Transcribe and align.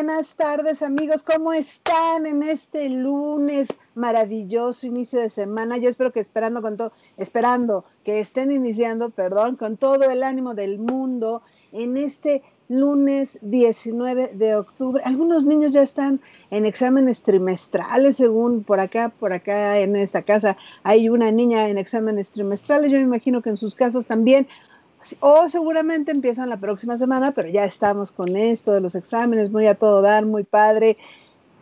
Buenas 0.00 0.36
tardes 0.36 0.82
amigos, 0.82 1.24
¿cómo 1.24 1.52
están 1.52 2.24
en 2.24 2.44
este 2.44 2.88
lunes 2.88 3.66
maravilloso 3.96 4.86
inicio 4.86 5.18
de 5.18 5.28
semana? 5.28 5.76
Yo 5.76 5.88
espero 5.88 6.12
que 6.12 6.20
esperando 6.20 6.62
con 6.62 6.76
todo, 6.76 6.92
esperando 7.16 7.84
que 8.04 8.20
estén 8.20 8.52
iniciando, 8.52 9.10
perdón, 9.10 9.56
con 9.56 9.76
todo 9.76 10.08
el 10.08 10.22
ánimo 10.22 10.54
del 10.54 10.78
mundo 10.78 11.42
en 11.72 11.96
este 11.96 12.44
lunes 12.68 13.38
19 13.42 14.34
de 14.34 14.54
octubre. 14.54 15.02
Algunos 15.04 15.44
niños 15.46 15.72
ya 15.72 15.82
están 15.82 16.20
en 16.52 16.64
exámenes 16.64 17.22
trimestrales, 17.22 18.18
según 18.18 18.62
por 18.62 18.78
acá, 18.78 19.08
por 19.18 19.32
acá 19.32 19.80
en 19.80 19.96
esta 19.96 20.22
casa 20.22 20.56
hay 20.84 21.08
una 21.08 21.32
niña 21.32 21.68
en 21.70 21.76
exámenes 21.76 22.30
trimestrales. 22.30 22.92
Yo 22.92 22.98
me 22.98 23.04
imagino 23.04 23.42
que 23.42 23.50
en 23.50 23.56
sus 23.56 23.74
casas 23.74 24.06
también 24.06 24.46
o 25.20 25.48
seguramente 25.48 26.10
empiezan 26.10 26.48
la 26.48 26.58
próxima 26.58 26.98
semana, 26.98 27.32
pero 27.32 27.48
ya 27.48 27.64
estamos 27.64 28.10
con 28.10 28.36
esto 28.36 28.72
de 28.72 28.80
los 28.80 28.94
exámenes, 28.94 29.50
muy 29.50 29.66
a 29.66 29.74
todo 29.74 30.02
dar, 30.02 30.26
muy 30.26 30.44
padre. 30.44 30.96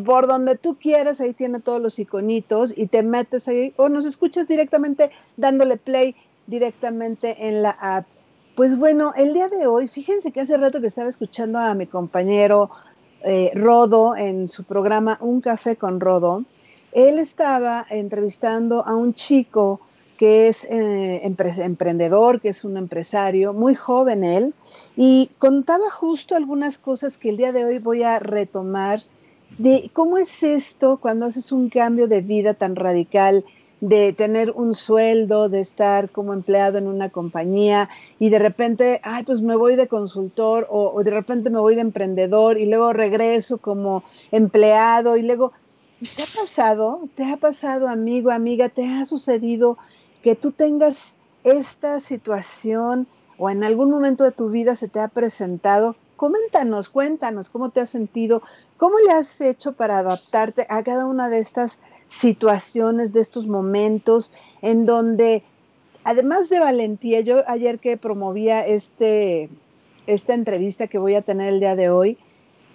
por 0.06 0.28
donde 0.28 0.58
tú 0.58 0.76
quieras, 0.76 1.22
ahí 1.22 1.34
tiene 1.34 1.60
todos 1.60 1.82
los 1.82 1.98
iconitos 1.98 2.74
y 2.76 2.88
te 2.88 3.04
metes 3.04 3.48
ahí 3.48 3.74
o 3.78 3.88
nos 3.88 4.06
escuchas 4.06 4.48
directamente 4.48 5.12
dándole 5.38 5.78
play 5.78 6.16
directamente 6.48 7.48
en 7.48 7.62
la 7.62 7.72
app. 7.72 8.06
Pues 8.56 8.78
bueno, 8.78 9.12
el 9.18 9.34
día 9.34 9.50
de 9.50 9.68
hoy, 9.68 9.90
fíjense 9.90 10.32
que 10.32 10.40
hace 10.40 10.56
rato 10.56 10.80
que 10.80 10.88
estaba 10.88 11.10
escuchando 11.10 11.60
a 11.60 11.76
mi 11.76 11.88
compañero 11.88 12.70
eh, 13.22 13.52
Rodo 13.54 14.16
en 14.16 14.48
su 14.48 14.64
programa 14.64 15.18
Un 15.20 15.42
Café 15.42 15.76
con 15.76 16.00
Rodo, 16.00 16.46
él 16.94 17.20
estaba 17.20 17.86
entrevistando 17.90 18.88
a 18.88 18.96
un 18.96 19.14
chico 19.14 19.82
que 20.18 20.48
es 20.48 20.64
eh, 20.70 21.20
emprendedor, 21.26 22.40
que 22.40 22.48
es 22.48 22.64
un 22.64 22.78
empresario, 22.78 23.52
muy 23.52 23.76
joven 23.76 24.24
él, 24.24 24.54
y 24.96 25.32
contaba 25.38 25.90
justo 25.90 26.38
algunas 26.38 26.78
cosas 26.78 27.18
que 27.18 27.32
el 27.32 27.36
día 27.36 27.52
de 27.52 27.66
hoy 27.66 27.80
voy 27.80 28.04
a 28.04 28.20
retomar 28.20 29.04
de 29.58 29.90
cómo 29.92 30.18
es 30.18 30.44
esto 30.44 30.98
cuando 31.02 31.26
haces 31.26 31.52
un 31.52 31.70
cambio 31.70 32.08
de 32.08 32.22
vida 32.22 32.54
tan 32.54 32.78
radical 32.78 33.44
de 33.82 34.14
tener 34.14 34.52
un 34.52 34.74
sueldo, 34.74 35.50
de 35.50 35.60
estar 35.60 36.10
como 36.10 36.34
empleado 36.34 36.78
en 36.78 36.88
una 36.88 37.10
compañía 37.10 37.90
y 38.20 38.30
de 38.30 38.40
repente, 38.40 39.02
ay, 39.04 39.24
pues 39.24 39.42
me 39.42 39.56
voy 39.56 39.76
de 39.76 39.88
consultor 39.88 40.68
o, 40.70 41.04
de 41.04 41.12
repente 41.12 41.50
me 41.50 41.60
voy 41.60 41.76
de 41.76 41.82
emprendedor 41.82 42.58
y 42.58 42.66
luego 42.66 42.94
regreso 42.94 43.58
como 43.58 44.04
empleado 44.32 45.18
y 45.18 45.24
luego, 45.24 45.52
¿te 46.16 46.24
ha 46.24 46.42
pasado? 46.42 47.02
¿Te 47.16 47.26
ha 47.26 47.38
pasado, 47.38 47.88
amigo, 47.88 48.32
amiga? 48.32 48.70
¿Te 48.70 48.88
ha 48.88 49.06
sucedido 49.06 49.78
que 50.24 50.36
tú 50.36 50.52
tengas 50.52 51.18
esta 51.44 52.00
situación 52.00 53.08
o 53.38 53.50
en 53.50 53.64
algún 53.64 53.92
momento 53.92 54.24
de 54.24 54.32
tu 54.32 54.50
vida 54.50 54.76
se 54.76 54.88
te 54.88 55.02
ha 55.02 55.10
presentado? 55.10 55.98
Coméntanos, 56.16 56.88
cuéntanos 56.88 57.50
cómo 57.50 57.72
te 57.72 57.82
has 57.82 57.90
sentido, 57.90 58.42
cómo 58.78 58.96
le 59.00 59.12
has 59.12 59.42
hecho 59.42 59.74
para 59.74 59.98
adaptarte 59.98 60.66
a 60.70 60.82
cada 60.82 61.06
una 61.06 61.28
de 61.28 61.40
estas 61.40 61.80
situaciones, 62.08 63.14
de 63.14 63.22
estos 63.22 63.48
momentos 63.48 64.32
en 64.62 64.86
donde, 64.86 65.44
además 66.04 66.50
de 66.50 66.60
valentía, 66.60 67.22
yo 67.22 67.44
ayer 67.48 67.80
que 67.80 67.98
promovía 67.98 68.66
este, 68.66 69.50
esta 70.08 70.34
entrevista 70.34 70.88
que 70.88 70.98
voy 70.98 71.16
a 71.16 71.22
tener 71.22 71.50
el 71.50 71.60
día 71.60 71.76
de 71.76 71.90
hoy, 71.90 72.18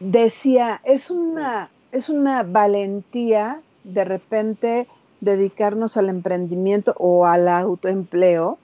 decía, 0.00 0.80
es 0.84 1.10
una, 1.10 1.70
es 1.92 2.08
una 2.08 2.42
valentía 2.42 3.60
de 3.84 4.04
repente 4.04 4.88
dedicarnos 5.20 5.96
al 5.96 6.08
emprendimiento 6.08 6.94
o 6.98 7.26
al 7.26 7.48
autoempleo, 7.48 8.58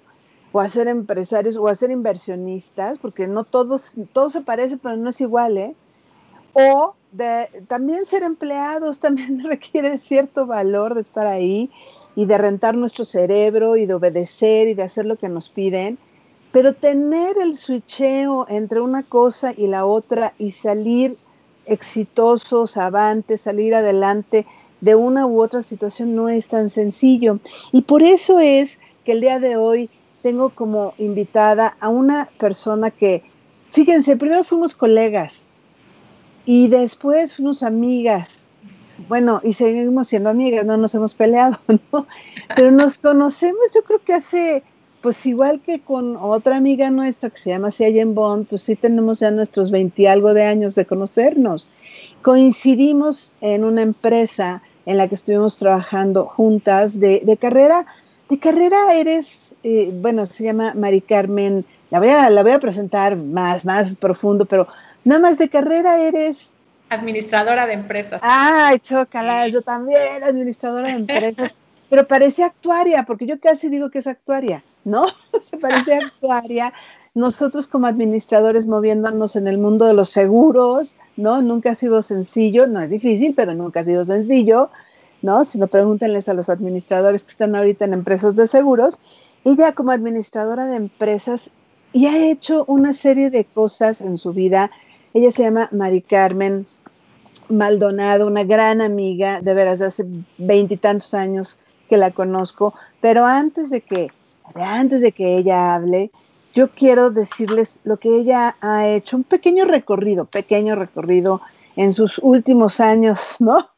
o 0.53 0.61
a 0.61 0.69
ser 0.69 0.89
empresarios 0.89 1.57
o 1.59 1.69
a 1.69 1.75
ser 1.75 1.91
inversionistas, 1.91 2.99
porque 2.99 3.27
no 3.27 3.45
todos, 3.45 3.93
todo 4.15 4.31
se 4.31 4.41
parece, 4.41 4.79
pero 4.79 4.97
no 4.97 5.11
es 5.11 5.21
igual, 5.21 5.59
¿eh? 5.59 5.75
O 6.59 6.95
también 7.69 8.07
ser 8.07 8.23
empleados 8.23 8.99
también 9.07 9.45
requiere 9.45 9.99
cierto 9.99 10.47
valor 10.47 10.95
de 10.95 11.03
estar 11.03 11.27
ahí 11.27 11.71
y 12.15 12.25
de 12.25 12.39
rentar 12.39 12.75
nuestro 12.75 13.05
cerebro 13.05 13.77
y 13.77 13.85
de 13.85 13.93
obedecer 13.93 14.69
y 14.69 14.73
de 14.73 14.83
hacer 14.83 15.05
lo 15.05 15.17
que 15.17 15.29
nos 15.29 15.51
piden, 15.51 15.99
pero 16.53 16.73
tener 16.73 17.37
el 17.37 17.59
switcheo 17.59 18.47
entre 18.49 18.81
una 18.81 19.03
cosa 19.03 19.53
y 19.55 19.67
la 19.67 19.85
otra 19.85 20.33
y 20.39 20.53
salir 20.53 21.19
exitosos, 21.67 22.79
avantes, 22.79 23.43
salir 23.43 23.75
adelante 23.75 24.47
de 24.81 24.95
una 24.95 25.27
u 25.27 25.43
otra 25.43 25.61
situación 25.61 26.15
no 26.15 26.31
es 26.31 26.49
tan 26.49 26.71
sencillo. 26.71 27.39
Y 27.71 27.83
por 27.83 28.03
eso 28.03 28.41
es 28.41 28.79
que 29.05 29.13
el 29.13 29.21
día 29.21 29.39
de 29.41 29.59
hoy 29.59 29.91
tengo 30.23 30.49
como 30.49 30.95
invitada 30.97 31.77
a 31.81 31.91
una 31.91 32.31
persona 32.39 32.91
que, 32.91 33.23
fíjense, 33.69 34.17
primero 34.17 34.43
fuimos 34.43 34.75
colegas, 34.75 35.46
y 36.47 36.69
después 36.69 37.35
fuimos 37.35 37.63
amigas. 37.63 38.47
Bueno, 39.09 39.43
y 39.45 39.53
seguimos 39.53 40.09
siendo 40.09 40.31
amigas, 40.31 40.65
no 40.65 40.79
nos 40.79 40.95
hemos 40.95 41.13
peleado, 41.13 41.59
¿no? 41.93 42.07
Pero 42.55 42.71
nos 42.71 42.97
conocemos, 42.97 43.61
yo 43.75 43.83
creo 43.83 44.01
que 44.03 44.15
hace, 44.15 44.63
pues 45.03 45.27
igual 45.27 45.61
que 45.61 45.81
con 45.81 46.17
otra 46.17 46.57
amiga 46.57 46.89
nuestra 46.91 47.29
que 47.29 47.37
se 47.37 47.51
llama 47.51 47.71
Ciayen 47.71 48.15
Bond, 48.15 48.47
pues 48.47 48.63
sí 48.63 48.77
tenemos 48.77 49.21
ya 49.21 49.31
nuestros 49.31 49.71
20 49.71 50.09
algo 50.09 50.33
de 50.33 50.45
años 50.45 50.75
de 50.77 50.87
conocernos. 50.87 51.69
Coincidimos 52.23 53.33
en 53.43 53.65
una 53.65 53.83
empresa 53.83 54.63
en 54.87 54.97
la 54.97 55.09
que 55.09 55.17
estuvimos 55.17 55.59
trabajando 55.59 56.25
juntas 56.27 56.99
de, 56.99 57.21
de 57.25 57.37
carrera. 57.37 57.85
De 58.31 58.39
carrera 58.39 58.95
eres, 58.95 59.53
eh, 59.63 59.91
bueno, 60.01 60.25
se 60.27 60.45
llama 60.45 60.73
Mari 60.75 61.01
Carmen, 61.03 61.65
la 61.91 61.99
voy, 61.99 62.09
a, 62.09 62.31
la 62.31 62.43
voy 62.43 62.53
a 62.53 62.59
presentar 62.59 63.17
más, 63.17 63.65
más 63.65 63.95
profundo, 63.95 64.45
pero 64.47 64.67
Nada 65.07 65.21
más 65.21 65.39
de 65.39 65.49
carrera 65.49 66.01
eres... 66.01 66.53
Administradora 66.91 67.67
de 67.67 67.75
empresas. 67.75 68.21
Ay, 68.25 68.81
chócala, 68.81 69.47
yo 69.47 69.63
también, 69.63 70.25
administradora 70.25 70.89
de 70.89 70.95
empresas. 70.95 71.55
pero 71.89 72.09
parece 72.09 72.43
actuaria, 72.43 73.05
porque 73.05 73.25
yo 73.25 73.39
casi 73.39 73.69
digo 73.69 73.91
que 73.91 73.99
es 74.01 74.09
actuaria, 74.09 74.65
¿no? 74.85 75.07
Se 75.41 75.59
parece 75.59 75.95
actuaria. 75.95 76.73
Nosotros 77.15 77.69
como 77.69 77.87
administradores 77.87 78.67
moviéndonos 78.67 79.37
en 79.37 79.47
el 79.47 79.59
mundo 79.59 79.87
de 79.87 79.95
los 79.95 80.11
seguros, 80.11 80.97
¿no? 81.17 81.41
Nunca 81.41 81.71
ha 81.71 81.75
sido 81.77 82.03
sencillo, 82.03 82.67
no 82.67 82.81
es 82.81 82.91
difícil, 82.91 83.33
pero 83.35 83.55
nunca 83.55 83.81
ha 83.81 83.85
sido 83.85 84.05
sencillo, 84.05 84.71
¿no? 85.23 85.45
Si 85.45 85.59
no, 85.59 85.69
pregúntenles 85.69 86.29
a 86.29 86.35
los 86.35 86.49
administradores 86.49 87.23
que 87.23 87.31
están 87.31 87.55
ahorita 87.55 87.85
en 87.85 87.95
empresas 87.95 88.35
de 88.35 88.49
seguros. 88.49 88.99
Ella 89.45 89.71
como 89.71 89.93
administradora 89.93 90.67
de 90.67 90.77
empresas 90.77 91.51
y 91.93 92.07
ha 92.07 92.29
hecho 92.29 92.65
una 92.67 92.93
serie 92.93 93.31
de 93.31 93.45
cosas 93.45 94.01
en 94.01 94.17
su 94.17 94.33
vida 94.33 94.71
ella 95.17 95.33
se 95.33 95.45
llama 95.45 95.71
Mari 95.73 96.03
Carmen 96.03 96.67
Maldonado, 97.49 98.27
una 98.27 98.45
gran 98.45 98.83
amiga, 98.83 99.41
de 99.41 99.55
veras, 99.55 99.81
hace 99.81 100.05
veintitantos 100.37 101.15
años 101.15 101.59
que 101.89 101.97
la 101.97 102.11
conozco, 102.11 102.75
pero 103.01 103.25
antes 103.25 103.71
de 103.71 103.81
que, 103.81 104.09
antes 104.55 105.01
de 105.01 105.13
que 105.13 105.39
ella 105.39 105.75
hable, 105.75 106.11
yo 106.55 106.69
quiero 106.69 107.11
decirles 107.11 107.79
lo 107.85 107.97
que 107.97 108.15
ella 108.15 108.57
ha 108.61 108.87
hecho, 108.89 109.17
un 109.17 109.25
pequeño 109.25 109.65
recorrido, 109.65 110.27
pequeño 110.27 110.75
recorrido 110.75 111.41
en 111.77 111.95
sus 111.95 112.19
últimos 112.19 112.79
años, 112.81 113.37
¿no? 113.41 113.71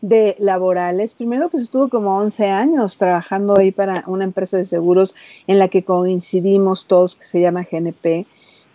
De 0.00 0.34
laborales. 0.38 1.12
Primero, 1.12 1.50
pues 1.50 1.64
estuvo 1.64 1.90
como 1.90 2.16
11 2.16 2.48
años 2.48 2.96
trabajando 2.96 3.56
ahí 3.56 3.70
para 3.70 4.02
una 4.06 4.24
empresa 4.24 4.56
de 4.56 4.64
seguros 4.64 5.14
en 5.46 5.58
la 5.58 5.68
que 5.68 5.84
coincidimos 5.84 6.86
todos, 6.86 7.16
que 7.16 7.24
se 7.24 7.42
llama 7.42 7.66
GNP 7.70 8.26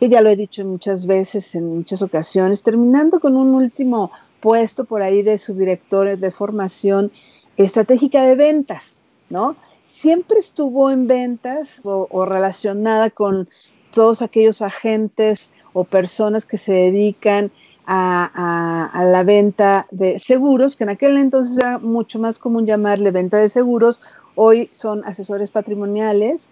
que 0.01 0.09
ya 0.09 0.21
lo 0.21 0.31
he 0.31 0.35
dicho 0.35 0.65
muchas 0.65 1.05
veces, 1.05 1.53
en 1.53 1.77
muchas 1.77 2.01
ocasiones, 2.01 2.63
terminando 2.63 3.19
con 3.19 3.37
un 3.37 3.53
último 3.53 4.09
puesto 4.39 4.83
por 4.83 5.03
ahí 5.03 5.21
de 5.21 5.37
subdirectores 5.37 6.19
de 6.19 6.31
formación 6.31 7.11
estratégica 7.55 8.23
de 8.23 8.33
ventas, 8.33 8.97
¿no? 9.29 9.55
Siempre 9.87 10.39
estuvo 10.39 10.89
en 10.89 11.05
ventas 11.05 11.81
o, 11.83 12.25
relacionada 12.25 13.11
con 13.11 13.47
todos 13.93 14.23
aquellos 14.23 14.63
agentes 14.63 15.51
o 15.73 15.83
personas 15.83 16.45
que 16.45 16.57
se 16.57 16.73
dedican 16.73 17.51
a, 17.85 19.05
la 19.05 19.21
venta 19.21 19.85
de 19.91 20.17
seguros, 20.17 20.75
que 20.75 20.83
en 20.83 20.89
aquel 20.89 21.15
entonces 21.17 21.59
era 21.59 21.77
mucho 21.77 22.17
más 22.17 22.39
común 22.39 22.65
llamarle 22.65 23.11
venta 23.11 23.37
de 23.37 23.49
seguros, 23.49 24.01
hoy 24.33 24.67
son 24.71 25.05
asesores 25.05 25.51
patrimoniales. 25.51 26.49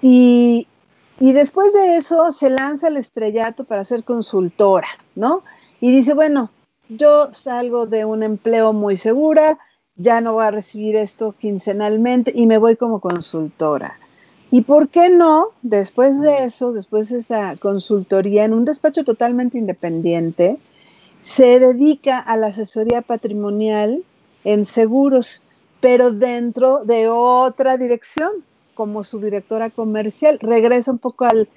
Y, 0.00 0.68
y 1.20 1.32
después 1.32 1.72
de 1.72 1.96
eso 1.96 2.32
se 2.32 2.50
lanza 2.50 2.88
el 2.88 2.96
estrellato 2.96 3.64
para 3.64 3.84
ser 3.84 4.04
consultora, 4.04 4.88
¿no? 5.14 5.42
Y 5.80 5.92
dice, 5.92 6.14
bueno, 6.14 6.50
yo 6.88 7.32
salgo 7.34 7.86
de 7.86 8.04
un 8.04 8.22
empleo 8.22 8.72
muy 8.72 8.96
segura, 8.96 9.58
ya 9.96 10.20
no 10.20 10.34
voy 10.34 10.44
a 10.44 10.50
recibir 10.50 10.96
esto 10.96 11.34
quincenalmente 11.38 12.32
y 12.34 12.46
me 12.46 12.58
voy 12.58 12.76
como 12.76 13.00
consultora. 13.00 13.98
¿Y 14.50 14.62
por 14.62 14.88
qué 14.88 15.08
no, 15.08 15.48
después 15.62 16.20
de 16.20 16.44
eso, 16.44 16.72
después 16.72 17.08
de 17.08 17.18
esa 17.18 17.54
consultoría 17.56 18.44
en 18.44 18.52
un 18.52 18.64
despacho 18.64 19.04
totalmente 19.04 19.58
independiente, 19.58 20.58
se 21.20 21.58
dedica 21.58 22.18
a 22.18 22.36
la 22.36 22.48
asesoría 22.48 23.02
patrimonial 23.02 24.04
en 24.44 24.64
seguros, 24.64 25.42
pero 25.80 26.12
dentro 26.12 26.84
de 26.84 27.08
otra 27.08 27.78
dirección, 27.78 28.30
como 28.74 29.04
su 29.04 29.20
directora 29.20 29.70
comercial. 29.70 30.38
Regresa 30.40 30.90
un 30.90 30.98
poco 30.98 31.24
al, 31.24 31.48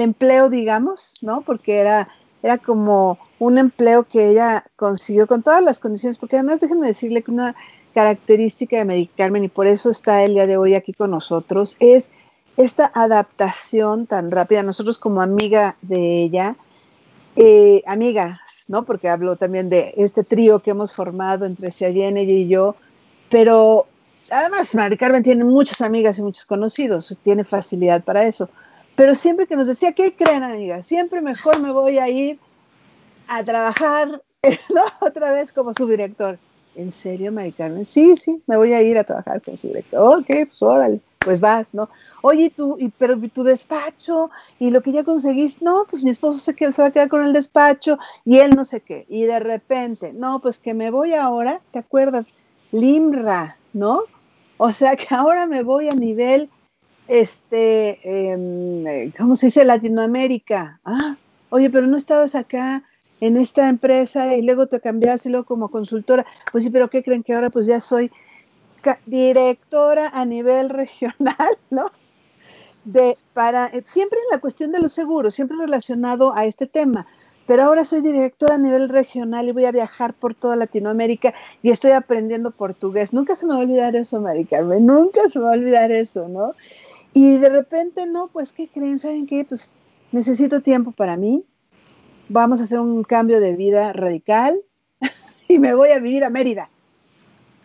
empleo, 0.00 0.50
digamos, 0.50 1.18
¿no? 1.22 1.42
Porque 1.42 1.76
era, 1.76 2.08
era 2.42 2.58
como 2.58 3.18
un 3.38 3.58
empleo 3.58 4.04
que 4.04 4.30
ella 4.30 4.64
consiguió 4.76 5.26
con 5.26 5.42
todas 5.42 5.62
las 5.62 5.78
condiciones, 5.78 6.18
porque 6.18 6.36
además 6.36 6.60
déjenme 6.60 6.88
decirle 6.88 7.22
que 7.22 7.30
una 7.30 7.54
característica 7.94 8.76
de 8.76 8.84
Mary 8.84 9.10
Carmen, 9.16 9.44
y 9.44 9.48
por 9.48 9.66
eso 9.66 9.90
está 9.90 10.22
el 10.22 10.34
día 10.34 10.46
de 10.46 10.56
hoy 10.56 10.74
aquí 10.74 10.92
con 10.92 11.10
nosotros, 11.10 11.76
es 11.80 12.10
esta 12.56 12.90
adaptación 12.94 14.06
tan 14.06 14.30
rápida. 14.30 14.62
Nosotros 14.62 14.98
como 14.98 15.22
amiga 15.22 15.76
de 15.82 16.22
ella, 16.22 16.56
eh, 17.36 17.82
amigas, 17.86 18.38
¿no? 18.68 18.84
Porque 18.84 19.08
hablo 19.08 19.36
también 19.36 19.68
de 19.68 19.94
este 19.96 20.24
trío 20.24 20.60
que 20.60 20.70
hemos 20.70 20.92
formado 20.92 21.46
entre 21.46 21.70
Siayene 21.70 22.24
y 22.24 22.48
yo, 22.48 22.74
pero 23.30 23.86
además 24.30 24.74
Mari 24.74 24.96
Carmen 24.96 25.22
tiene 25.22 25.44
muchas 25.44 25.80
amigas 25.80 26.18
y 26.18 26.22
muchos 26.22 26.44
conocidos, 26.46 27.16
tiene 27.22 27.44
facilidad 27.44 28.04
para 28.04 28.24
eso. 28.24 28.48
Pero 28.94 29.14
siempre 29.14 29.46
que 29.46 29.56
nos 29.56 29.66
decía, 29.66 29.92
¿qué 29.92 30.14
creen, 30.14 30.42
amigas? 30.42 30.86
Siempre 30.86 31.20
mejor 31.20 31.60
me 31.60 31.70
voy 31.70 31.98
a 31.98 32.08
ir 32.08 32.38
a 33.28 33.44
trabajar 33.44 34.22
otra 35.00 35.32
vez 35.32 35.52
como 35.52 35.74
subdirector. 35.74 36.38
¿En 36.74 36.92
serio, 36.92 37.32
Mari 37.32 37.52
Carmen? 37.52 37.84
Sí, 37.84 38.16
sí, 38.16 38.42
me 38.46 38.56
voy 38.56 38.72
a 38.72 38.82
ir 38.82 38.98
a 38.98 39.04
trabajar 39.04 39.42
como 39.42 39.56
subdirector. 39.56 40.18
Ok, 40.20 40.26
pues 40.26 40.62
órale 40.62 41.00
pues 41.26 41.40
vas, 41.40 41.74
¿no? 41.74 41.88
Oye, 42.22 42.50
tú, 42.50 42.76
y, 42.78 42.88
pero 42.88 43.18
tu 43.34 43.42
despacho 43.42 44.30
y 44.60 44.70
lo 44.70 44.80
que 44.80 44.92
ya 44.92 45.02
conseguiste, 45.02 45.64
no, 45.64 45.84
pues 45.90 46.04
mi 46.04 46.10
esposo 46.10 46.38
se, 46.38 46.54
que, 46.54 46.70
se 46.70 46.80
va 46.80 46.86
a 46.86 46.90
quedar 46.92 47.08
con 47.08 47.24
el 47.24 47.32
despacho 47.32 47.98
y 48.24 48.38
él 48.38 48.54
no 48.54 48.64
sé 48.64 48.80
qué. 48.80 49.06
Y 49.08 49.24
de 49.24 49.40
repente, 49.40 50.12
no, 50.12 50.38
pues 50.38 50.60
que 50.60 50.72
me 50.72 50.92
voy 50.92 51.14
ahora, 51.14 51.60
¿te 51.72 51.80
acuerdas? 51.80 52.28
Limra, 52.70 53.56
¿no? 53.72 54.02
O 54.58 54.72
sea 54.72 54.96
que 54.96 55.14
ahora 55.14 55.46
me 55.46 55.62
voy 55.62 55.88
a 55.88 55.94
nivel, 55.94 56.48
este, 57.08 58.00
em, 58.02 59.12
¿cómo 59.12 59.36
se 59.36 59.46
dice? 59.46 59.64
Latinoamérica. 59.64 60.80
Ah, 60.84 61.16
oye, 61.50 61.70
pero 61.70 61.86
no 61.86 61.96
estabas 61.96 62.34
acá 62.34 62.82
en 63.20 63.36
esta 63.36 63.68
empresa 63.68 64.34
y 64.34 64.42
luego 64.42 64.66
te 64.66 64.80
cambiaste 64.80 65.30
luego 65.30 65.46
como 65.46 65.68
consultora. 65.68 66.26
Pues 66.52 66.64
sí, 66.64 66.70
pero 66.70 66.88
¿qué 66.88 67.02
creen 67.02 67.22
que 67.22 67.34
ahora 67.34 67.50
pues 67.50 67.66
ya 67.66 67.80
soy 67.80 68.10
directora 69.04 70.08
a 70.08 70.24
nivel 70.24 70.68
regional, 70.70 71.58
¿no? 71.70 71.90
De, 72.84 73.18
para, 73.34 73.66
eh, 73.66 73.82
siempre 73.84 74.18
en 74.20 74.30
la 74.30 74.40
cuestión 74.40 74.70
de 74.70 74.78
los 74.78 74.92
seguros, 74.92 75.34
siempre 75.34 75.56
relacionado 75.58 76.34
a 76.34 76.44
este 76.44 76.66
tema. 76.66 77.06
Pero 77.46 77.62
ahora 77.62 77.84
soy 77.84 78.00
directora 78.00 78.56
a 78.56 78.58
nivel 78.58 78.88
regional 78.88 79.48
y 79.48 79.52
voy 79.52 79.64
a 79.66 79.72
viajar 79.72 80.14
por 80.14 80.34
toda 80.34 80.56
Latinoamérica 80.56 81.34
y 81.62 81.70
estoy 81.70 81.92
aprendiendo 81.92 82.50
portugués. 82.50 83.12
Nunca 83.12 83.36
se 83.36 83.46
me 83.46 83.54
va 83.54 83.60
a 83.60 83.62
olvidar 83.62 83.94
eso, 83.94 84.20
Mari 84.20 84.46
Carmen, 84.46 84.84
nunca 84.84 85.28
se 85.28 85.38
me 85.38 85.44
va 85.44 85.52
a 85.52 85.54
olvidar 85.54 85.92
eso, 85.92 86.28
¿no? 86.28 86.54
Y 87.12 87.38
de 87.38 87.48
repente, 87.48 88.06
no, 88.06 88.28
pues, 88.28 88.52
¿qué 88.52 88.68
creen? 88.68 88.98
¿Saben 88.98 89.26
qué? 89.26 89.44
Pues 89.44 89.72
necesito 90.12 90.60
tiempo 90.60 90.92
para 90.92 91.16
mí. 91.16 91.44
Vamos 92.28 92.60
a 92.60 92.64
hacer 92.64 92.80
un 92.80 93.04
cambio 93.04 93.40
de 93.40 93.54
vida 93.54 93.92
radical 93.92 94.60
y 95.48 95.58
me 95.58 95.74
voy 95.74 95.90
a 95.90 96.00
vivir 96.00 96.24
a 96.24 96.30
Mérida. 96.30 96.68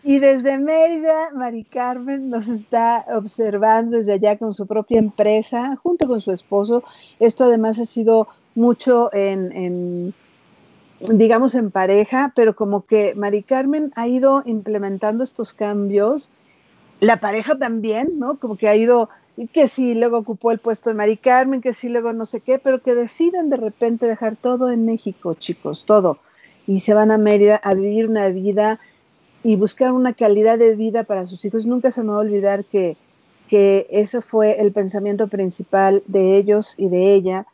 Y 0.04 0.18
desde 0.18 0.58
Mérida, 0.58 1.30
Mari 1.34 1.64
Carmen 1.64 2.28
nos 2.28 2.48
está 2.48 3.04
observando 3.14 3.96
desde 3.96 4.14
allá 4.14 4.36
con 4.38 4.54
su 4.54 4.66
propia 4.66 4.98
empresa, 4.98 5.76
junto 5.82 6.08
con 6.08 6.20
su 6.20 6.32
esposo. 6.32 6.82
Esto 7.20 7.44
además 7.44 7.78
ha 7.78 7.84
sido 7.84 8.28
mucho 8.54 9.10
en, 9.12 10.14
digamos, 11.00 11.54
en 11.54 11.70
pareja, 11.70 12.32
pero 12.34 12.54
como 12.54 12.84
que 12.86 13.14
Mari 13.14 13.42
Carmen 13.42 13.92
ha 13.96 14.08
ido 14.08 14.42
implementando 14.44 15.24
estos 15.24 15.52
cambios. 15.52 16.30
La 17.00 17.18
pareja 17.18 17.58
también, 17.58 18.18
¿no? 18.18 18.38
Como 18.38 18.56
que 18.56 18.68
ha 18.68 18.76
ido, 18.76 19.08
que 19.52 19.68
sí, 19.68 19.94
luego 19.94 20.18
ocupó 20.18 20.52
el 20.52 20.58
puesto 20.58 20.90
de 20.90 20.94
Mari 20.94 21.16
Carmen, 21.16 21.60
que 21.60 21.72
sí, 21.72 21.88
luego 21.88 22.12
no 22.12 22.26
sé 22.26 22.40
qué, 22.40 22.58
pero 22.58 22.82
que 22.82 22.94
deciden 22.94 23.50
de 23.50 23.56
repente 23.56 24.06
dejar 24.06 24.36
todo 24.36 24.70
en 24.70 24.84
México, 24.84 25.34
chicos, 25.34 25.84
todo. 25.84 26.18
Y 26.66 26.80
se 26.80 26.94
van 26.94 27.10
a 27.10 27.18
Mérida 27.18 27.56
a 27.56 27.74
vivir 27.74 28.08
una 28.08 28.28
vida 28.28 28.78
y 29.42 29.56
buscar 29.56 29.92
una 29.92 30.12
calidad 30.12 30.58
de 30.58 30.76
vida 30.76 31.04
para 31.04 31.26
sus 31.26 31.44
hijos. 31.44 31.66
Nunca 31.66 31.90
se 31.90 32.02
me 32.02 32.10
va 32.10 32.16
a 32.16 32.20
olvidar 32.20 32.64
que, 32.64 32.96
que 33.48 33.86
ese 33.90 34.20
fue 34.20 34.60
el 34.60 34.72
pensamiento 34.72 35.26
principal 35.28 36.02
de 36.06 36.36
ellos 36.36 36.74
y 36.78 36.88
de 36.88 37.14
ella. 37.14 37.46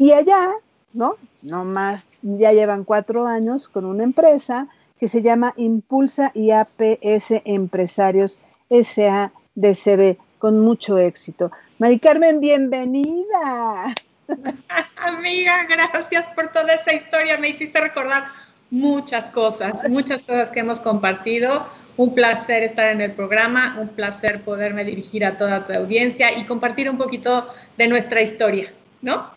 Y 0.00 0.12
allá, 0.12 0.52
¿no? 0.94 1.16
No 1.42 1.66
más, 1.66 2.20
ya 2.22 2.52
llevan 2.52 2.84
cuatro 2.84 3.26
años 3.26 3.68
con 3.68 3.84
una 3.84 4.02
empresa 4.02 4.66
que 4.98 5.10
se 5.10 5.20
llama 5.20 5.52
Impulsa 5.58 6.32
y 6.34 6.52
APS 6.52 7.42
Empresarios 7.44 8.38
SADCB, 8.70 10.16
con 10.38 10.58
mucho 10.60 10.96
éxito. 10.96 11.52
Mari 11.78 11.98
Carmen, 11.98 12.40
bienvenida. 12.40 13.94
Amiga, 14.96 15.66
gracias 15.68 16.30
por 16.30 16.50
toda 16.50 16.72
esa 16.72 16.94
historia. 16.94 17.36
Me 17.36 17.50
hiciste 17.50 17.78
recordar 17.78 18.28
muchas 18.70 19.28
cosas, 19.28 19.86
muchas 19.90 20.22
cosas 20.22 20.50
que 20.50 20.60
hemos 20.60 20.80
compartido. 20.80 21.66
Un 21.98 22.14
placer 22.14 22.62
estar 22.62 22.90
en 22.90 23.02
el 23.02 23.12
programa, 23.12 23.76
un 23.78 23.88
placer 23.88 24.44
poderme 24.44 24.82
dirigir 24.82 25.26
a 25.26 25.36
toda 25.36 25.66
tu 25.66 25.74
audiencia 25.74 26.38
y 26.38 26.46
compartir 26.46 26.88
un 26.88 26.96
poquito 26.96 27.46
de 27.76 27.86
nuestra 27.86 28.22
historia, 28.22 28.72
¿no? 29.02 29.30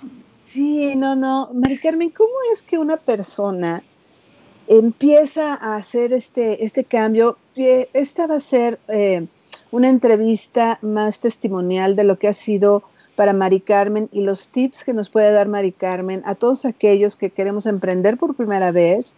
Sí, 0.53 0.95
no, 0.95 1.15
no. 1.15 1.49
Mari 1.51 1.79
Carmen, 1.79 2.11
¿cómo 2.11 2.35
es 2.51 2.61
que 2.61 2.77
una 2.77 2.97
persona 2.97 3.81
empieza 4.67 5.55
a 5.55 5.77
hacer 5.77 6.13
este, 6.13 6.63
este 6.63 6.83
cambio? 6.83 7.39
Esta 7.55 8.27
va 8.27 8.35
a 8.35 8.39
ser 8.39 8.77
eh, 8.87 9.25
una 9.71 9.89
entrevista 9.89 10.77
más 10.83 11.21
testimonial 11.21 11.95
de 11.95 12.03
lo 12.03 12.19
que 12.19 12.27
ha 12.27 12.33
sido 12.33 12.83
para 13.15 13.33
Mari 13.33 13.61
Carmen 13.61 14.09
y 14.11 14.21
los 14.21 14.49
tips 14.49 14.83
que 14.83 14.93
nos 14.93 15.09
puede 15.09 15.31
dar 15.31 15.47
Mari 15.47 15.71
Carmen 15.71 16.21
a 16.23 16.35
todos 16.35 16.65
aquellos 16.65 17.15
que 17.15 17.31
queremos 17.31 17.65
emprender 17.65 18.17
por 18.17 18.35
primera 18.35 18.71
vez, 18.71 19.15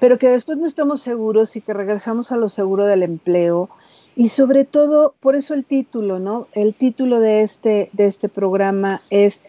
pero 0.00 0.18
que 0.18 0.28
después 0.28 0.58
no 0.58 0.66
estamos 0.66 1.00
seguros 1.00 1.56
y 1.56 1.62
que 1.62 1.72
regresamos 1.72 2.30
a 2.30 2.36
lo 2.36 2.50
seguro 2.50 2.84
del 2.84 3.04
empleo. 3.04 3.70
Y 4.16 4.28
sobre 4.28 4.64
todo, 4.64 5.14
por 5.20 5.34
eso 5.34 5.54
el 5.54 5.64
título, 5.64 6.18
¿no? 6.18 6.46
El 6.52 6.74
título 6.74 7.20
de 7.20 7.40
este, 7.40 7.88
de 7.94 8.04
este 8.04 8.28
programa 8.28 9.00
es 9.08 9.42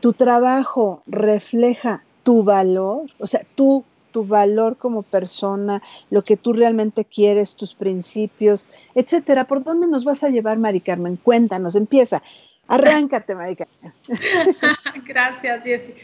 Tu 0.00 0.12
trabajo 0.12 1.02
refleja 1.06 2.02
tu 2.22 2.42
valor, 2.42 3.10
o 3.18 3.26
sea, 3.26 3.42
tú, 3.54 3.84
tu 4.12 4.24
valor 4.26 4.76
como 4.76 5.02
persona, 5.02 5.82
lo 6.10 6.22
que 6.22 6.36
tú 6.36 6.52
realmente 6.52 7.04
quieres, 7.04 7.54
tus 7.54 7.74
principios, 7.74 8.66
etcétera. 8.94 9.44
¿Por 9.44 9.64
dónde 9.64 9.88
nos 9.88 10.04
vas 10.04 10.22
a 10.24 10.28
llevar, 10.28 10.58
Mari 10.58 10.80
Carmen? 10.80 11.16
Cuéntanos, 11.16 11.76
empieza. 11.76 12.22
Arráncate, 12.70 13.34
Marica. 13.34 13.66
Gracias, 15.04 15.62
Jessy. 15.64 15.94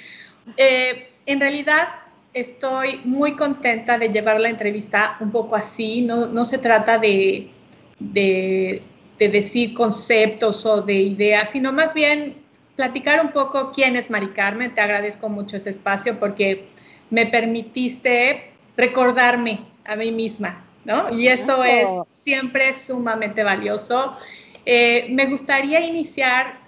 Eh, 0.57 1.11
en 1.26 1.41
realidad, 1.41 1.88
estoy 2.33 3.00
muy 3.05 3.37
contenta 3.37 3.99
de 3.99 4.09
llevar 4.09 4.41
la 4.41 4.49
entrevista 4.49 5.17
un 5.21 5.31
poco 5.31 5.57
así. 5.57 6.03
No, 6.03 6.45
se 6.45 6.59
trata 6.59 6.99
de, 6.99 7.50
de, 7.99 8.83
decir 9.19 9.75
conceptos 9.75 10.67
o 10.67 10.83
de 10.83 10.95
ideas, 10.95 11.50
sino 11.50 11.73
más 11.73 11.95
bien 11.95 12.37
platicar 12.76 13.25
un 13.25 13.33
poco 13.33 13.73
quién 13.73 13.97
es 13.97 14.11
Mari 14.11 14.28
Carmen. 14.28 14.75
Te 14.75 14.80
agradezco 14.80 15.28
mucho 15.28 15.56
ese 15.56 15.71
espacio 15.71 16.21
porque 16.21 16.68
me 17.11 17.26
permitiste 17.26 18.52
recordarme 18.76 19.61
a 19.85 19.97
mí 19.97 20.12
misma, 20.12 20.64
¿no? 20.85 21.11
Y 21.11 21.28
eso 21.28 21.64
es 21.64 21.88
siempre 22.11 22.73
sumamente 22.75 23.42
valioso. 23.42 24.16
Eh, 24.64 25.06
me 25.11 25.26
gustaría 25.26 25.80
iniciar 25.80 26.66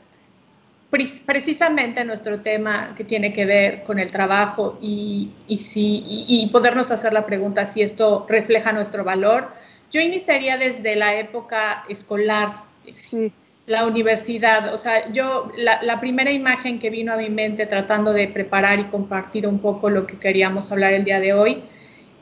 precisamente 1.27 2.03
nuestro 2.05 2.41
tema 2.41 2.95
que 2.97 3.05
tiene 3.05 3.33
que 3.33 3.45
ver 3.45 3.83
con 3.83 3.99
el 3.99 4.11
trabajo 4.11 4.79
y, 4.81 5.31
si, 5.49 6.03
y, 6.07 6.47
podernos 6.51 6.91
hacer 6.91 7.13
la 7.13 7.27
pregunta 7.27 7.67
si 7.67 7.83
esto 7.83 8.25
refleja 8.29 8.73
nuestro 8.73 9.05
valor. 9.05 9.53
Yo 9.93 10.01
iniciaría 10.01 10.57
desde 10.57 10.97
la 10.97 11.15
época 11.17 11.85
escolar. 11.91 12.63
Sí, 12.95 13.33
la 13.69 13.85
universidad. 13.87 14.75
O 14.75 14.79
sea, 14.79 15.13
yo, 15.13 15.53
la, 15.57 16.01
primera 16.01 16.33
imagen 16.33 16.79
que 16.79 16.91
vino 16.91 17.13
a 17.13 17.17
mi 17.17 17.29
mente 17.29 17.67
tratando 17.67 18.13
de 18.13 18.27
preparar 18.27 18.81
y 18.81 18.85
compartir 18.85 19.47
un 19.47 19.61
poco 19.61 19.91
lo 19.91 20.07
que 20.07 20.19
queríamos 20.19 20.73
hablar 20.73 20.95
el 20.95 21.05
día 21.05 21.21
de 21.21 21.35
hoy, 21.35 21.63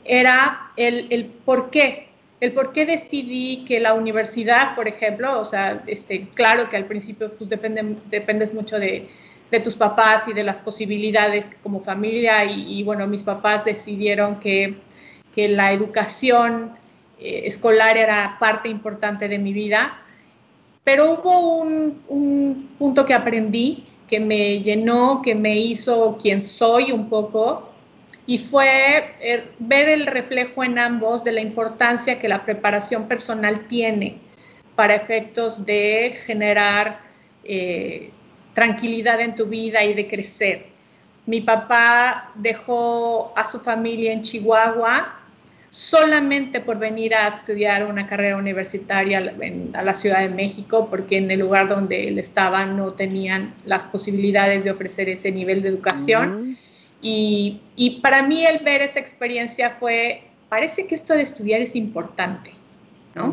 era 0.03 0.71
el, 0.75 1.07
el 1.09 1.25
por 1.25 1.69
qué. 1.69 2.09
El 2.39 2.53
por 2.53 2.71
qué 2.71 2.85
decidí 2.85 3.65
que 3.65 3.79
la 3.79 3.93
universidad, 3.93 4.75
por 4.75 4.87
ejemplo, 4.87 5.39
o 5.39 5.45
sea, 5.45 5.81
este, 5.87 6.27
claro 6.35 6.69
que 6.69 6.77
al 6.77 6.85
principio 6.85 7.33
pues, 7.33 7.49
depende, 7.49 7.95
dependes 8.11 8.53
mucho 8.53 8.77
de, 8.77 9.07
de 9.49 9.59
tus 9.59 9.75
papás 9.75 10.27
y 10.27 10.33
de 10.33 10.43
las 10.43 10.59
posibilidades 10.59 11.49
como 11.63 11.79
familia 11.79 12.43
y, 12.45 12.83
bueno, 12.83 13.07
mis 13.07 13.23
papás 13.23 13.63
decidieron 13.63 14.39
que, 14.39 14.75
que 15.33 15.47
la 15.47 15.71
educación 15.71 16.73
eh, 17.19 17.43
escolar 17.45 17.97
era 17.97 18.37
parte 18.39 18.69
importante 18.69 19.27
de 19.27 19.39
mi 19.39 19.53
vida 19.53 20.03
pero 20.87 21.15
hubo 21.15 21.63
un, 21.63 22.69
punto 22.79 23.05
que 23.05 23.13
aprendí 23.13 23.83
que 24.07 24.21
me 24.21 24.61
llenó, 24.61 25.21
que 25.21 25.35
me 25.35 25.53
hizo 25.53 26.17
quien 26.17 26.41
soy 26.41 26.93
un 26.93 27.09
poco, 27.09 27.69
y 28.25 28.37
fue 28.37 29.13
eh, 29.19 29.43
ver 29.59 29.89
el 29.89 30.05
reflejo 30.05 30.63
en 30.63 30.79
ambos 30.79 31.25
de 31.25 31.33
la 31.33 31.41
importancia 31.41 32.17
que 32.21 32.29
la 32.29 32.45
preparación 32.45 33.05
personal 33.09 33.67
tiene 33.67 34.15
para 34.77 34.95
efectos 34.95 35.65
de 35.65 36.17
generar 36.25 37.01
eh, 37.43 38.09
tranquilidad 38.53 39.19
en 39.19 39.35
tu 39.35 39.45
vida 39.45 39.83
y 39.83 39.93
de 39.93 40.07
crecer. 40.07 40.67
Mi 41.25 41.41
papá 41.41 42.31
dejó 42.35 43.33
a 43.35 43.43
su 43.43 43.59
familia 43.59 44.13
en 44.13 44.21
Chihuahua 44.21 45.16
solamente 45.77 46.59
por 46.59 46.79
venir 46.79 47.13
a 47.13 47.27
estudiar 47.27 47.85
una 47.85 48.07
carrera 48.07 48.35
universitaria 48.35 49.19
a 49.73 49.83
la 49.83 49.93
Ciudad 49.93 50.21
de 50.21 50.29
México, 50.29 50.87
porque 50.89 51.19
en 51.19 51.29
el 51.29 51.41
lugar 51.41 51.69
donde 51.69 52.07
él 52.07 52.17
estaba 52.17 52.65
no 52.65 52.93
tenían 52.93 53.53
las 53.63 53.85
posibilidades 53.85 54.63
de 54.63 54.71
ofrecer 54.71 55.07
ese 55.07 55.31
nivel 55.31 55.61
de 55.61 55.69
educación. 55.69 56.57
y, 56.99 57.59
y, 57.75 58.01
para 58.01 58.23
mí 58.23 58.43
el 58.43 58.63
ver 58.63 58.81
esa 58.81 58.99
experiencia 58.99 59.69
fue, 59.69 60.23
parece 60.49 60.87
que 60.87 60.95
esto 60.95 61.13
de 61.13 61.21
estudiar 61.21 61.61
es 61.61 61.75
importante, 61.75 62.53
¿no? 63.13 63.27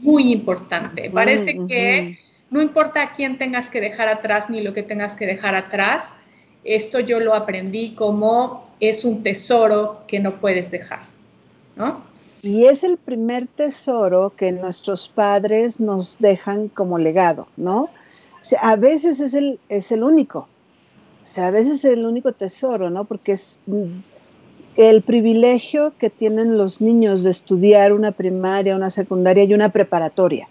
Muy 0.00 0.32
importante. 0.32 1.10
Parece 1.10 1.56
que 1.68 2.18
no 2.50 2.60
importa 2.60 3.02
a 3.02 3.12
quién 3.12 3.38
tengas 3.38 3.70
que 3.70 3.80
dejar 3.80 4.08
atrás 4.08 4.50
ni 4.50 4.62
lo 4.62 4.74
que 4.74 4.82
tengas 4.82 5.14
que 5.14 5.26
dejar 5.26 5.54
atrás, 5.54 6.16
esto 6.64 6.98
yo 6.98 7.20
lo 7.20 7.34
aprendí 7.34 7.90
como 7.90 8.68
es 8.80 9.04
un 9.04 9.22
tesoro 9.22 10.02
que 10.08 10.18
no 10.18 10.32
puedes 10.40 10.72
dejar. 10.72 11.13
Y 12.42 12.66
es 12.66 12.84
el 12.84 12.98
primer 12.98 13.46
tesoro 13.46 14.30
que 14.36 14.52
nuestros 14.52 15.08
padres 15.08 15.80
nos 15.80 16.18
dejan 16.18 16.68
como 16.68 16.98
legado, 16.98 17.46
¿no? 17.56 17.84
O 17.84 18.46
sea, 18.46 18.60
a 18.60 18.76
veces 18.76 19.20
es 19.20 19.32
el, 19.32 19.58
es 19.70 19.90
el 19.90 20.02
único, 20.02 20.40
o 21.24 21.26
sea, 21.26 21.46
a 21.46 21.50
veces 21.50 21.82
es 21.82 21.92
el 21.92 22.04
único 22.04 22.32
tesoro, 22.32 22.90
¿no? 22.90 23.04
Porque 23.04 23.32
es 23.32 23.58
el 24.76 25.02
privilegio 25.02 25.94
que 25.98 26.10
tienen 26.10 26.58
los 26.58 26.82
niños 26.82 27.22
de 27.22 27.30
estudiar 27.30 27.94
una 27.94 28.12
primaria, 28.12 28.76
una 28.76 28.90
secundaria 28.90 29.44
y 29.44 29.54
una 29.54 29.70
preparatoria. 29.70 30.48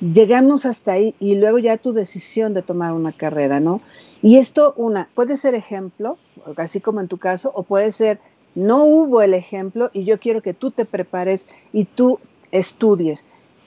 Llegamos 0.00 0.64
hasta 0.64 0.92
ahí 0.92 1.14
y 1.18 1.34
luego 1.34 1.58
ya 1.58 1.76
tu 1.76 1.92
decisión 1.92 2.54
de 2.54 2.62
tomar 2.62 2.92
una 2.92 3.10
carrera, 3.10 3.58
¿no? 3.58 3.80
Y 4.22 4.36
esto, 4.36 4.74
una, 4.76 5.08
puede 5.14 5.36
ser 5.36 5.56
ejemplo, 5.56 6.18
así 6.56 6.80
como 6.80 7.00
en 7.00 7.08
tu 7.08 7.18
caso, 7.18 7.50
o 7.52 7.64
puede 7.64 7.90
ser 7.90 8.20
no 8.54 8.84
hubo 8.84 9.22
el 9.22 9.34
ejemplo 9.34 9.90
y 9.92 10.04
yo 10.04 10.18
quiero 10.18 10.42
que 10.42 10.54
tú 10.54 10.70
te 10.70 10.84
prepares 10.84 11.46
y 11.72 11.84
tú 11.84 12.18
estudies. 12.50 13.24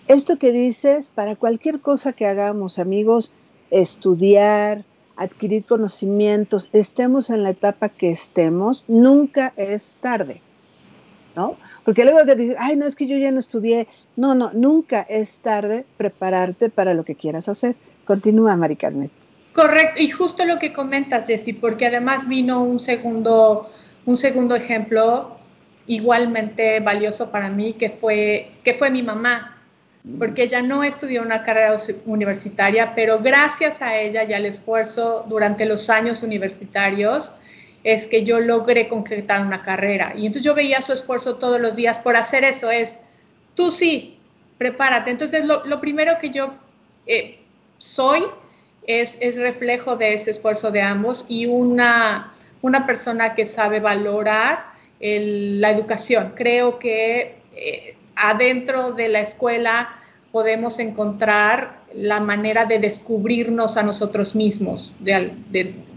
Esto 0.07 0.37
que 0.37 0.51
dices, 0.51 1.11
para 1.13 1.35
cualquier 1.35 1.79
cosa 1.79 2.13
que 2.13 2.27
hagamos, 2.27 2.77
amigos, 2.77 3.31
estudiar, 3.71 4.83
adquirir 5.15 5.65
conocimientos, 5.65 6.69
estemos 6.73 7.29
en 7.29 7.43
la 7.43 7.51
etapa 7.51 7.89
que 7.89 8.11
estemos, 8.11 8.83
nunca 8.87 9.53
es 9.57 9.97
tarde, 10.01 10.41
¿no? 11.35 11.55
Porque 11.83 12.03
luego 12.03 12.25
que 12.25 12.35
dices, 12.35 12.55
ay, 12.59 12.75
no, 12.75 12.85
es 12.85 12.95
que 12.95 13.07
yo 13.07 13.17
ya 13.17 13.31
no 13.31 13.39
estudié. 13.39 13.87
No, 14.15 14.33
no, 14.33 14.51
nunca 14.53 15.01
es 15.01 15.39
tarde 15.39 15.85
prepararte 15.97 16.69
para 16.69 16.93
lo 16.93 17.03
que 17.03 17.15
quieras 17.15 17.47
hacer. 17.47 17.75
Continúa, 18.05 18.55
Mari 18.55 18.75
Carmen. 18.75 19.11
Correcto, 19.53 20.01
y 20.01 20.09
justo 20.09 20.45
lo 20.45 20.59
que 20.59 20.73
comentas, 20.73 21.27
Jessy, 21.27 21.53
porque 21.53 21.85
además 21.85 22.27
vino 22.27 22.61
un 22.63 22.79
segundo 22.79 23.69
un 24.05 24.17
segundo 24.17 24.55
ejemplo 24.55 25.37
igualmente 25.87 26.79
valioso 26.79 27.31
para 27.31 27.49
mí, 27.49 27.73
que 27.73 27.89
fue, 27.89 28.51
que 28.63 28.73
fue 28.73 28.89
mi 28.89 29.03
mamá, 29.03 29.57
porque 30.19 30.43
ella 30.43 30.61
no 30.61 30.83
estudió 30.83 31.21
una 31.21 31.43
carrera 31.43 31.75
universitaria, 32.05 32.93
pero 32.95 33.19
gracias 33.19 33.81
a 33.81 33.97
ella 33.97 34.23
y 34.23 34.33
al 34.33 34.45
esfuerzo 34.45 35.25
durante 35.27 35.65
los 35.65 35.89
años 35.89 36.21
universitarios, 36.23 37.33
es 37.83 38.07
que 38.07 38.23
yo 38.23 38.39
logré 38.39 38.87
concretar 38.87 39.45
una 39.45 39.61
carrera. 39.61 40.13
Y 40.15 40.25
entonces 40.25 40.43
yo 40.43 40.55
veía 40.55 40.81
su 40.81 40.91
esfuerzo 40.91 41.35
todos 41.35 41.61
los 41.61 41.75
días 41.75 41.99
por 41.99 42.15
hacer 42.15 42.43
eso, 42.43 42.71
es, 42.71 42.99
tú 43.53 43.71
sí, 43.71 44.17
prepárate. 44.57 45.11
Entonces 45.11 45.45
lo, 45.45 45.79
primero 45.79 46.17
que 46.19 46.31
yo 46.31 46.53
eh, 47.05 47.39
soy 47.77 48.23
es, 48.87 49.17
es 49.21 49.37
reflejo 49.37 49.95
de 49.95 50.15
ese 50.15 50.31
esfuerzo 50.31 50.71
de 50.71 50.81
ambos 50.81 51.25
y 51.29 51.45
una 51.45 52.31
una 52.61 52.85
persona 52.85 53.33
que 53.33 53.45
sabe 53.45 53.79
valorar 53.79 54.65
la 54.99 55.71
educación. 55.71 56.33
Creo 56.35 56.79
que 56.79 57.37
eh, 57.55 57.95
adentro 58.15 58.91
de 58.91 59.09
la 59.09 59.19
escuela 59.19 59.89
podemos 60.31 60.79
encontrar 60.79 61.79
la 61.93 62.19
manera 62.19 62.65
de 62.65 62.79
descubrirnos 62.79 63.77
a 63.77 63.83
nosotros 63.83 64.35
mismos 64.35 64.93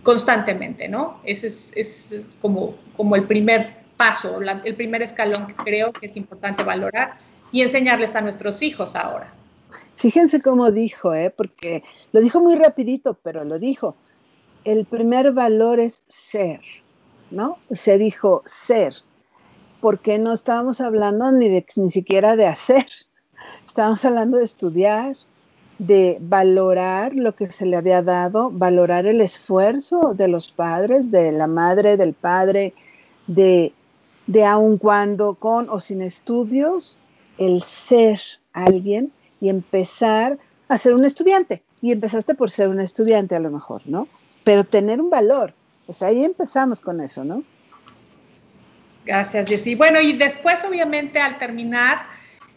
constantemente, 0.02 0.88
¿no? 0.88 1.20
Ese 1.24 1.48
es, 1.48 2.24
como, 2.40 2.74
como 2.96 3.16
el 3.16 3.24
primer 3.24 3.78
paso, 3.96 4.40
el 4.64 4.74
primer 4.76 5.02
escalón 5.02 5.48
que 5.48 5.54
creo 5.54 5.92
que 5.92 6.06
es 6.06 6.16
importante 6.16 6.62
valorar 6.62 7.14
y 7.50 7.62
enseñarles 7.62 8.14
a 8.14 8.20
nuestros 8.20 8.62
hijos 8.62 8.94
ahora. 8.94 9.32
Fíjense 9.96 10.40
cómo 10.40 10.70
dijo, 10.70 11.14
¿eh? 11.14 11.34
porque 11.36 11.82
lo 12.12 12.20
dijo 12.20 12.40
muy 12.40 12.54
rapidito, 12.54 13.18
pero 13.20 13.44
lo 13.44 13.58
dijo 13.58 13.96
el 14.64 14.84
primer 14.84 15.32
valor 15.32 15.80
es 15.80 16.02
ser, 16.08 16.60
¿no? 17.30 17.56
Se 17.70 17.98
dijo 17.98 18.42
ser, 18.46 18.94
porque 19.80 20.18
no 20.18 20.32
estábamos 20.32 20.80
hablando 20.80 21.30
ni, 21.32 21.48
de, 21.48 21.66
ni 21.76 21.90
siquiera 21.90 22.36
de 22.36 22.46
hacer, 22.46 22.86
estábamos 23.66 24.04
hablando 24.04 24.38
de 24.38 24.44
estudiar, 24.44 25.16
de 25.78 26.18
valorar 26.20 27.14
lo 27.14 27.34
que 27.34 27.50
se 27.52 27.64
le 27.64 27.76
había 27.76 28.02
dado, 28.02 28.50
valorar 28.50 29.06
el 29.06 29.20
esfuerzo 29.20 30.12
de 30.14 30.28
los 30.28 30.50
padres, 30.50 31.10
de 31.10 31.30
la 31.32 31.46
madre, 31.46 31.96
del 31.96 32.14
padre, 32.14 32.74
de, 33.28 33.72
de 34.26 34.44
aun 34.44 34.78
cuando 34.78 35.34
con 35.34 35.70
o 35.70 35.78
sin 35.78 36.02
estudios, 36.02 36.98
el 37.38 37.62
ser 37.62 38.20
alguien 38.52 39.12
y 39.40 39.48
empezar 39.48 40.38
a 40.68 40.78
ser 40.78 40.94
un 40.94 41.04
estudiante. 41.04 41.62
Y 41.80 41.92
empezaste 41.92 42.34
por 42.34 42.50
ser 42.50 42.68
un 42.68 42.80
estudiante 42.80 43.36
a 43.36 43.40
lo 43.40 43.50
mejor, 43.50 43.82
¿no? 43.86 44.08
Pero 44.48 44.64
tener 44.64 44.98
un 44.98 45.10
valor. 45.10 45.52
Pues 45.84 46.02
ahí 46.02 46.24
empezamos 46.24 46.80
con 46.80 47.02
eso, 47.02 47.22
¿no? 47.22 47.42
Gracias, 49.04 49.46
Jessy. 49.46 49.74
Bueno, 49.74 50.00
y 50.00 50.14
después, 50.14 50.64
obviamente, 50.64 51.20
al 51.20 51.36
terminar, 51.36 52.06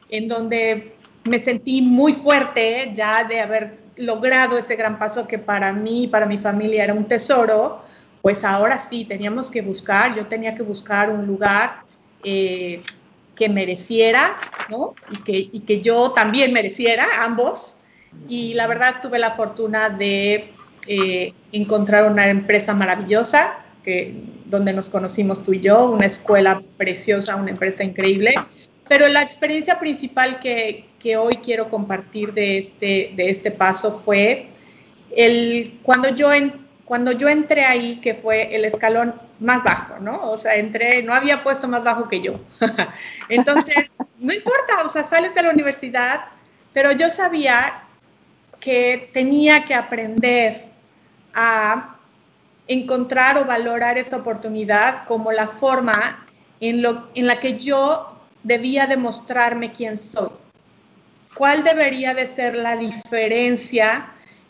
en 0.07 0.29
donde 0.29 0.95
me 1.25 1.38
sentí 1.38 1.81
muy 1.81 2.13
fuerte 2.13 2.93
ya 2.95 3.25
de 3.25 3.41
haber 3.41 3.77
logrado 3.98 4.57
ese 4.57 4.77
gran 4.77 4.98
paso 4.98 5.27
que 5.27 5.38
para 5.38 5.74
mí 5.74 6.07
para 6.07 6.25
mi 6.25 6.38
familia 6.38 6.86
era 6.86 6.93
un 6.93 7.10
tesoro, 7.10 7.83
pues 8.21 8.45
ahora 8.45 8.79
sí, 8.79 9.03
teníamos 9.03 9.51
que 9.51 9.62
buscar, 9.62 10.15
yo 10.15 10.27
tenía 10.27 10.55
que 10.55 10.63
buscar 10.63 11.10
un 11.10 11.27
lugar 11.27 11.81
eh, 12.24 12.81
que 13.36 13.50
mereciera, 13.50 14.39
¿no? 14.69 14.95
Y 15.10 15.17
que, 15.24 15.38
y 15.51 15.60
que 15.60 15.81
yo 15.81 16.12
también 16.12 16.53
mereciera, 16.53 17.05
ambos. 17.21 17.75
Y 18.29 18.53
la 18.53 18.65
verdad 18.67 19.01
tuve 19.01 19.19
la 19.19 19.31
fortuna 19.31 19.89
de 19.89 20.53
eh, 20.88 21.33
encontrar 21.51 22.09
una 22.09 22.29
empresa 22.29 22.73
maravillosa, 22.73 23.55
que, 23.83 24.13
donde 24.45 24.73
nos 24.73 24.89
conocimos 24.89 25.43
tú 25.43 25.53
y 25.53 25.59
yo, 25.59 25.89
una 25.89 26.05
escuela 26.05 26.61
preciosa, 26.77 27.35
una 27.35 27.51
empresa 27.51 27.83
increíble. 27.83 28.35
Pero 28.88 29.07
la 29.07 29.21
experiencia 29.21 29.79
principal 29.79 30.39
que, 30.39 30.85
que 31.00 31.17
hoy 31.17 31.38
quiero 31.38 31.69
compartir 31.69 32.33
de 32.33 32.57
este, 32.57 33.13
de 33.15 33.29
este 33.29 33.51
paso 33.51 34.01
fue 34.03 34.47
el, 35.15 35.79
cuando, 35.83 36.09
yo 36.09 36.33
en, 36.33 36.67
cuando 36.85 37.11
yo 37.11 37.29
entré 37.29 37.63
ahí, 37.63 38.00
que 38.01 38.13
fue 38.13 38.55
el 38.55 38.65
escalón 38.65 39.15
más 39.39 39.63
bajo, 39.63 40.00
¿no? 40.00 40.31
O 40.31 40.38
sea, 40.38 40.55
entré, 40.55 41.01
no 41.03 41.13
había 41.13 41.43
puesto 41.43 41.67
más 41.67 41.83
bajo 41.83 42.07
que 42.07 42.21
yo. 42.21 42.39
Entonces, 43.29 43.95
no 44.19 44.33
importa, 44.33 44.83
o 44.85 44.89
sea, 44.89 45.03
sales 45.03 45.33
de 45.33 45.43
la 45.43 45.51
universidad, 45.51 46.25
pero 46.73 46.91
yo 46.91 47.09
sabía 47.09 47.83
que 48.59 49.09
tenía 49.13 49.65
que 49.65 49.73
aprender 49.73 50.70
a 51.33 51.97
encontrar 52.67 53.38
o 53.38 53.45
valorar 53.45 53.97
esa 53.97 54.17
oportunidad 54.17 55.05
como 55.05 55.31
la 55.31 55.47
forma 55.47 56.25
en, 56.59 56.81
lo, 56.81 57.09
en 57.15 57.27
la 57.27 57.39
que 57.39 57.57
yo 57.57 58.17
debía 58.43 58.88
demostrarme 58.88 59.71
quién 59.71 59.97
soy. 59.97 60.29
¿Cuál 61.35 61.63
debería 61.63 62.13
de 62.13 62.27
ser 62.27 62.55
la 62.55 62.75
diferencia 62.75 64.05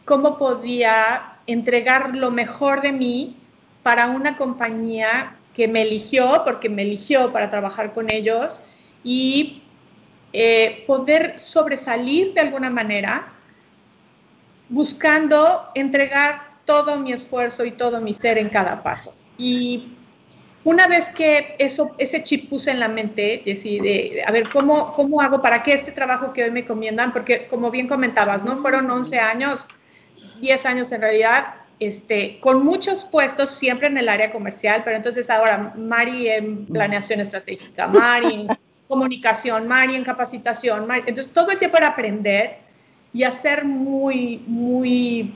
cómo 0.05 0.37
podía 0.37 1.37
entregar 1.47 2.15
lo 2.15 2.31
mejor 2.31 2.81
de 2.81 2.91
mí 2.91 3.37
para 3.83 4.07
una 4.07 4.37
compañía 4.37 5.35
que 5.53 5.67
me 5.67 5.83
eligió, 5.83 6.43
porque 6.43 6.69
me 6.69 6.83
eligió 6.83 7.31
para 7.31 7.49
trabajar 7.49 7.93
con 7.93 8.09
ellos 8.09 8.61
y 9.03 9.63
eh, 10.33 10.83
poder 10.87 11.39
sobresalir 11.39 12.33
de 12.33 12.41
alguna 12.41 12.69
manera 12.69 13.33
buscando 14.69 15.69
entregar 15.75 16.50
todo 16.71 16.97
mi 16.97 17.11
esfuerzo 17.11 17.65
y 17.65 17.71
todo 17.71 17.99
mi 17.99 18.13
ser 18.13 18.37
en 18.37 18.47
cada 18.47 18.81
paso. 18.81 19.13
Y 19.37 19.89
una 20.63 20.87
vez 20.87 21.09
que 21.09 21.55
eso, 21.59 21.93
ese 21.97 22.23
chip 22.23 22.49
puse 22.49 22.71
en 22.71 22.79
la 22.79 22.87
mente, 22.87 23.41
Jessy, 23.43 23.79
de, 23.79 24.23
a 24.25 24.31
ver, 24.31 24.47
¿cómo, 24.47 24.93
¿cómo 24.93 25.19
hago 25.19 25.41
para 25.41 25.63
que 25.63 25.73
este 25.73 25.91
trabajo 25.91 26.31
que 26.31 26.45
hoy 26.45 26.51
me 26.51 26.65
comiendan, 26.65 27.11
porque 27.11 27.47
como 27.49 27.71
bien 27.71 27.89
comentabas, 27.89 28.45
¿no? 28.45 28.57
Fueron 28.57 28.89
11 28.89 29.19
años, 29.19 29.67
10 30.39 30.65
años 30.65 30.91
en 30.93 31.01
realidad, 31.01 31.55
este, 31.81 32.39
con 32.39 32.63
muchos 32.63 33.03
puestos 33.03 33.49
siempre 33.49 33.87
en 33.87 33.97
el 33.97 34.07
área 34.07 34.31
comercial, 34.31 34.83
pero 34.85 34.95
entonces 34.95 35.29
ahora 35.29 35.73
Mari 35.75 36.29
en 36.29 36.67
planeación 36.67 37.19
estratégica, 37.19 37.87
Mari 37.87 38.33
en 38.33 38.47
comunicación, 38.87 39.67
Mari 39.67 39.95
en 39.97 40.05
capacitación, 40.05 40.87
Mari, 40.87 41.03
entonces 41.07 41.33
todo 41.33 41.51
el 41.51 41.59
tiempo 41.59 41.77
era 41.77 41.87
aprender 41.87 42.59
y 43.13 43.23
hacer 43.23 43.65
muy, 43.65 44.41
muy, 44.47 45.33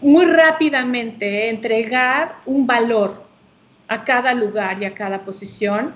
muy 0.00 0.26
rápidamente, 0.26 1.48
entregar 1.48 2.36
un 2.46 2.66
valor 2.66 3.24
a 3.88 4.04
cada 4.04 4.34
lugar 4.34 4.80
y 4.82 4.84
a 4.84 4.94
cada 4.94 5.24
posición, 5.24 5.94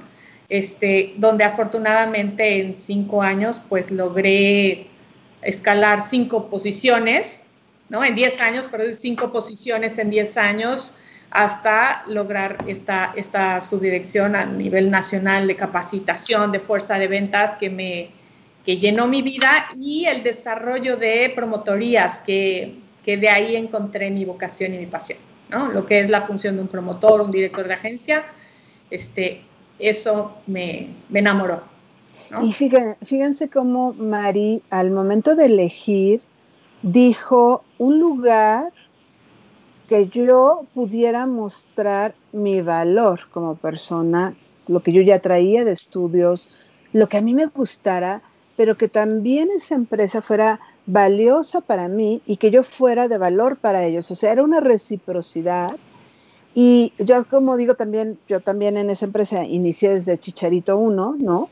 este, 0.49 1.15
donde 1.17 1.45
afortunadamente 1.45 2.61
en 2.61 2.75
cinco 2.75 3.23
años 3.23 3.63
pues 3.69 3.91
logré 3.91 4.87
escalar 5.43 6.03
cinco 6.03 6.49
posiciones, 6.49 7.45
¿no? 7.89 8.05
En 8.05 8.15
diez 8.15 8.41
años, 8.41 8.69
pero 8.71 8.85
cinco 8.93 9.33
posiciones 9.33 9.99
en 9.99 10.11
diez 10.11 10.37
años 10.37 10.95
hasta 11.31 12.05
lograr 12.07 12.65
esta, 12.67 13.13
esta 13.17 13.61
subdirección 13.61 14.37
a 14.37 14.45
nivel 14.45 14.91
nacional 14.91 15.47
de 15.47 15.57
capacitación, 15.57 16.53
de 16.53 16.61
fuerza 16.61 16.99
de 16.99 17.09
ventas 17.09 17.57
que 17.57 17.71
me 17.71 18.11
que 18.65 18.79
llenó 18.79 19.09
mi 19.09 19.23
vida 19.23 19.51
y 19.77 20.05
el 20.05 20.23
desarrollo 20.23 20.97
de 20.97 21.33
promotorías 21.35 22.21
que, 22.21 22.82
que 23.05 23.17
de 23.17 23.29
ahí 23.29 23.57
encontré 23.57 24.11
mi 24.11 24.25
vocación 24.25 24.75
y 24.75 24.79
mi 24.79 24.87
pasión. 24.87 25.19
Lo 25.75 25.85
que 25.85 26.01
es 26.01 26.09
la 26.09 26.23
función 26.23 26.57
de 26.57 26.63
un 26.63 26.69
promotor, 26.69 27.21
un 27.21 27.31
director 27.31 27.69
de 27.69 27.75
agencia, 27.75 28.25
este, 28.91 29.43
eso 29.79 30.37
me, 30.47 30.89
enamoró. 31.13 31.63
Y 32.43 32.53
fíjense, 32.53 33.49
cómo 33.51 33.93
Mari, 33.93 34.63
al 34.71 34.91
momento 34.91 35.35
de 35.35 35.47
elegir, 35.47 36.23
dijo 36.83 37.65
un 37.79 37.99
lugar 37.99 38.73
que 39.89 40.09
yo 40.09 40.65
pudiera 40.73 41.27
mostrar 41.27 42.15
mi 42.33 42.63
valor 42.63 43.29
como 43.31 43.57
persona, 43.57 44.35
lo 44.69 44.81
que 44.81 44.93
yo 44.93 45.03
ya 45.03 45.19
traía 45.19 45.65
de 45.65 45.73
estudios, 45.73 46.49
lo 46.95 47.09
que 47.09 47.19
a 47.19 47.23
mí 47.23 47.35
me 47.35 47.47
gustara, 47.47 48.23
pero 48.57 48.79
que 48.79 48.89
también 48.89 49.51
esa 49.55 49.75
empresa 49.75 50.23
fuera 50.23 50.61
valiosa 50.87 51.61
para 51.61 51.89
mí 51.89 52.23
y 52.27 52.37
que 52.37 52.51
yo 52.51 52.63
fuera 52.63 53.09
de 53.09 53.19
valor 53.19 53.57
para 53.57 53.85
ellos. 53.85 54.11
O 54.11 54.15
sea, 54.15 54.33
era 54.33 54.43
una 54.43 54.61
reciprocidad. 54.61 55.77
Y 56.55 56.93
yo, 56.99 57.25
como 57.29 57.57
digo 57.57 57.75
también, 57.75 58.19
yo 58.29 58.41
también 58.41 58.77
en 58.77 58.91
esa 58.91 59.07
empresa 59.07 59.45
inicié 59.45 59.91
desde 59.91 60.19
Chicharito 60.19 60.77
1, 60.77 61.17
¿no? 61.19 61.49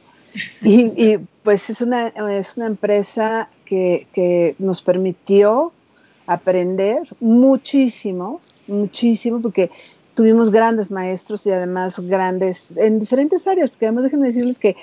Y, 0.63 1.19
pues 1.43 1.71
es 1.71 1.81
una, 1.81 2.09
es 2.09 2.57
una 2.57 2.67
empresa 2.67 3.49
que, 3.65 4.07
que, 4.13 4.55
nos 4.59 4.83
permitió 4.83 5.73
aprender 6.27 7.09
muchísimo, 7.19 8.41
muchísimo, 8.69 9.41
porque 9.41 9.71
tuvimos 10.15 10.51
grandes 10.51 10.91
maestros 10.91 11.47
y 11.47 11.51
además 11.51 11.99
grandes 11.99 12.73
en 12.77 13.01
diferentes 13.01 13.47
áreas, 13.49 13.71
porque 13.71 13.87
además 13.87 14.05
déjenme 14.05 14.29
decirles 14.29 14.59
que 14.59 14.77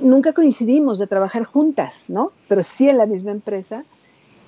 nunca 0.00 0.32
coincidimos 0.32 0.98
de 0.98 1.06
trabajar 1.06 1.44
juntas, 1.44 2.06
¿no? 2.08 2.30
Pero 2.48 2.62
sí 2.62 2.88
en 2.88 2.98
la 2.98 3.06
misma 3.06 3.30
empresa. 3.32 3.84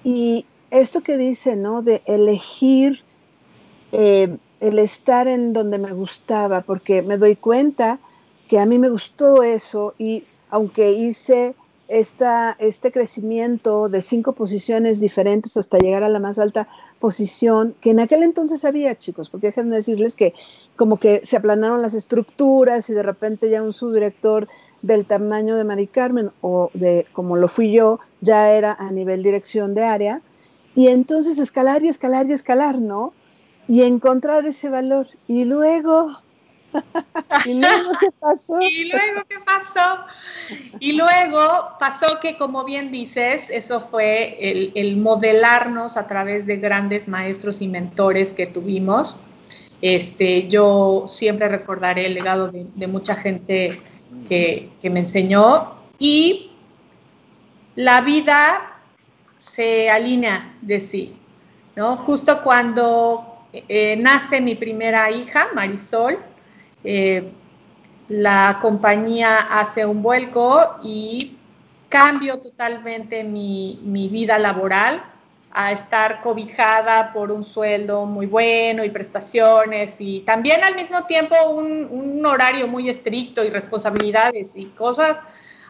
Y 0.05 0.47
esto 0.71 1.01
que 1.01 1.17
dice, 1.17 1.57
¿no? 1.57 1.83
De 1.83 2.03
elegir 2.07 3.01
eh, 3.93 4.37
el 4.61 4.79
estar 4.79 5.29
en 5.29 5.53
donde 5.53 5.79
me 5.79 5.93
gustaba, 5.93 6.63
porque 6.63 7.03
me 7.03 7.19
doy 7.19 7.37
cuenta 7.37 7.99
que 8.49 8.59
a 8.59 8.67
mí 8.67 8.79
me 8.79 8.89
gustó 8.89 9.43
eso 9.43 9.95
y 9.99 10.25
aunque 10.51 10.93
hice 10.93 11.55
esta, 11.89 12.57
este 12.59 12.93
crecimiento 12.93 13.89
de 13.89 14.01
cinco 14.01 14.33
posiciones 14.33 15.01
diferentes 15.01 15.57
hasta 15.57 15.79
llegar 15.79 16.03
a 16.05 16.09
la 16.09 16.21
más 16.21 16.39
alta 16.39 16.69
posición, 17.01 17.75
que 17.81 17.91
en 17.91 18.01
aquel 18.01 18.23
entonces 18.23 18.65
había, 18.65 18.99
chicos, 18.99 19.29
porque 19.29 19.49
déjenme 19.49 19.77
decirles 19.77 20.15
que 20.15 20.33
como 20.77 20.97
que 20.97 21.21
se 21.25 21.37
aplanaron 21.37 21.83
las 21.83 21.95
estructuras 21.95 22.89
y 22.89 22.95
de 22.95 23.03
repente 23.03 23.51
ya 23.51 23.63
un 23.63 23.73
subdirector 23.73 24.49
del 24.83 25.07
tamaño 25.07 25.57
de 25.57 25.65
Mari 25.65 25.87
Carmen 25.87 26.31
o 26.41 26.71
de 26.75 27.07
como 27.13 27.37
lo 27.37 27.49
fui 27.49 27.73
yo, 27.73 28.01
ya 28.21 28.51
era 28.51 28.73
a 28.73 28.91
nivel 28.91 29.23
dirección 29.23 29.75
de 29.75 29.85
área. 29.85 30.21
Y 30.75 30.89
entonces 30.89 31.39
escalar 31.39 31.83
y 31.83 31.89
escalar 31.89 32.27
y 32.27 32.33
escalar, 32.33 32.81
¿no? 32.81 33.13
Y 33.69 33.83
encontrar 33.83 34.45
ese 34.47 34.69
valor. 34.69 35.07
Y 35.29 35.45
luego, 35.45 36.19
¿y 37.45 37.55
luego 37.55 37.91
qué 38.01 38.09
pasó? 38.19 38.61
¿Y 38.61 38.85
luego 38.87 39.23
qué 39.29 39.37
pasó? 39.45 40.01
Y 40.81 40.93
luego 40.93 41.41
pasó 41.79 42.19
que, 42.21 42.37
como 42.37 42.65
bien 42.65 42.91
dices, 42.91 43.47
eso 43.51 43.83
fue 43.83 44.71
el, 44.75 44.97
modelarnos 44.97 45.97
a 45.97 46.07
través 46.07 46.47
de 46.47 46.57
grandes 46.57 47.07
maestros 47.07 47.61
y 47.61 47.69
mentores 47.69 48.33
que 48.33 48.47
tuvimos. 48.47 49.17
Este, 49.83 50.49
yo 50.49 51.05
siempre 51.07 51.49
recordaré 51.49 52.07
el 52.07 52.15
legado 52.15 52.49
de, 52.51 52.67
de 52.75 52.87
mucha 52.87 53.17
gente 53.17 53.81
que, 54.29 54.71
me 54.83 55.01
enseñó 55.01 55.75
y 55.99 56.51
la 57.75 58.01
vida 58.01 58.79
se 59.39 59.91
alinea 59.91 60.55
de 60.61 60.81
sí, 60.81 61.17
¿no? 61.77 61.97
Justo 61.97 62.43
cuando 62.43 63.47
eh, 63.53 63.97
nace 63.97 64.41
mi 64.41 64.55
primera 64.55 65.11
hija, 65.11 65.49
Marisol, 65.55 66.19
eh, 66.85 67.33
la 68.09 68.59
compañía 68.61 69.39
hace 69.39 69.87
un 69.87 70.03
vuelco 70.03 70.77
y 70.83 71.37
cambio 71.89 72.39
totalmente 72.39 73.25
mi, 73.25 73.81
mi 73.83 74.09
vida 74.09 74.39
laboral 74.39 75.03
a 75.55 75.73
estar 75.73 76.21
cobijada 76.21 77.13
por 77.13 77.31
un 77.31 77.45
sueldo 77.45 78.07
muy 78.07 78.27
bueno 78.27 78.85
y 78.85 78.91
prestaciones 78.91 79.97
y 79.99 80.21
también 80.21 80.65
al 80.65 80.75
mismo 80.75 81.05
tiempo 81.05 81.35
un, 81.51 82.25
horario 82.25 82.69
muy 82.69 82.89
estricto 82.89 83.45
y 83.45 83.51
responsabilidades 83.51 84.57
y 84.57 84.67
cosas, 84.67 85.21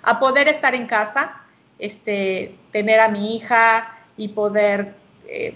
a 0.02 0.20
poder 0.20 0.48
estar 0.48 0.74
en 0.74 0.86
casa, 0.86 1.40
este, 1.78 2.54
tener 2.70 3.00
a 3.00 3.08
mi 3.08 3.36
hija 3.36 3.98
y 4.16 4.28
poder 4.28 4.94
eh, 5.26 5.54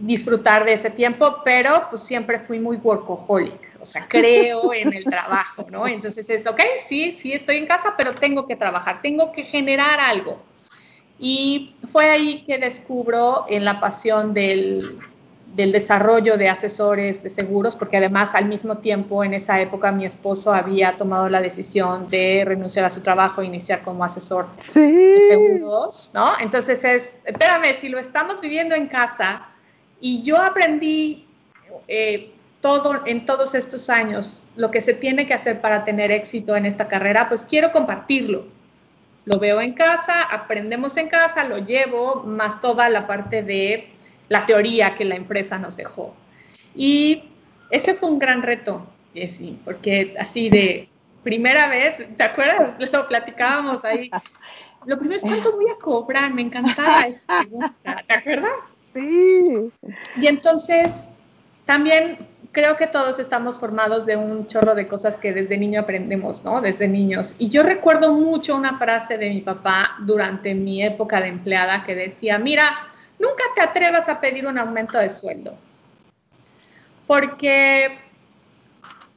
disfrutar 0.00 0.64
de 0.64 0.72
ese 0.72 0.90
tiempo, 0.90 1.42
pero 1.44 1.86
pues 1.90 2.02
siempre 2.02 2.38
fui 2.38 2.58
muy 2.58 2.78
workaholic, 2.78 3.60
o 3.80 3.84
sea, 3.84 4.06
creo 4.08 4.72
en 4.74 4.94
el 4.94 5.04
trabajo, 5.04 5.66
¿no? 5.70 5.86
Entonces 5.86 6.28
es, 6.30 6.46
ok, 6.46 6.60
sí, 6.78 7.12
sí 7.12 7.34
estoy 7.34 7.58
en 7.58 7.66
casa, 7.66 7.94
pero 7.96 8.14
tengo 8.14 8.46
que 8.46 8.56
trabajar, 8.56 9.02
tengo 9.02 9.30
que 9.30 9.42
generar 9.42 10.00
algo. 10.00 10.40
Y 11.22 11.74
fue 11.86 12.08
ahí 12.08 12.42
que 12.46 12.56
descubro 12.56 13.44
en 13.46 13.66
la 13.66 13.78
pasión 13.78 14.32
del, 14.32 14.98
desarrollo 15.54 16.38
de 16.38 16.48
asesores 16.48 17.22
de 17.22 17.28
seguros, 17.28 17.76
porque 17.76 17.98
además 17.98 18.34
al 18.34 18.46
mismo 18.46 18.78
tiempo 18.78 19.22
en 19.22 19.34
esa 19.34 19.60
época 19.60 19.92
mi 19.92 20.06
esposo 20.06 20.54
había 20.54 20.96
tomado 20.96 21.28
la 21.28 21.42
decisión 21.42 22.08
de 22.08 22.44
renunciar 22.46 22.86
a 22.86 22.90
su 22.90 23.02
trabajo 23.02 23.42
e 23.42 23.44
iniciar 23.44 23.82
como 23.82 24.02
asesor 24.02 24.48
de 24.56 25.18
seguros, 25.28 26.10
¿no? 26.14 26.32
Entonces 26.40 26.82
es, 26.84 27.20
espérame, 27.26 27.74
si 27.78 27.90
lo 27.90 27.98
estamos 27.98 28.40
viviendo 28.40 28.74
en 28.74 28.86
casa 28.86 29.46
y 30.00 30.22
yo 30.22 30.38
aprendí 30.38 31.26
eh, 31.86 32.32
todo 32.62 33.02
en 33.04 33.26
todos 33.26 33.54
estos 33.54 33.90
años 33.90 34.42
lo 34.56 34.70
que 34.70 34.80
se 34.80 34.94
tiene 34.94 35.26
que 35.26 35.34
hacer 35.34 35.60
para 35.60 35.84
tener 35.84 36.10
éxito 36.10 36.56
en 36.56 36.64
esta 36.64 36.88
carrera, 36.88 37.28
pues 37.28 37.44
quiero 37.44 37.72
compartirlo 37.72 38.46
lo 39.24 39.38
veo 39.38 39.60
en 39.60 39.74
casa, 39.74 40.22
aprendemos 40.22 40.96
en 40.96 41.08
casa, 41.08 41.44
lo 41.44 41.58
llevo, 41.58 42.22
más 42.24 42.60
toda 42.60 42.88
la 42.88 43.06
parte 43.06 43.42
de 43.42 43.90
la 44.28 44.46
teoría 44.46 44.94
que 44.94 45.04
la 45.04 45.16
empresa 45.16 45.58
nos 45.58 45.76
dejó. 45.76 46.14
Y 46.74 47.24
ese 47.70 47.94
fue 47.94 48.08
un 48.08 48.18
gran 48.18 48.42
reto, 48.42 48.86
Jessy, 49.14 49.58
porque 49.64 50.14
así 50.18 50.48
de 50.48 50.88
primera 51.22 51.68
vez, 51.68 52.02
¿te 52.16 52.22
acuerdas? 52.22 52.76
Lo 52.92 53.06
platicábamos 53.06 53.84
ahí. 53.84 54.10
Lo 54.86 54.98
primero 54.98 55.16
es 55.16 55.22
cuánto 55.22 55.52
voy 55.52 55.66
a 55.68 55.76
cobrar, 55.76 56.32
me 56.32 56.42
encantaba 56.42 57.02
esa 57.08 57.40
pregunta, 57.40 58.02
¿te 58.06 58.14
acuerdas? 58.14 58.52
Sí. 58.94 59.70
Y 60.16 60.26
entonces 60.26 60.90
también 61.66 62.18
creo 62.52 62.76
que 62.76 62.86
todos 62.86 63.18
estamos 63.18 63.58
formados 63.58 64.06
de 64.06 64.16
un 64.16 64.46
chorro 64.46 64.74
de 64.74 64.88
cosas 64.88 65.18
que 65.18 65.32
desde 65.32 65.56
niño 65.56 65.80
aprendemos, 65.80 66.44
¿no? 66.44 66.60
Desde 66.60 66.88
niños. 66.88 67.34
Y 67.38 67.48
yo 67.48 67.62
recuerdo 67.62 68.12
mucho 68.12 68.56
una 68.56 68.76
frase 68.76 69.18
de 69.18 69.30
mi 69.30 69.40
papá 69.40 69.96
durante 70.00 70.54
mi 70.54 70.82
época 70.82 71.20
de 71.20 71.28
empleada 71.28 71.84
que 71.84 71.94
decía, 71.94 72.38
mira, 72.38 72.88
nunca 73.18 73.44
te 73.54 73.62
atrevas 73.62 74.08
a 74.08 74.20
pedir 74.20 74.46
un 74.46 74.58
aumento 74.58 74.98
de 74.98 75.10
sueldo. 75.10 75.54
Porque 77.06 77.98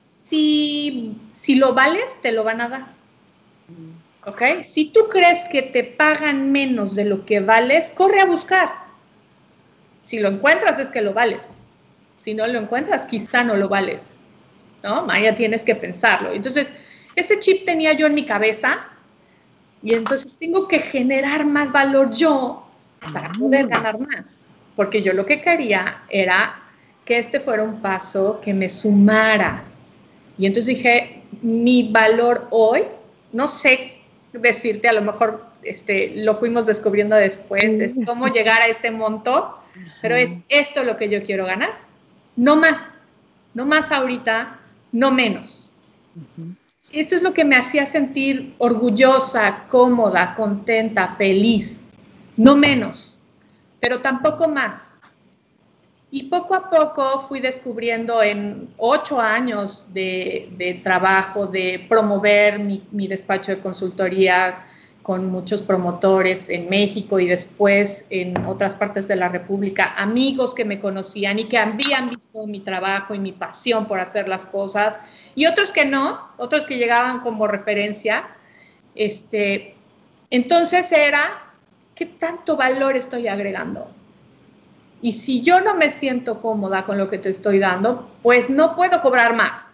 si, 0.02 1.18
si 1.32 1.56
lo 1.56 1.74
vales, 1.74 2.10
te 2.22 2.32
lo 2.32 2.44
van 2.44 2.62
a 2.62 2.70
dar. 2.70 2.86
¿Ok? 4.26 4.64
Si 4.64 4.86
tú 4.86 5.08
crees 5.10 5.40
que 5.50 5.62
te 5.62 5.84
pagan 5.84 6.52
menos 6.52 6.96
de 6.96 7.06
lo 7.06 7.26
que 7.26 7.40
vales, 7.40 7.92
corre 7.92 8.22
a 8.22 8.26
buscar. 8.26 8.70
Si 10.02 10.20
lo 10.20 10.30
encuentras, 10.30 10.80
es 10.80 10.90
que 10.90 11.02
lo 11.02 11.14
vales. 11.14 11.63
Si 12.24 12.34
no 12.34 12.48
lo 12.48 12.60
encuentras, 12.60 13.06
quizá 13.06 13.44
no 13.44 13.56
lo 13.56 13.68
vales. 13.68 14.06
¿No? 14.84 15.06
Maya, 15.06 15.36
tienes 15.36 15.64
que 15.64 15.76
pensarlo. 15.76 16.32
Entonces, 16.32 16.70
ese 17.16 17.40
chip 17.40 17.66
tenía 17.66 17.94
yo 17.94 18.08
en 18.08 18.14
mi 18.14 18.26
cabeza 18.26 18.86
y 19.82 19.94
entonces 19.94 20.38
tengo 20.38 20.68
que 20.68 20.80
generar 20.80 21.46
más 21.46 21.72
valor 21.72 22.12
yo 22.12 22.68
para 23.14 23.32
poder 23.32 23.68
ganar 23.68 24.00
más. 24.00 24.42
Porque 24.76 25.02
yo 25.02 25.14
lo 25.14 25.26
que 25.26 25.42
quería 25.42 26.04
era 26.10 26.60
que 27.06 27.18
este 27.18 27.40
fuera 27.40 27.64
un 27.64 27.82
paso 27.82 28.40
que 28.42 28.54
me 28.54 28.70
sumara. 28.70 29.64
Y 30.38 30.46
entonces 30.46 30.78
dije, 30.78 31.22
mi 31.42 31.92
valor 31.92 32.48
hoy, 32.50 32.84
no 33.32 33.48
sé 33.48 33.94
decirte, 34.32 34.88
a 34.88 34.94
lo 34.94 35.02
mejor 35.02 35.46
este, 35.64 36.14
lo 36.16 36.36
fuimos 36.36 36.66
descubriendo 36.66 37.16
después, 37.16 37.64
es 37.64 37.94
cómo 38.06 38.28
llegar 38.28 38.62
a 38.62 38.68
ese 38.68 38.90
monto, 38.90 39.60
pero 40.02 40.16
es 40.16 40.42
esto 40.50 40.84
lo 40.84 40.98
que 40.98 41.10
yo 41.10 41.24
quiero 41.24 41.46
ganar. 41.46 41.78
No 42.36 42.56
más, 42.56 42.94
no 43.54 43.66
más 43.66 43.92
ahorita, 43.92 44.60
no 44.92 45.12
menos. 45.12 45.70
Eso 46.92 47.16
es 47.16 47.24
lo 47.24 47.34
que 47.34 47.46
me 47.46 47.56
hacía 47.56 47.86
sentir 47.86 48.56
orgullosa, 48.58 49.66
cómoda, 49.70 50.36
contenta, 50.36 51.08
feliz, 51.08 51.82
no 52.38 52.56
menos, 52.56 53.18
pero 53.80 54.02
tampoco 54.02 54.48
más. 54.48 55.00
Y 56.12 56.24
poco 56.24 56.54
a 56.54 56.70
poco 56.70 57.26
fui 57.28 57.40
descubriendo 57.40 58.22
en 58.22 58.70
ocho 58.78 59.20
años 59.20 59.86
de, 59.92 60.80
trabajo, 60.84 61.48
de 61.48 61.84
promover 61.90 62.60
mi, 62.60 62.84
mi 62.92 63.08
despacho 63.08 63.52
de 63.52 63.60
consultoría, 63.60 64.64
con 65.04 65.30
muchos 65.30 65.62
promotores 65.62 66.50
en 66.50 66.70
México 66.70 67.20
y 67.20 67.28
después 67.28 68.08
en 68.10 68.46
otras 68.46 68.78
partes 68.78 69.06
de 69.10 69.18
la 69.18 69.28
República, 69.28 69.94
amigos 69.98 70.56
que 70.56 70.64
me 70.64 70.80
conocían 70.80 71.40
y 71.40 71.50
que 71.50 71.58
habían 71.58 72.10
visto 72.10 72.48
mi 72.48 72.62
trabajo 72.62 73.14
y 73.14 73.20
mi 73.20 73.34
pasión 73.34 73.86
por 73.86 74.00
hacer 74.00 74.30
las 74.30 74.46
cosas, 74.46 74.96
y 75.36 75.46
otros 75.46 75.74
que 75.74 75.86
no, 75.86 76.30
otros 76.38 76.66
que 76.66 76.78
llegaban 76.78 77.20
como 77.20 77.48
referencia. 77.48 78.28
Este, 78.96 79.76
entonces 80.30 80.90
era, 80.94 81.52
¿qué 81.96 82.06
tanto 82.06 82.56
valor 82.56 82.96
estoy 82.96 83.28
agregando? 83.28 83.92
Y 85.02 85.12
si 85.12 85.42
yo 85.42 85.60
no 85.60 85.76
me 85.76 85.90
siento 85.90 86.40
cómoda 86.40 86.86
con 86.86 86.98
lo 86.98 87.10
que 87.10 87.18
te 87.18 87.30
estoy 87.30 87.60
dando, 87.60 88.10
pues 88.22 88.50
no 88.50 88.74
puedo 88.78 89.02
cobrar 89.02 89.36
más. 89.36 89.66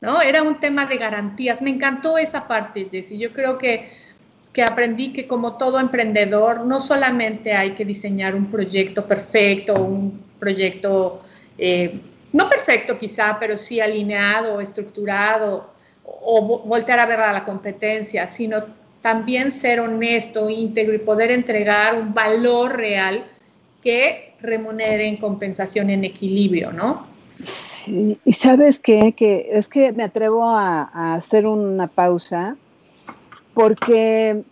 ¿No? 0.00 0.22
Era 0.22 0.44
un 0.44 0.60
tema 0.60 0.86
de 0.86 0.96
garantías. 0.96 1.60
Me 1.60 1.70
encantó 1.70 2.16
esa 2.18 2.46
parte, 2.46 2.88
Jessy. 2.88 3.18
Yo 3.18 3.32
creo 3.32 3.58
que 3.58 3.90
que 4.58 4.64
aprendí 4.64 5.12
que 5.12 5.28
como 5.28 5.56
todo 5.56 5.78
emprendedor, 5.78 6.66
no 6.66 6.80
solamente 6.80 7.52
hay 7.52 7.74
que 7.76 7.84
diseñar 7.84 8.34
un 8.34 8.50
proyecto 8.50 9.06
perfecto, 9.06 9.80
un 9.80 10.20
proyecto 10.36 11.20
eh, 11.56 12.00
no 12.32 12.48
perfecto 12.48 12.98
quizá, 12.98 13.36
pero 13.38 13.56
sí 13.56 13.80
alineado, 13.80 14.60
estructurado, 14.60 15.70
o 16.02 16.60
voltear 16.66 16.98
a 16.98 17.06
ver 17.06 17.20
la 17.20 17.44
competencia, 17.44 18.26
sino 18.26 18.64
también 19.00 19.52
ser 19.52 19.78
honesto, 19.78 20.50
íntegro 20.50 20.96
y 20.96 20.98
poder 20.98 21.30
entregar 21.30 21.94
un 21.94 22.12
valor 22.12 22.78
real 22.78 23.26
que 23.80 24.34
remunere 24.40 25.06
en 25.06 25.18
compensación 25.18 25.88
en 25.88 26.02
equilibrio, 26.02 26.72
¿no? 26.72 27.06
Sí, 27.40 28.18
y 28.24 28.32
sabes 28.32 28.80
qué, 28.80 29.12
que 29.12 29.50
es 29.52 29.68
que 29.68 29.92
me 29.92 30.02
atrevo 30.02 30.44
a 30.44 31.14
hacer 31.14 31.46
una 31.46 31.86
pausa 31.86 32.56
porque 33.58 34.44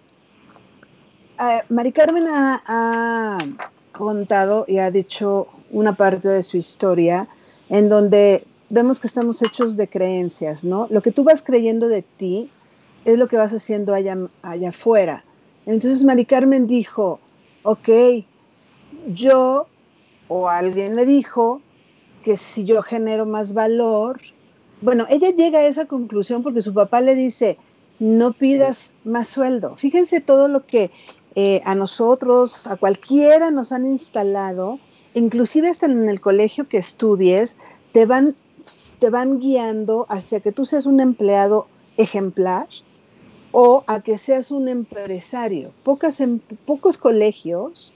eh, 1.39 1.63
Mari 1.69 1.93
Carmen 1.93 2.25
ha, 2.27 3.39
contado 3.93 4.65
y 4.67 4.79
ha 4.79 4.91
dicho 4.91 5.47
una 5.71 5.95
parte 5.95 6.29
de 6.29 6.43
su 6.43 6.57
historia 6.57 7.29
en 7.69 7.89
donde 7.89 8.45
vemos 8.69 8.99
que 8.99 9.07
estamos 9.07 9.41
hechos 9.43 9.77
de 9.77 9.87
creencias, 9.87 10.65
¿no? 10.65 10.89
Lo 10.91 11.03
que 11.03 11.13
tú 11.13 11.23
vas 11.23 11.41
creyendo 11.41 11.87
de 11.87 12.03
ti 12.03 12.51
es 13.05 13.17
lo 13.17 13.29
que 13.29 13.37
vas 13.37 13.53
haciendo 13.53 13.95
allá, 13.95 14.19
allá 14.43 14.71
afuera. 14.71 15.23
Entonces 15.67 16.03
Mari 16.03 16.25
Carmen 16.25 16.67
dijo, 16.67 17.21
ok, 17.63 17.89
yo 19.15 19.69
o 20.27 20.49
alguien 20.49 20.97
le 20.97 21.07
dijo 21.07 21.61
que 22.25 22.37
si 22.37 22.65
yo 22.65 22.83
genero 22.83 23.25
más 23.25 23.55
valor, 23.55 24.19
bueno, 24.83 25.07
ella 25.09 25.31
llega 25.31 25.61
a 25.61 25.67
esa 25.69 25.85
conclusión 25.85 26.43
porque 26.43 26.61
su 26.61 26.75
papá 26.75 27.01
le 27.01 27.15
dice, 27.15 27.57
no 27.99 28.33
pidas 28.33 28.95
más 29.05 29.29
sueldo. 29.29 29.77
Fíjense 29.77 30.21
todo 30.21 30.49
lo 30.49 30.65
que 30.65 30.91
eh, 31.35 31.61
a 31.65 31.75
nosotros, 31.75 32.67
a 32.67 32.77
cualquiera 32.77 33.51
nos 33.51 33.73
han 33.73 33.87
instalado, 33.87 34.79
inclusive 35.15 35.69
hasta 35.69 35.87
en 35.87 36.09
el 36.09 36.21
colegio 36.21 36.69
que 36.69 36.79
estudies, 36.79 37.59
te 37.93 38.07
van, 38.07 38.35
te 38.99 39.11
van 39.11 39.39
guiando 39.39 40.07
hacia 40.09 40.41
que 40.41 40.53
tú 40.53 40.65
seas 40.65 40.87
un 40.87 41.01
empleado 41.01 41.67
ejemplar 41.97 42.69
o 43.53 43.85
a 43.87 44.01
que 44.01 44.19
seas 44.19 44.51
un 44.51 44.69
empresario. 44.69 45.73
Pocas, 45.83 46.21
em, 46.21 46.41
pocos 46.67 46.99
colegios 46.99 47.95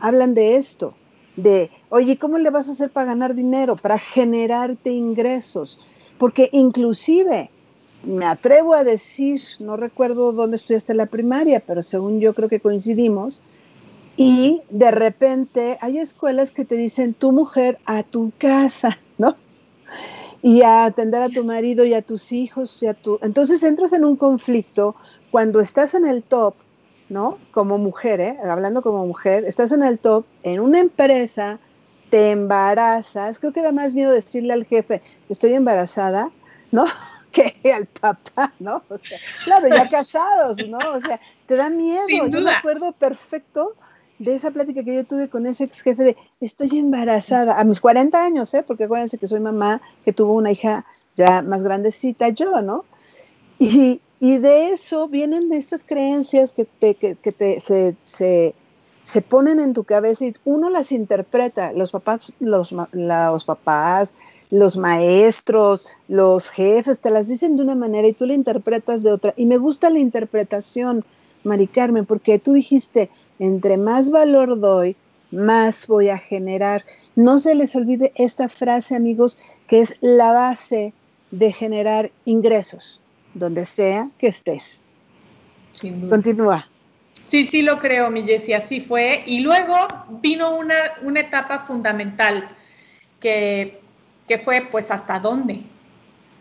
hablan 0.00 0.34
de 0.34 0.56
esto, 0.56 0.94
de, 1.36 1.70
oye, 1.90 2.18
¿cómo 2.18 2.38
le 2.38 2.50
vas 2.50 2.68
a 2.68 2.72
hacer 2.72 2.90
para 2.90 3.06
ganar 3.06 3.34
dinero, 3.34 3.76
para 3.76 3.98
generarte 3.98 4.90
ingresos? 4.90 5.78
Porque 6.18 6.48
inclusive 6.52 7.50
me 8.04 8.26
atrevo 8.26 8.74
a 8.74 8.84
decir, 8.84 9.40
no 9.60 9.76
recuerdo 9.76 10.32
dónde 10.32 10.56
estudiaste 10.56 10.94
la 10.94 11.06
primaria, 11.06 11.62
pero 11.64 11.82
según 11.82 12.20
yo 12.20 12.34
creo 12.34 12.48
que 12.48 12.60
coincidimos, 12.60 13.42
y 14.16 14.62
de 14.70 14.90
repente 14.90 15.78
hay 15.80 15.98
escuelas 15.98 16.50
que 16.50 16.64
te 16.64 16.76
dicen 16.76 17.14
tu 17.14 17.32
mujer 17.32 17.78
a 17.86 18.02
tu 18.02 18.32
casa, 18.38 18.98
¿no? 19.18 19.36
Y 20.42 20.62
a 20.62 20.84
atender 20.84 21.22
a 21.22 21.28
tu 21.28 21.44
marido 21.44 21.84
y 21.84 21.94
a 21.94 22.02
tus 22.02 22.32
hijos 22.32 22.82
y 22.82 22.88
a 22.88 22.94
tu... 22.94 23.18
Entonces 23.22 23.62
entras 23.62 23.92
en 23.92 24.04
un 24.04 24.16
conflicto 24.16 24.96
cuando 25.30 25.60
estás 25.60 25.94
en 25.94 26.06
el 26.06 26.22
top, 26.22 26.56
¿no? 27.08 27.38
Como 27.52 27.78
mujer, 27.78 28.20
¿eh? 28.20 28.38
Hablando 28.44 28.82
como 28.82 29.06
mujer, 29.06 29.44
estás 29.44 29.72
en 29.72 29.82
el 29.82 29.98
top, 29.98 30.26
en 30.42 30.60
una 30.60 30.80
empresa, 30.80 31.58
te 32.10 32.32
embarazas, 32.32 33.38
creo 33.38 33.52
que 33.52 33.62
da 33.62 33.72
más 33.72 33.94
miedo 33.94 34.12
decirle 34.12 34.52
al 34.52 34.66
jefe, 34.66 35.00
estoy 35.30 35.54
embarazada, 35.54 36.30
¿no? 36.70 36.84
que 37.62 37.72
al 37.72 37.86
papá, 37.86 38.52
¿no? 38.58 38.82
O 38.88 38.98
sea, 38.98 39.18
claro, 39.44 39.68
ya 39.68 39.86
casados, 39.90 40.58
¿no? 40.68 40.78
O 40.78 41.00
sea, 41.00 41.20
te 41.46 41.56
da 41.56 41.70
miedo. 41.70 42.26
Yo 42.28 42.40
me 42.40 42.52
acuerdo 42.52 42.92
perfecto 42.92 43.74
de 44.18 44.36
esa 44.36 44.50
plática 44.52 44.84
que 44.84 44.94
yo 44.94 45.04
tuve 45.04 45.28
con 45.28 45.46
ese 45.46 45.64
ex 45.64 45.80
jefe 45.80 46.02
de 46.04 46.16
estoy 46.40 46.78
embarazada 46.78 47.58
a 47.58 47.64
mis 47.64 47.80
40 47.80 48.24
años, 48.24 48.54
¿eh? 48.54 48.62
Porque 48.64 48.84
acuérdense 48.84 49.18
que 49.18 49.26
soy 49.26 49.40
mamá 49.40 49.80
que 50.04 50.12
tuvo 50.12 50.34
una 50.34 50.52
hija 50.52 50.86
ya 51.16 51.42
más 51.42 51.62
grandecita, 51.62 52.28
yo, 52.28 52.60
¿no? 52.60 52.84
Y, 53.58 54.00
y 54.20 54.38
de 54.38 54.70
eso 54.70 55.08
vienen 55.08 55.52
estas 55.52 55.82
creencias 55.82 56.52
que, 56.52 56.64
te, 56.64 56.94
que, 56.94 57.16
que 57.16 57.32
te, 57.32 57.58
se, 57.60 57.96
se, 58.04 58.54
se, 59.02 59.22
ponen 59.22 59.58
en 59.58 59.74
tu 59.74 59.84
cabeza 59.84 60.26
y 60.26 60.36
uno 60.44 60.70
las 60.70 60.92
interpreta. 60.92 61.72
Los 61.72 61.90
papás, 61.90 62.32
los, 62.38 62.70
los 62.92 63.44
papás, 63.44 64.14
los 64.52 64.76
maestros, 64.76 65.86
los 66.08 66.50
jefes, 66.50 67.00
te 67.00 67.10
las 67.10 67.26
dicen 67.26 67.56
de 67.56 67.62
una 67.62 67.74
manera 67.74 68.06
y 68.06 68.12
tú 68.12 68.26
la 68.26 68.34
interpretas 68.34 69.02
de 69.02 69.10
otra. 69.10 69.32
Y 69.34 69.46
me 69.46 69.56
gusta 69.56 69.88
la 69.88 69.98
interpretación, 69.98 71.06
Mari 71.42 71.66
Carmen, 71.66 72.04
porque 72.04 72.38
tú 72.38 72.52
dijiste, 72.52 73.08
entre 73.38 73.78
más 73.78 74.10
valor 74.10 74.60
doy, 74.60 74.94
más 75.30 75.86
voy 75.86 76.10
a 76.10 76.18
generar. 76.18 76.84
No 77.16 77.38
se 77.38 77.54
les 77.54 77.74
olvide 77.74 78.12
esta 78.14 78.50
frase, 78.50 78.94
amigos, 78.94 79.38
que 79.68 79.80
es 79.80 79.96
la 80.02 80.32
base 80.32 80.92
de 81.30 81.50
generar 81.50 82.10
ingresos, 82.26 83.00
donde 83.32 83.64
sea 83.64 84.10
que 84.18 84.26
estés. 84.26 84.82
Continúa. 86.10 86.68
Sí, 87.18 87.46
sí 87.46 87.62
lo 87.62 87.78
creo, 87.78 88.10
mi 88.10 88.22
Jessie, 88.22 88.54
así 88.54 88.80
fue. 88.80 89.22
Y 89.26 89.40
luego 89.40 89.74
vino 90.20 90.54
una, 90.58 90.74
una 91.02 91.20
etapa 91.20 91.60
fundamental 91.60 92.54
que 93.18 93.81
que 94.32 94.38
fue 94.38 94.66
pues 94.70 94.90
hasta 94.90 95.18
dónde, 95.18 95.60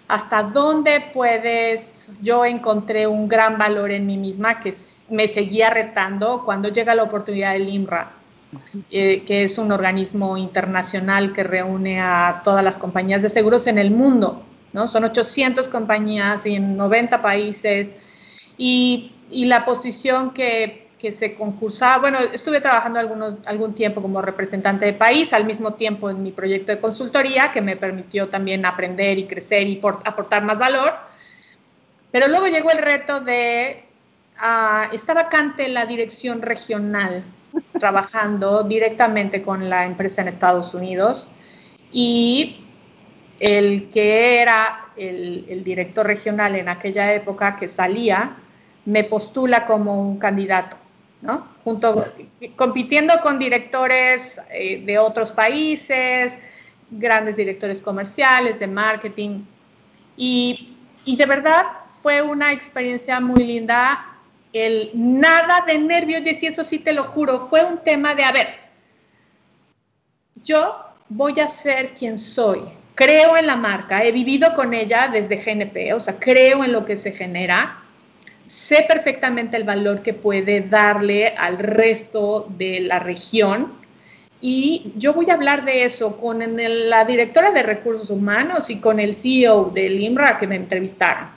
hasta 0.07 0.43
dónde 0.43 1.09
puedes, 1.13 2.07
yo 2.21 2.45
encontré 2.45 3.05
un 3.05 3.27
gran 3.27 3.57
valor 3.57 3.91
en 3.91 4.05
mí 4.05 4.15
misma 4.15 4.61
que 4.61 4.73
me 5.09 5.27
seguía 5.27 5.69
retando 5.71 6.43
cuando 6.45 6.69
llega 6.69 6.95
la 6.95 7.03
oportunidad 7.03 7.51
del 7.51 7.67
IMRA, 7.67 8.13
eh, 8.91 9.23
que 9.27 9.43
es 9.43 9.57
un 9.57 9.73
organismo 9.73 10.37
internacional 10.37 11.33
que 11.33 11.43
reúne 11.43 11.99
a 11.99 12.39
todas 12.45 12.63
las 12.63 12.77
compañías 12.77 13.23
de 13.23 13.29
seguros 13.29 13.67
en 13.67 13.77
el 13.77 13.91
mundo, 13.91 14.41
¿no? 14.71 14.87
Son 14.87 15.03
800 15.03 15.67
compañías 15.67 16.45
en 16.45 16.77
90 16.77 17.21
países 17.21 17.91
y, 18.57 19.11
y 19.29 19.43
la 19.47 19.65
posición 19.65 20.31
que, 20.31 20.87
que 21.01 21.11
se 21.11 21.33
concursaba, 21.33 21.97
bueno, 21.97 22.19
estuve 22.19 22.61
trabajando 22.61 22.99
algunos, 22.99 23.33
algún 23.45 23.73
tiempo 23.73 24.03
como 24.03 24.21
representante 24.21 24.85
de 24.85 24.93
país, 24.93 25.33
al 25.33 25.45
mismo 25.45 25.73
tiempo 25.73 26.11
en 26.11 26.21
mi 26.21 26.31
proyecto 26.31 26.71
de 26.71 26.79
consultoría, 26.79 27.51
que 27.51 27.59
me 27.59 27.75
permitió 27.75 28.27
también 28.27 28.67
aprender 28.67 29.17
y 29.17 29.25
crecer 29.25 29.67
y 29.67 29.81
aportar 30.05 30.43
más 30.43 30.59
valor. 30.59 30.93
Pero 32.11 32.27
luego 32.27 32.45
llegó 32.47 32.69
el 32.69 32.77
reto 32.77 33.19
de, 33.19 33.83
uh, 34.37 34.93
está 34.93 35.15
vacante 35.15 35.67
la 35.69 35.87
dirección 35.87 36.43
regional, 36.43 37.23
trabajando 37.79 38.61
directamente 38.61 39.41
con 39.41 39.71
la 39.71 39.85
empresa 39.87 40.21
en 40.21 40.27
Estados 40.27 40.75
Unidos, 40.75 41.29
y 41.91 42.63
el 43.39 43.89
que 43.89 44.39
era 44.39 44.91
el, 44.95 45.47
el 45.49 45.63
director 45.63 46.05
regional 46.05 46.55
en 46.55 46.69
aquella 46.69 47.11
época 47.11 47.57
que 47.57 47.67
salía, 47.67 48.37
me 48.85 49.03
postula 49.03 49.65
como 49.65 49.99
un 49.99 50.19
candidato, 50.19 50.77
Junto, 51.63 52.05
compitiendo 52.55 53.13
con 53.21 53.37
directores 53.37 54.41
eh, 54.49 54.81
de 54.83 54.97
otros 54.97 55.31
países, 55.31 56.37
grandes 56.89 57.35
directores 57.35 57.81
comerciales, 57.81 58.59
de 58.59 58.67
marketing. 58.67 59.43
Y, 60.17 60.75
y, 61.05 61.15
de 61.15 61.25
verdad 61.25 61.65
fue 62.01 62.21
una 62.21 62.51
experiencia 62.51 63.19
muy 63.19 63.43
linda. 63.43 64.07
El 64.51 64.91
nada 64.93 65.63
de 65.65 65.77
nervios, 65.77 66.21
y 66.25 66.45
eso 66.45 66.63
sí 66.63 66.79
te 66.79 66.91
lo 66.91 67.03
juro, 67.03 67.39
fue 67.39 67.63
un 67.63 67.77
tema 67.77 68.15
de, 68.15 68.23
a 68.23 68.31
ver, 68.31 68.47
yo 70.43 70.75
voy 71.07 71.39
a 71.39 71.47
ser 71.47 71.93
quien 71.93 72.17
soy. 72.17 72.61
Creo 72.95 73.37
en 73.37 73.47
la 73.47 73.55
marca, 73.55 74.03
he 74.03 74.11
vivido 74.11 74.53
con 74.53 74.73
ella 74.73 75.07
desde 75.07 75.37
GNP, 75.37 75.93
o 75.93 75.99
sea, 75.99 76.19
creo 76.19 76.63
en 76.63 76.73
lo 76.73 76.83
que 76.83 76.97
se 76.97 77.11
genera 77.11 77.80
sé 78.45 78.85
perfectamente 78.87 79.57
el 79.57 79.63
valor 79.63 80.01
que 80.01 80.13
puede 80.13 80.61
darle 80.61 81.29
al 81.37 81.57
resto 81.57 82.47
de 82.57 82.81
la 82.81 82.99
región 82.99 83.81
y 84.41 84.93
yo 84.97 85.13
voy 85.13 85.29
a 85.29 85.35
hablar 85.35 85.63
de 85.63 85.85
eso 85.85 86.17
con 86.17 86.39
la 86.57 87.05
directora 87.05 87.51
de 87.51 87.61
recursos 87.61 88.09
humanos 88.09 88.71
y 88.71 88.79
con 88.79 88.99
el 88.99 89.13
CEO 89.13 89.65
del 89.65 90.01
IMRA 90.01 90.39
que 90.39 90.47
me 90.47 90.55
entrevistaron. 90.55 91.29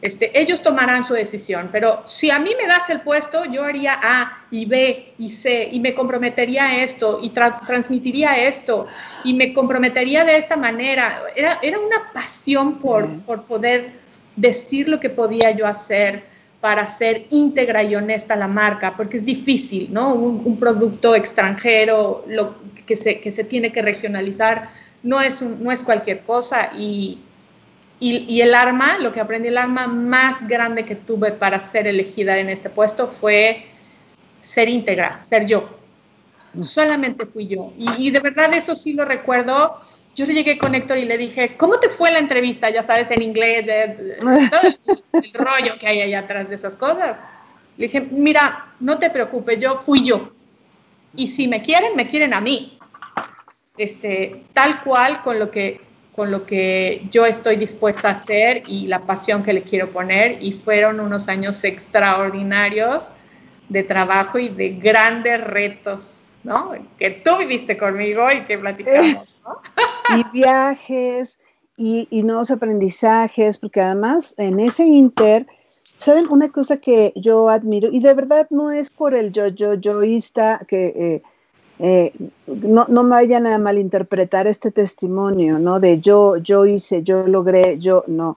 Este, 0.00 0.40
ellos 0.40 0.62
tomarán 0.62 1.04
su 1.04 1.12
decisión, 1.12 1.68
pero 1.70 2.02
si 2.06 2.30
a 2.30 2.38
mí 2.38 2.52
me 2.56 2.66
das 2.66 2.88
el 2.88 3.02
puesto, 3.02 3.44
yo 3.44 3.64
haría 3.64 4.00
A 4.02 4.46
y 4.50 4.64
B 4.64 5.12
y 5.18 5.28
C 5.28 5.68
y 5.70 5.78
me 5.78 5.92
comprometería 5.92 6.64
a 6.64 6.82
esto 6.82 7.20
y 7.22 7.28
transmitiría 7.28 8.46
esto 8.46 8.86
y 9.24 9.34
me 9.34 9.52
comprometería 9.52 10.24
de 10.24 10.38
esta 10.38 10.56
manera. 10.56 11.24
Era, 11.36 11.58
era 11.60 11.78
una 11.78 12.10
pasión 12.14 12.78
por, 12.78 13.12
por 13.26 13.44
poder 13.44 13.99
decir 14.36 14.88
lo 14.88 15.00
que 15.00 15.10
podía 15.10 15.50
yo 15.50 15.66
hacer, 15.66 16.24
para 16.60 16.86
ser 16.86 17.26
íntegra 17.30 17.82
y 17.82 17.94
honesta 17.94 18.36
la 18.36 18.46
marca, 18.46 18.94
porque 18.96 19.16
es 19.16 19.24
difícil, 19.24 19.92
¿no? 19.92 20.14
Un, 20.14 20.58
producto 20.58 21.14
extranjero 21.14 22.24
lo, 22.28 22.56
que, 22.86 22.96
se, 22.96 23.20
que 23.20 23.32
se 23.32 23.44
tiene 23.44 23.72
que 23.72 23.80
regionalizar 23.80 24.68
no 25.02 25.20
es, 25.20 25.40
no 25.40 25.72
es 25.72 25.82
cualquier 25.82 26.20
cosa 26.20 26.70
y, 26.76 27.18
y, 27.98 28.40
el 28.42 28.54
arma, 28.54 28.98
lo 28.98 29.12
que 29.12 29.20
aprendí, 29.20 29.48
el 29.48 29.56
arma 29.56 29.86
más 29.86 30.46
grande 30.46 30.84
que 30.84 30.96
tuve 30.96 31.32
para 31.32 31.58
ser 31.58 31.86
elegida 31.86 32.38
en 32.38 32.50
este 32.50 32.68
puesto 32.68 33.08
fue 33.08 33.64
ser 34.40 34.68
íntegra, 34.68 35.18
ser 35.20 35.46
yo. 35.46 35.78
Solamente 36.62 37.24
fui 37.26 37.46
yo. 37.46 37.72
Y, 37.78 38.08
y 38.08 38.10
de 38.10 38.20
verdad 38.20 38.52
eso 38.52 38.74
sí 38.74 38.92
lo 38.92 39.04
recuerdo 39.04 39.80
yo 40.14 40.26
le 40.26 40.34
llegué 40.34 40.58
con 40.58 40.74
Héctor 40.74 40.98
y 40.98 41.04
le 41.04 41.16
dije, 41.16 41.56
¿cómo 41.56 41.78
te 41.78 41.88
fue 41.88 42.10
la 42.10 42.18
entrevista? 42.18 42.68
Ya 42.70 42.82
sabes, 42.82 43.10
en 43.10 43.22
inglés, 43.22 43.64
todo 44.50 44.62
el, 45.12 45.32
rollo 45.34 45.78
que 45.78 45.86
hay 45.86 46.02
allá 46.02 46.20
atrás 46.20 46.48
de 46.48 46.56
esas 46.56 46.76
cosas. 46.76 47.16
Le 47.76 47.86
dije, 47.86 48.00
mira, 48.00 48.74
no 48.80 48.98
te 48.98 49.10
preocupes, 49.10 49.58
yo 49.58 49.76
fui 49.76 50.04
yo. 50.04 50.32
Y 51.14 51.28
si 51.28 51.48
me 51.48 51.62
quieren, 51.62 51.96
me 51.96 52.06
quieren 52.06 52.34
a 52.34 52.40
mí. 52.40 52.78
Este, 53.76 54.42
tal 54.52 54.82
cual 54.82 55.22
con 55.22 55.38
lo 55.38 55.50
que 55.50 55.80
con 56.12 56.30
lo 56.30 56.44
que 56.44 57.06
yo 57.10 57.24
estoy 57.24 57.56
dispuesta 57.56 58.08
a 58.08 58.12
hacer 58.12 58.64
y 58.66 58.88
la 58.88 59.06
pasión 59.06 59.42
que 59.42 59.54
le 59.54 59.62
quiero 59.62 59.90
poner 59.90 60.42
y 60.42 60.52
fueron 60.52 61.00
unos 61.00 61.28
años 61.28 61.64
extraordinarios 61.64 63.12
de 63.70 63.84
trabajo 63.84 64.38
y 64.38 64.48
de 64.48 64.70
grandes 64.70 65.42
retos, 65.42 66.34
¿no? 66.42 66.72
Que 66.98 67.10
tú 67.10 67.38
viviste 67.38 67.78
conmigo 67.78 68.26
y 68.30 68.42
que 68.42 68.58
platicamos 68.58 69.29
y 70.16 70.24
viajes 70.32 71.38
y, 71.76 72.22
nuevos 72.22 72.50
aprendizajes, 72.50 73.56
porque 73.56 73.80
además 73.80 74.34
en 74.36 74.60
ese 74.60 74.84
inter, 74.84 75.46
¿saben? 75.96 76.26
Una 76.30 76.50
cosa 76.50 76.76
que 76.76 77.12
yo 77.16 77.48
admiro, 77.48 77.88
y 77.90 78.00
de 78.00 78.12
verdad 78.12 78.46
no 78.50 78.70
es 78.70 78.90
por 78.90 79.14
el 79.14 79.32
yo, 79.32 79.48
yo, 79.48 79.74
yoísta, 79.74 80.60
que 80.68 80.86
eh, 80.88 81.22
eh, 81.78 82.12
no, 82.46 82.84
no 82.88 83.02
me 83.02 83.10
vayan 83.10 83.46
a 83.46 83.58
malinterpretar 83.58 84.46
este 84.46 84.70
testimonio, 84.70 85.58
¿no? 85.58 85.80
De 85.80 86.00
yo, 86.00 86.36
yo 86.36 86.66
hice, 86.66 87.02
yo 87.02 87.26
logré, 87.26 87.78
yo 87.78 88.04
no. 88.06 88.36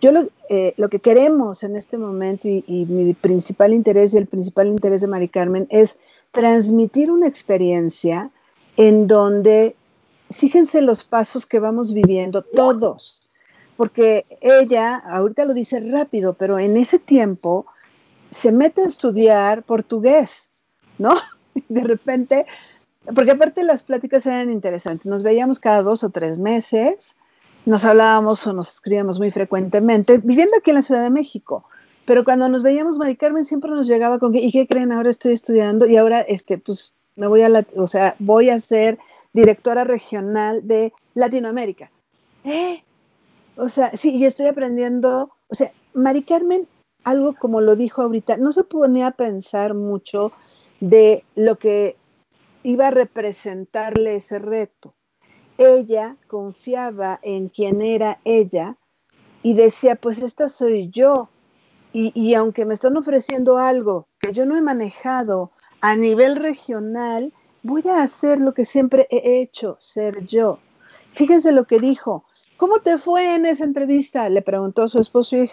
Yo 0.00 0.10
lo, 0.10 0.26
eh, 0.48 0.74
lo 0.76 0.88
que 0.88 0.98
queremos 0.98 1.62
en 1.62 1.76
este 1.76 1.96
momento 1.96 2.48
y, 2.48 2.64
y, 2.66 2.86
mi 2.86 3.12
principal 3.12 3.72
interés 3.72 4.14
y 4.14 4.16
el 4.16 4.26
principal 4.26 4.66
interés 4.66 5.02
de 5.02 5.06
Mari 5.06 5.28
Carmen 5.28 5.68
es 5.70 5.98
transmitir 6.32 7.10
una 7.12 7.28
experiencia 7.28 8.30
en 8.76 9.06
donde 9.06 9.76
fíjense 10.30 10.82
los 10.82 11.04
pasos 11.04 11.46
que 11.46 11.58
vamos 11.58 11.92
viviendo 11.92 12.42
todos, 12.42 13.20
porque 13.76 14.26
ella, 14.40 14.96
ahorita 14.96 15.44
lo 15.44 15.54
dice 15.54 15.80
rápido, 15.80 16.34
pero 16.34 16.58
en 16.58 16.76
ese 16.76 16.98
tiempo 16.98 17.66
se 18.30 18.52
mete 18.52 18.82
a 18.82 18.86
estudiar 18.86 19.62
portugués, 19.62 20.50
¿no? 20.98 21.14
De 21.68 21.82
repente, 21.82 22.46
porque 23.14 23.32
aparte 23.32 23.64
las 23.64 23.82
pláticas 23.82 24.26
eran 24.26 24.50
interesantes, 24.50 25.06
nos 25.06 25.22
veíamos 25.22 25.58
cada 25.58 25.82
dos 25.82 26.04
o 26.04 26.10
tres 26.10 26.38
meses, 26.38 27.16
nos 27.66 27.84
hablábamos 27.84 28.46
o 28.46 28.52
nos 28.52 28.68
escribíamos 28.68 29.18
muy 29.18 29.30
frecuentemente, 29.30 30.18
viviendo 30.18 30.56
aquí 30.56 30.70
en 30.70 30.76
la 30.76 30.82
Ciudad 30.82 31.02
de 31.02 31.10
México. 31.10 31.64
Pero 32.06 32.24
cuando 32.24 32.48
nos 32.48 32.62
veíamos, 32.62 32.98
Mari 32.98 33.16
Carmen 33.16 33.44
siempre 33.44 33.70
nos 33.70 33.86
llegaba 33.86 34.18
con 34.18 34.32
que, 34.32 34.40
¿y 34.40 34.50
qué 34.50 34.66
creen? 34.66 34.90
Ahora 34.92 35.10
estoy 35.10 35.32
estudiando 35.32 35.86
y 35.86 35.96
ahora, 35.96 36.20
este, 36.20 36.58
pues, 36.58 36.94
me 37.16 37.26
voy 37.26 37.42
a, 37.42 37.48
la, 37.48 37.66
o 37.76 37.86
sea, 37.86 38.16
voy 38.18 38.50
a 38.50 38.58
ser 38.60 38.98
directora 39.32 39.84
regional 39.84 40.66
de 40.66 40.92
Latinoamérica. 41.14 41.90
¿Eh? 42.44 42.82
O 43.56 43.68
sea, 43.68 43.96
sí, 43.96 44.16
y 44.16 44.24
estoy 44.24 44.46
aprendiendo, 44.46 45.30
o 45.48 45.54
sea, 45.54 45.72
Mari 45.92 46.22
Carmen, 46.22 46.66
algo 47.04 47.34
como 47.34 47.60
lo 47.60 47.76
dijo 47.76 48.02
ahorita, 48.02 48.36
no 48.36 48.52
se 48.52 48.64
ponía 48.64 49.08
a 49.08 49.12
pensar 49.12 49.74
mucho 49.74 50.32
de 50.80 51.24
lo 51.34 51.58
que 51.58 51.96
iba 52.62 52.88
a 52.88 52.90
representarle 52.90 54.16
ese 54.16 54.38
reto. 54.38 54.94
Ella 55.58 56.16
confiaba 56.26 57.18
en 57.22 57.48
quien 57.48 57.82
era 57.82 58.18
ella 58.24 58.76
y 59.42 59.54
decía, 59.54 59.96
pues 59.96 60.18
esta 60.18 60.48
soy 60.48 60.90
yo. 60.90 61.28
Y, 61.92 62.12
y 62.14 62.34
aunque 62.34 62.64
me 62.64 62.74
están 62.74 62.96
ofreciendo 62.96 63.58
algo 63.58 64.06
que 64.20 64.32
yo 64.32 64.46
no 64.46 64.56
he 64.56 64.62
manejado 64.62 65.50
a 65.80 65.96
nivel 65.96 66.36
regional, 66.36 67.32
voy 67.62 67.82
a 67.88 68.02
hacer 68.02 68.40
lo 68.40 68.52
que 68.52 68.64
siempre 68.64 69.06
he 69.10 69.40
hecho, 69.40 69.76
ser 69.80 70.26
yo. 70.26 70.58
Fíjense 71.10 71.52
lo 71.52 71.64
que 71.64 71.78
dijo. 71.78 72.24
¿Cómo 72.56 72.80
te 72.80 72.98
fue 72.98 73.34
en 73.34 73.46
esa 73.46 73.64
entrevista? 73.64 74.28
Le 74.28 74.42
preguntó 74.42 74.86
su 74.88 74.98
esposo 74.98 75.36
y, 75.36 75.50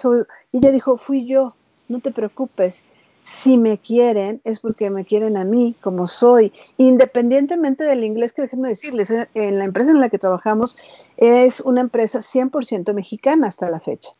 ella 0.54 0.72
dijo, 0.72 0.98
fui 0.98 1.26
yo, 1.26 1.56
no 1.88 2.00
te 2.00 2.12
preocupes. 2.12 2.84
Si 3.24 3.58
me 3.58 3.78
quieren 3.78 4.42
es 4.46 4.60
porque 4.60 4.90
me 4.90 5.06
quieren 5.06 5.36
a 5.36 5.44
mí 5.44 5.76
como 5.82 6.08
soy, 6.08 6.54
independientemente 6.78 7.84
del 7.84 8.04
inglés 8.04 8.34
que 8.34 8.44
déjenme 8.44 8.70
decirles, 8.70 9.10
eh, 9.10 9.28
en 9.34 9.58
la 9.58 9.66
empresa 9.66 9.92
en 9.92 10.00
la 10.00 10.10
que 10.10 10.20
trabajamos 10.20 10.78
es 11.18 11.60
una 11.60 11.82
empresa 11.82 12.20
100% 12.20 12.94
mexicana 12.94 13.48
hasta 13.48 13.70
la 13.70 13.82
fecha. 13.82 14.12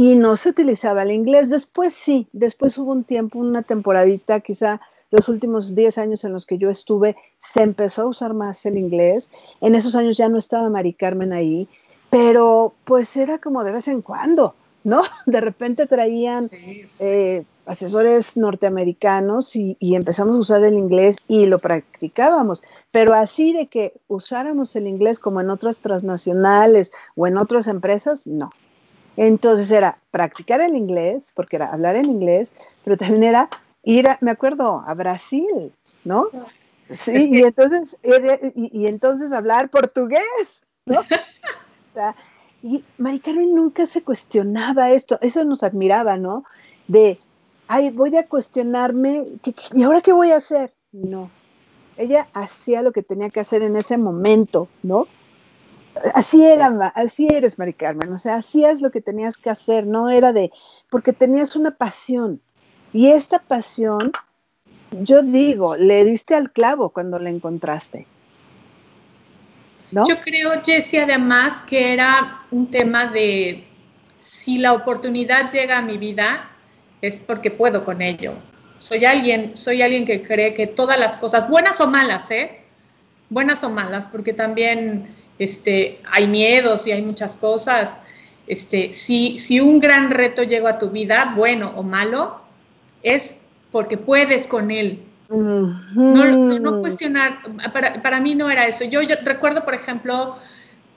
Y 0.00 0.16
no 0.16 0.34
se 0.36 0.48
utilizaba 0.48 1.02
el 1.02 1.10
inglés, 1.10 1.50
después 1.50 1.92
sí, 1.92 2.26
después 2.32 2.78
hubo 2.78 2.90
un 2.90 3.04
tiempo, 3.04 3.38
una 3.38 3.60
temporadita 3.60 4.40
quizá 4.40 4.80
los 5.10 5.28
últimos 5.28 5.74
10 5.74 5.98
años 5.98 6.24
en 6.24 6.32
los 6.32 6.46
que 6.46 6.56
yo 6.56 6.70
estuve, 6.70 7.16
se 7.36 7.62
empezó 7.62 8.00
a 8.00 8.06
usar 8.06 8.32
más 8.32 8.64
el 8.64 8.78
inglés. 8.78 9.30
En 9.60 9.74
esos 9.74 9.94
años 9.94 10.16
ya 10.16 10.30
no 10.30 10.38
estaba 10.38 10.70
Mari 10.70 10.94
Carmen 10.94 11.34
ahí, 11.34 11.68
pero 12.08 12.72
pues 12.86 13.14
era 13.14 13.40
como 13.40 13.62
de 13.62 13.72
vez 13.72 13.88
en 13.88 14.00
cuando, 14.00 14.54
¿no? 14.84 15.02
De 15.26 15.42
repente 15.42 15.86
traían 15.86 16.48
eh, 17.00 17.44
asesores 17.66 18.38
norteamericanos 18.38 19.54
y, 19.54 19.76
y, 19.80 19.96
empezamos 19.96 20.34
a 20.34 20.38
usar 20.38 20.64
el 20.64 20.78
inglés 20.78 21.18
y 21.28 21.44
lo 21.44 21.58
practicábamos, 21.58 22.62
pero 22.90 23.12
así 23.12 23.52
de 23.52 23.66
que 23.66 23.92
usáramos 24.08 24.74
el 24.76 24.86
inglés 24.86 25.18
como 25.18 25.42
en 25.42 25.50
otras 25.50 25.80
transnacionales 25.80 26.90
o 27.16 27.26
en 27.26 27.36
otras 27.36 27.68
empresas, 27.68 28.26
no. 28.26 28.50
Entonces 29.16 29.70
era 29.70 29.98
practicar 30.10 30.60
el 30.60 30.76
inglés, 30.76 31.32
porque 31.34 31.56
era 31.56 31.72
hablar 31.72 31.96
en 31.96 32.06
inglés, 32.06 32.52
pero 32.84 32.96
también 32.96 33.24
era 33.24 33.48
ir, 33.82 34.06
me 34.20 34.30
acuerdo, 34.30 34.82
a 34.86 34.94
Brasil, 34.94 35.72
¿no? 36.04 36.28
Sí, 36.90 37.28
y, 37.30 37.42
entonces, 37.42 37.96
y, 38.54 38.86
entonces 38.86 39.32
hablar 39.32 39.70
portugués, 39.70 40.62
¿no? 40.86 41.00
O 41.90 41.92
sea, 41.92 42.14
y 42.62 42.84
Mari 42.98 43.18
Carmen 43.18 43.52
nunca 43.52 43.84
se 43.84 44.04
cuestionaba 44.04 44.92
esto, 44.92 45.18
eso 45.22 45.44
nos 45.44 45.64
admiraba, 45.64 46.16
¿no? 46.16 46.44
De 46.86 47.18
ay, 47.70 47.90
voy 47.90 48.16
a 48.16 48.26
cuestionarme, 48.26 49.26
¿y 49.72 49.82
ahora 49.84 50.00
qué 50.00 50.12
voy 50.12 50.32
a 50.32 50.36
hacer? 50.36 50.72
No, 50.90 51.30
ella 51.96 52.28
hacía 52.32 52.82
lo 52.82 52.90
que 52.90 53.04
tenía 53.04 53.30
que 53.30 53.38
hacer 53.38 53.62
en 53.62 53.76
ese 53.76 53.96
momento, 53.96 54.68
¿no? 54.82 55.06
Así 56.14 56.44
era, 56.44 56.92
así 56.94 57.28
eres, 57.30 57.58
Mari 57.58 57.74
Carmen, 57.74 58.12
o 58.12 58.18
sea, 58.18 58.36
hacías 58.36 58.80
lo 58.80 58.90
que 58.90 59.00
tenías 59.00 59.36
que 59.36 59.50
hacer, 59.50 59.86
no 59.86 60.08
era 60.08 60.32
de, 60.32 60.50
porque 60.88 61.12
tenías 61.12 61.56
una 61.56 61.72
pasión. 61.72 62.40
Y 62.92 63.08
esta 63.08 63.38
pasión, 63.38 64.12
yo 64.90 65.22
digo, 65.22 65.76
le 65.76 66.04
diste 66.04 66.34
al 66.34 66.50
clavo 66.52 66.90
cuando 66.90 67.18
la 67.18 67.30
encontraste. 67.30 68.06
¿No? 69.92 70.06
Yo 70.08 70.20
creo, 70.20 70.52
Jessie, 70.64 71.00
además 71.00 71.62
que 71.62 71.92
era 71.92 72.42
un 72.50 72.70
tema 72.70 73.06
de 73.06 73.66
si 74.18 74.58
la 74.58 74.72
oportunidad 74.72 75.50
llega 75.50 75.78
a 75.78 75.82
mi 75.82 75.98
vida, 75.98 76.48
es 77.02 77.18
porque 77.18 77.50
puedo 77.50 77.84
con 77.84 78.02
ello. 78.02 78.34
Soy 78.78 79.04
alguien, 79.04 79.56
soy 79.56 79.82
alguien 79.82 80.04
que 80.04 80.22
cree 80.22 80.54
que 80.54 80.66
todas 80.66 80.98
las 80.98 81.16
cosas, 81.16 81.48
buenas 81.48 81.80
o 81.80 81.86
malas, 81.86 82.30
¿eh? 82.30 82.60
Buenas 83.28 83.62
o 83.64 83.70
malas, 83.70 84.06
porque 84.06 84.32
también 84.32 85.14
este, 85.40 86.00
hay 86.12 86.28
miedos 86.28 86.86
y 86.86 86.92
hay 86.92 87.02
muchas 87.02 87.36
cosas. 87.36 87.98
Este, 88.46 88.92
si, 88.92 89.38
si 89.38 89.58
un 89.58 89.80
gran 89.80 90.10
reto 90.10 90.42
llega 90.42 90.70
a 90.70 90.78
tu 90.78 90.90
vida, 90.90 91.32
bueno 91.34 91.72
o 91.76 91.82
malo, 91.82 92.40
es 93.02 93.42
porque 93.72 93.96
puedes 93.96 94.46
con 94.46 94.70
él. 94.70 95.02
no, 95.30 96.80
cuestionar, 96.80 97.38
para, 97.72 98.02
para, 98.02 98.20
mí 98.20 98.34
no 98.34 98.50
era 98.50 98.66
eso. 98.66 98.84
Yo, 98.84 99.00
yo 99.00 99.16
recuerdo, 99.24 99.64
por 99.64 99.74
ejemplo, 99.74 100.36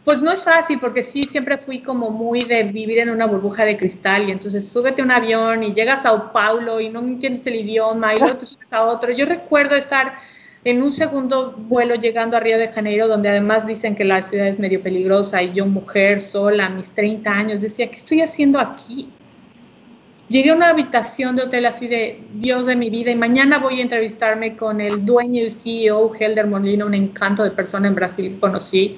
pues 0.03 0.21
no 0.21 0.31
es 0.31 0.43
fácil 0.43 0.79
porque 0.81 1.03
sí, 1.03 1.25
siempre 1.25 1.57
fui 1.57 1.79
como 1.79 2.09
muy 2.09 2.43
de 2.43 2.63
vivir 2.63 2.99
en 2.99 3.09
una 3.09 3.25
burbuja 3.25 3.63
de 3.63 3.77
cristal 3.77 4.27
y 4.27 4.31
entonces 4.31 4.67
súbete 4.67 5.01
a 5.01 5.05
un 5.05 5.11
avión 5.11 5.63
y 5.63 5.73
llegas 5.73 5.99
a 6.01 6.03
Sao 6.03 6.33
Paulo 6.33 6.81
y 6.81 6.89
no 6.89 6.99
entiendes 6.99 7.47
el 7.47 7.55
idioma 7.55 8.13
y 8.13 8.19
luego 8.19 8.35
te 8.35 8.45
subes 8.45 8.73
a 8.73 8.83
otro. 8.83 9.13
Yo 9.13 9.25
recuerdo 9.25 9.75
estar 9.75 10.17
en 10.65 10.81
un 10.81 10.91
segundo 10.91 11.53
vuelo 11.57 11.95
llegando 11.95 12.37
a 12.37 12.39
Río 12.39 12.57
de 12.57 12.69
Janeiro 12.69 13.07
donde 13.07 13.29
además 13.29 13.67
dicen 13.67 13.95
que 13.95 14.05
la 14.05 14.21
ciudad 14.21 14.47
es 14.47 14.59
medio 14.59 14.81
peligrosa 14.81 15.43
y 15.43 15.51
yo 15.51 15.65
mujer 15.65 16.19
sola, 16.19 16.69
mis 16.69 16.89
30 16.91 17.29
años, 17.29 17.61
decía, 17.61 17.89
¿qué 17.89 17.97
estoy 17.97 18.21
haciendo 18.21 18.59
aquí? 18.59 19.09
Llegué 20.29 20.51
a 20.51 20.55
una 20.55 20.69
habitación 20.69 21.35
de 21.35 21.43
hotel 21.43 21.65
así 21.65 21.87
de 21.87 22.21
Dios 22.35 22.65
de 22.65 22.75
mi 22.75 22.89
vida 22.89 23.11
y 23.11 23.15
mañana 23.15 23.59
voy 23.59 23.79
a 23.79 23.83
entrevistarme 23.83 24.55
con 24.55 24.79
el 24.79 25.05
dueño 25.05 25.43
y 25.43 25.49
CEO 25.49 26.13
Helder 26.17 26.47
Molina, 26.47 26.85
un 26.85 26.93
encanto 26.93 27.43
de 27.43 27.51
persona 27.51 27.87
en 27.87 27.95
Brasil 27.95 28.37
conocí 28.39 28.97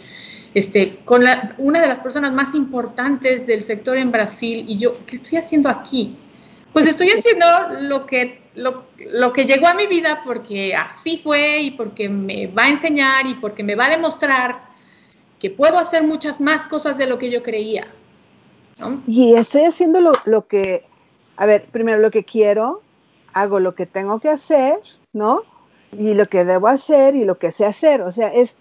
este, 0.55 0.99
con 1.03 1.23
una 1.57 1.81
de 1.81 1.87
las 1.87 1.99
personas 1.99 2.31
más 2.31 2.55
importantes 2.55 3.45
del 3.45 3.61
sector 3.61 3.97
en 3.97 4.11
Brasil 4.11 4.63
y 4.67 4.77
yo, 4.77 4.95
¿qué 5.05 5.17
estoy 5.17 5.37
haciendo 5.37 5.67
aquí? 5.67 6.15
Pues 6.71 6.85
estoy 6.87 7.09
haciendo 7.09 7.45
lo 7.81 8.05
que, 8.05 8.44
lo, 8.55 8.85
lo 8.97 9.33
que 9.33 9.45
llegó 9.45 9.67
a 9.67 9.73
mi 9.73 9.87
vida 9.87 10.21
porque 10.23 10.75
así 10.75 11.17
fue 11.17 11.59
y 11.61 11.71
porque 11.71 12.09
me 12.09 12.47
va 12.47 12.63
a 12.63 12.69
enseñar 12.69 13.25
y 13.27 13.35
porque 13.35 13.63
me 13.63 13.75
va 13.75 13.85
a 13.85 13.89
demostrar 13.89 14.65
que 15.39 15.49
puedo 15.49 15.77
hacer 15.77 16.03
muchas 16.03 16.39
más 16.41 16.65
cosas 16.65 16.97
de 16.97 17.07
lo 17.07 17.19
que 17.19 17.29
yo 17.29 17.43
creía. 17.43 17.87
Y 19.07 19.35
estoy 19.35 19.63
haciendo 19.63 20.01
lo, 20.01 20.13
lo, 20.25 20.47
que, 20.47 20.83
a 21.37 21.45
ver, 21.45 21.65
primero 21.65 21.99
lo 21.99 22.11
que 22.11 22.23
quiero, 22.23 22.81
hago 23.33 23.59
lo 23.59 23.75
que 23.75 23.85
tengo 23.85 24.19
que 24.19 24.29
hacer, 24.29 24.79
¿no? 25.13 25.43
Y 25.91 26.13
lo 26.13 26.25
que 26.25 26.43
debo 26.43 26.67
hacer 26.67 27.15
y 27.15 27.25
lo 27.25 27.37
que 27.37 27.51
sé 27.51 27.65
hacer. 27.65 28.01
O 28.01 28.11
sea, 28.11 28.33
es 28.33 28.57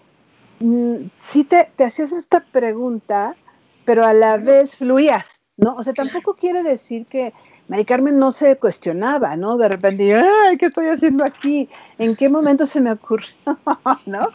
Mm, 0.59 1.09
sí 1.17 1.43
te, 1.43 1.71
hacías 1.83 2.11
esta 2.11 2.39
pregunta, 2.39 3.35
pero 3.83 4.05
a 4.05 4.13
la 4.13 4.37
vez 4.37 4.77
fluías, 4.77 5.41
¿no? 5.57 5.75
O 5.75 5.83
sea, 5.83 5.93
tampoco 5.93 6.35
quiere 6.35 6.63
decir 6.63 7.05
que 7.07 7.33
Mari 7.67 7.85
Carmen 7.85 8.19
no 8.19 8.31
se 8.31 8.57
cuestionaba, 8.57 9.35
¿no? 9.35 9.57
De 9.57 9.67
repente, 9.67 10.13
ay, 10.13 10.57
¿qué 10.57 10.67
estoy 10.67 10.87
haciendo 10.87 11.23
aquí? 11.23 11.67
¿En 11.97 12.15
qué 12.15 12.29
momento 12.29 12.65
se 12.65 12.81
me 12.81 12.91
ocurrió? 12.91 13.29
¿No? 14.05 14.29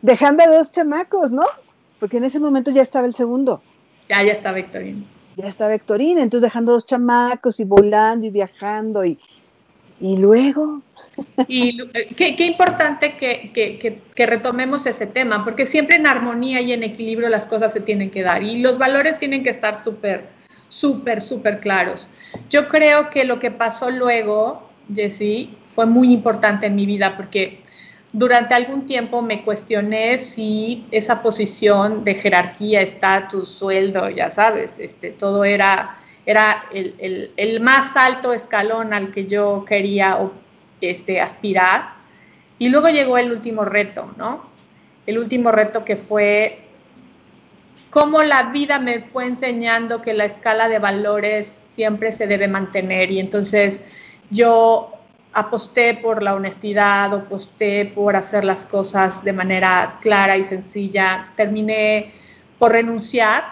Dejando 0.00 0.42
a 0.42 0.46
dos 0.46 0.70
chamacos, 0.70 1.32
¿no? 1.32 1.44
Porque 2.00 2.16
en 2.16 2.24
ese 2.24 2.40
momento 2.40 2.70
ya 2.70 2.82
estaba 2.82 3.06
el 3.06 3.14
segundo. 3.14 3.62
Ya, 4.08 4.22
ya 4.22 4.32
está 4.32 4.52
Victorina. 4.52 5.04
Ya 5.36 5.46
está 5.46 5.68
Victorina, 5.68 6.22
entonces 6.22 6.48
dejando 6.48 6.72
dos 6.72 6.86
chamacos 6.86 7.60
y 7.60 7.64
volando 7.64 8.26
y 8.26 8.30
viajando 8.30 9.04
y, 9.04 9.18
y 10.00 10.18
luego, 10.18 10.82
y 11.48 11.80
eh, 11.94 12.08
qué, 12.16 12.46
importante 12.46 13.16
que, 13.16 14.26
retomemos 14.26 14.86
ese 14.86 15.06
tema, 15.06 15.44
porque 15.44 15.66
siempre 15.66 15.96
en 15.96 16.06
armonía 16.06 16.60
y 16.60 16.72
en 16.72 16.82
equilibrio 16.82 17.28
las 17.28 17.46
cosas 17.46 17.72
se 17.72 17.80
tienen 17.80 18.10
que 18.10 18.22
dar 18.22 18.42
y 18.42 18.58
los 18.58 18.78
valores 18.78 19.18
tienen 19.18 19.42
que 19.42 19.50
estar 19.50 19.82
súper, 19.82 20.24
súper, 20.68 21.20
súper 21.20 21.60
claros. 21.60 22.08
Yo 22.50 22.68
creo 22.68 23.10
que 23.10 23.24
lo 23.24 23.38
que 23.38 23.50
pasó 23.50 23.90
luego, 23.90 24.68
Jessie, 24.92 25.50
fue 25.74 25.86
muy 25.86 26.12
importante 26.12 26.66
en 26.66 26.76
mi 26.76 26.86
vida 26.86 27.16
porque 27.16 27.62
durante 28.12 28.54
algún 28.54 28.84
tiempo 28.84 29.22
me 29.22 29.42
cuestioné 29.42 30.18
si 30.18 30.84
esa 30.90 31.22
posición 31.22 32.04
de 32.04 32.14
jerarquía, 32.14 32.82
estatus, 32.82 33.48
sueldo, 33.48 34.10
ya 34.10 34.30
sabes, 34.30 34.78
este, 34.78 35.10
todo 35.10 35.44
era, 35.44 35.96
era 36.26 36.64
el, 36.72 37.30
el, 37.36 37.60
más 37.60 37.96
alto 37.96 38.34
escalón 38.34 38.92
al 38.92 39.12
que 39.12 39.26
yo 39.26 39.64
quería 39.64 40.18
este, 40.82 41.20
aspirar. 41.20 41.94
Y 42.58 42.68
luego 42.68 42.90
llegó 42.90 43.16
el 43.16 43.32
último 43.32 43.64
reto, 43.64 44.12
¿no? 44.18 44.44
El 45.06 45.18
último 45.18 45.50
reto 45.50 45.84
que 45.84 45.96
fue 45.96 46.60
cómo 47.90 48.22
la 48.22 48.44
vida 48.44 48.78
me 48.78 49.00
fue 49.00 49.26
enseñando 49.26 50.02
que 50.02 50.12
la 50.12 50.26
escala 50.26 50.68
de 50.68 50.78
valores 50.78 51.61
siempre 51.74 52.12
se 52.12 52.26
debe 52.26 52.48
mantener. 52.48 53.10
Y 53.10 53.20
entonces 53.20 53.84
yo 54.30 54.92
aposté 55.32 55.94
por 55.94 56.22
la 56.22 56.34
honestidad, 56.34 57.14
aposté 57.14 57.86
por 57.86 58.16
hacer 58.16 58.44
las 58.44 58.66
cosas 58.66 59.24
de 59.24 59.32
manera 59.32 59.98
clara 60.00 60.36
y 60.36 60.44
sencilla. 60.44 61.32
Terminé 61.36 62.12
por 62.58 62.72
renunciar 62.72 63.44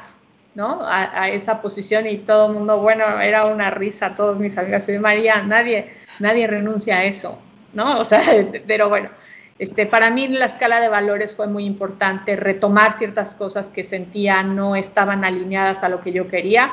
¿no? 0.55 0.81
A, 0.83 1.29
esa 1.29 1.63
posición 1.63 2.07
y 2.07 2.19
todo 2.19 2.49
el 2.49 2.55
mundo, 2.55 2.81
bueno, 2.81 3.21
era 3.21 3.47
una 3.47 3.71
risa, 3.71 4.15
todos 4.15 4.39
mis 4.39 4.59
amigas 4.59 4.87
de 4.87 4.99
María, 4.99 5.43
nadie, 5.43 5.91
nadie 6.19 6.47
renuncia 6.47 6.99
a 6.99 7.05
eso, 7.05 7.39
¿no? 7.73 8.01
O 8.01 8.05
sea, 8.05 8.21
pero 8.67 8.89
bueno, 8.89 9.11
este, 9.59 9.87
para 9.87 10.11
mí 10.11 10.27
la 10.29 10.47
escala 10.47 10.81
de 10.81 10.89
valores 10.89 11.37
fue 11.37 11.47
muy 11.47 11.65
importante, 11.65 12.35
retomar 12.37 12.95
ciertas 12.95 13.35
cosas 13.35 13.71
que 13.71 13.85
sentía 13.85 14.43
no 14.43 14.75
estaban 14.75 15.25
alineadas 15.25 15.85
a 15.85 15.89
lo 15.89 16.01
que 16.01 16.13
yo 16.13 16.29
quería. 16.29 16.73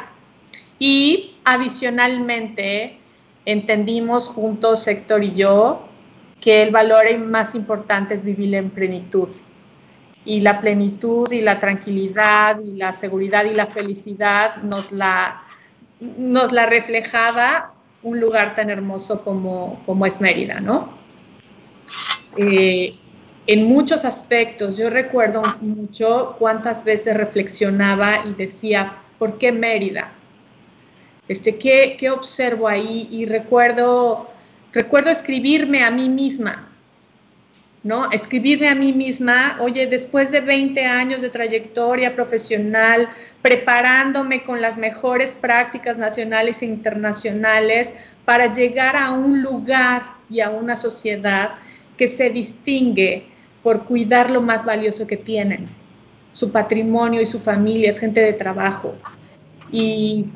Y 0.80 1.36
adicionalmente, 1.44 2.98
entendimos 3.46 4.28
juntos, 4.28 4.88
Héctor 4.88 5.24
y 5.24 5.34
yo, 5.34 5.88
que 6.42 6.62
el 6.63 6.72
valor 6.72 7.06
más 7.20 7.56
importante 7.56 8.13
es 8.13 8.24
vivir 8.24 8.54
en 8.56 8.70
plenitud. 8.70 9.30
Y 10.26 10.41
la 10.41 10.60
plenitud 10.60 11.32
y 11.32 11.41
la 11.41 11.60
tranquilidad 11.60 12.60
y 12.62 12.76
la 12.76 12.93
seguridad 12.93 13.45
y 13.45 13.54
la 13.54 13.66
felicidad 13.66 14.58
nos 14.58 14.91
la, 14.91 15.41
nos 15.99 16.51
la 16.51 16.66
reflejaba 16.66 17.74
un 18.04 18.20
lugar 18.20 18.54
tan 18.56 18.70
hermoso 18.70 19.24
como, 19.24 19.82
como 19.86 20.06
es 20.06 20.22
Mérida, 20.22 20.60
¿no? 20.60 20.89
Eh, 22.38 22.95
en 23.47 23.64
muchos 23.64 24.06
aspectos, 24.06 24.78
yo 24.78 24.89
recuerdo 24.89 25.41
mucho 25.62 26.36
cuántas 26.38 26.84
veces 26.84 27.16
reflexionaba 27.16 28.26
y 28.26 28.34
decía, 28.34 28.97
¿por 29.18 29.38
qué 29.38 29.51
Mérida? 29.51 30.12
Este, 31.28 31.57
¿qué, 31.57 31.95
¿Qué 31.99 32.09
observo 32.09 32.67
ahí? 32.67 33.07
Y 33.11 33.25
recuerdo, 33.25 34.30
recuerdo 34.71 35.09
escribirme 35.09 35.84
a 35.84 35.91
mí 35.91 36.07
misma, 36.09 36.69
¿no? 37.84 38.09
Escribirme 38.11 38.69
a 38.69 38.75
mí 38.75 38.93
misma, 38.93 39.57
oye, 39.59 39.88
después 39.88 40.32
de 40.32 40.41
20 40.41 40.86
años 40.86 41.21
de 41.21 41.30
trayectoria 41.30 42.15
profesional, 42.15 43.09
preparándome 43.41 44.43
con 44.43 44.61
las 44.61 44.78
mejores 44.78 45.36
prácticas 45.36 45.97
nacionales 45.97 46.61
e 46.61 46.65
internacionales 46.65 47.93
para 48.25 48.51
llegar 48.51 48.95
a 48.95 49.11
un 49.11 49.41
lugar 49.41 50.03
y 50.30 50.41
a 50.41 50.49
una 50.49 50.75
sociedad 50.75 51.51
que 51.97 52.07
se 52.07 52.30
distingue 52.30 53.25
por 53.63 53.84
cuidar 53.86 54.32
lo 54.32 54.41
más 54.41 54.63
valioso 54.63 55.07
que 55.07 55.17
tienen, 55.17 55.65
su 56.32 56.51
patrimonio 56.51 57.21
y 57.21 57.25
su 57.25 57.39
familia, 57.39 57.89
es 57.89 57.99
gente 57.99 58.21
de 58.21 58.34
trabajo. 58.34 58.95
Y, 59.71 60.28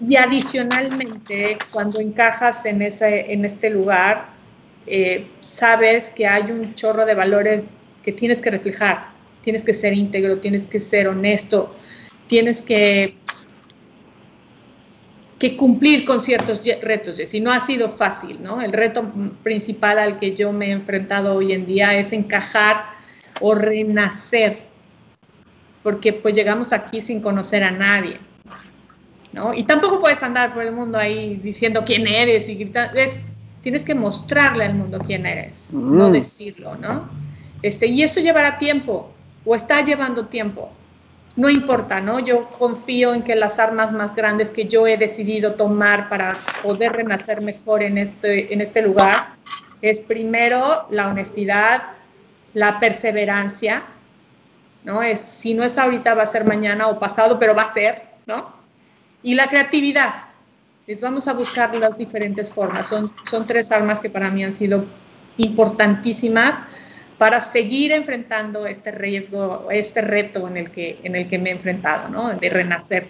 y 0.00 0.16
adicionalmente, 0.16 1.58
cuando 1.70 2.00
encajas 2.00 2.64
en, 2.64 2.80
ese, 2.80 3.32
en 3.32 3.44
este 3.44 3.68
lugar, 3.68 4.28
eh, 4.86 5.26
sabes 5.40 6.10
que 6.10 6.26
hay 6.26 6.50
un 6.50 6.74
chorro 6.74 7.04
de 7.04 7.14
valores 7.14 7.74
que 8.02 8.12
tienes 8.12 8.40
que 8.40 8.50
reflejar, 8.50 9.08
tienes 9.44 9.62
que 9.62 9.74
ser 9.74 9.92
íntegro, 9.92 10.38
tienes 10.38 10.66
que 10.66 10.80
ser 10.80 11.06
honesto, 11.08 11.76
tienes 12.28 12.62
que, 12.62 13.14
que 15.38 15.56
cumplir 15.56 16.06
con 16.06 16.20
ciertos 16.20 16.62
retos, 16.82 17.34
y 17.34 17.40
no 17.40 17.52
ha 17.52 17.60
sido 17.60 17.90
fácil, 17.90 18.42
¿no? 18.42 18.62
El 18.62 18.72
reto 18.72 19.04
principal 19.42 19.98
al 19.98 20.18
que 20.18 20.34
yo 20.34 20.50
me 20.52 20.68
he 20.68 20.70
enfrentado 20.70 21.34
hoy 21.34 21.52
en 21.52 21.66
día 21.66 21.94
es 21.98 22.12
encajar 22.12 22.84
o 23.40 23.54
renacer, 23.54 24.60
porque 25.82 26.14
pues 26.14 26.34
llegamos 26.34 26.72
aquí 26.72 27.02
sin 27.02 27.20
conocer 27.20 27.62
a 27.64 27.70
nadie. 27.70 28.18
¿No? 29.32 29.54
Y 29.54 29.64
tampoco 29.64 30.00
puedes 30.00 30.22
andar 30.22 30.52
por 30.52 30.62
el 30.62 30.72
mundo 30.72 30.98
ahí 30.98 31.40
diciendo 31.42 31.84
quién 31.84 32.06
eres 32.06 32.48
y 32.48 32.56
gritando, 32.56 32.98
tienes 33.62 33.84
que 33.84 33.94
mostrarle 33.94 34.64
al 34.64 34.74
mundo 34.74 34.98
quién 35.04 35.26
eres, 35.26 35.72
no 35.72 36.08
mm. 36.08 36.12
decirlo, 36.12 36.76
¿no? 36.76 37.08
Este, 37.62 37.86
y 37.86 38.02
eso 38.02 38.20
llevará 38.20 38.58
tiempo, 38.58 39.10
o 39.44 39.54
está 39.54 39.82
llevando 39.82 40.26
tiempo. 40.26 40.70
No 41.36 41.48
importa, 41.48 42.00
¿no? 42.00 42.18
Yo 42.18 42.48
confío 42.48 43.14
en 43.14 43.22
que 43.22 43.36
las 43.36 43.58
armas 43.58 43.92
más 43.92 44.14
grandes 44.14 44.50
que 44.50 44.66
yo 44.66 44.86
he 44.86 44.96
decidido 44.96 45.54
tomar 45.54 46.08
para 46.08 46.38
poder 46.62 46.92
renacer 46.92 47.40
mejor 47.40 47.82
en 47.82 47.98
este, 47.98 48.52
en 48.52 48.60
este 48.60 48.82
lugar 48.82 49.34
es 49.80 50.00
primero 50.00 50.86
la 50.90 51.08
honestidad, 51.08 51.82
la 52.52 52.80
perseverancia, 52.80 53.84
¿no? 54.84 55.02
Es, 55.02 55.20
si 55.20 55.54
no 55.54 55.62
es 55.62 55.78
ahorita, 55.78 56.14
va 56.14 56.24
a 56.24 56.26
ser 56.26 56.44
mañana 56.44 56.88
o 56.88 56.98
pasado, 56.98 57.38
pero 57.38 57.54
va 57.54 57.62
a 57.62 57.72
ser, 57.72 58.02
¿no? 58.26 58.59
Y 59.22 59.34
la 59.34 59.48
creatividad. 59.48 60.14
Les 60.86 61.00
vamos 61.00 61.28
a 61.28 61.32
buscar 61.32 61.76
las 61.76 61.96
diferentes 61.96 62.52
formas. 62.52 62.88
Son, 62.88 63.12
son 63.30 63.46
tres 63.46 63.70
armas 63.70 64.00
que 64.00 64.10
para 64.10 64.30
mí 64.30 64.42
han 64.42 64.52
sido 64.52 64.84
importantísimas 65.36 66.62
para 67.20 67.40
seguir 67.42 67.92
enfrentando 67.92 68.66
este 68.66 68.90
riesgo, 68.92 69.70
este 69.70 70.00
reto 70.00 70.48
en 70.48 70.56
el 70.56 70.70
que, 70.70 70.98
en 71.02 71.14
el 71.14 71.28
que 71.28 71.38
me 71.38 71.50
he 71.50 71.52
enfrentado, 71.52 72.08
¿no? 72.08 72.32
De 72.32 72.48
renacer. 72.48 73.08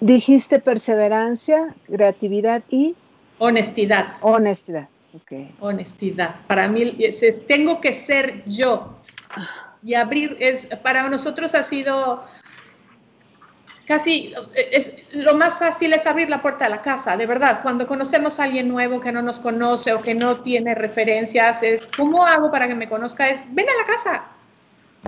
Dijiste 0.00 0.58
perseverancia, 0.58 1.74
creatividad 1.86 2.62
y... 2.68 2.94
Honestidad. 3.38 4.18
Honestidad, 4.20 4.88
ok. 5.14 5.32
Honestidad. 5.60 6.34
Para 6.46 6.68
mí 6.68 6.96
es, 6.98 7.46
tengo 7.46 7.80
que 7.80 7.94
ser 7.94 8.44
yo. 8.44 8.94
Y 9.82 9.94
abrir, 9.94 10.36
es, 10.38 10.66
para 10.82 11.08
nosotros 11.08 11.54
ha 11.54 11.62
sido 11.62 12.24
casi 13.86 14.34
es, 14.54 14.92
lo 15.12 15.34
más 15.34 15.58
fácil 15.58 15.92
es 15.92 16.06
abrir 16.06 16.28
la 16.28 16.42
puerta 16.42 16.64
de 16.64 16.70
la 16.70 16.82
casa, 16.82 17.16
de 17.16 17.26
verdad. 17.26 17.60
Cuando 17.62 17.86
conocemos 17.86 18.38
a 18.38 18.44
alguien 18.44 18.68
nuevo 18.68 19.00
que 19.00 19.12
no 19.12 19.22
nos 19.22 19.38
conoce 19.40 19.92
o 19.92 20.02
que 20.02 20.14
no 20.14 20.40
tiene 20.40 20.74
referencias, 20.74 21.62
es 21.62 21.88
¿cómo 21.96 22.26
hago 22.26 22.50
para 22.50 22.68
que 22.68 22.74
me 22.74 22.88
conozca? 22.88 23.28
Es 23.28 23.40
ven 23.50 23.66
a 23.68 23.76
la 23.76 23.84
casa, 23.84 24.24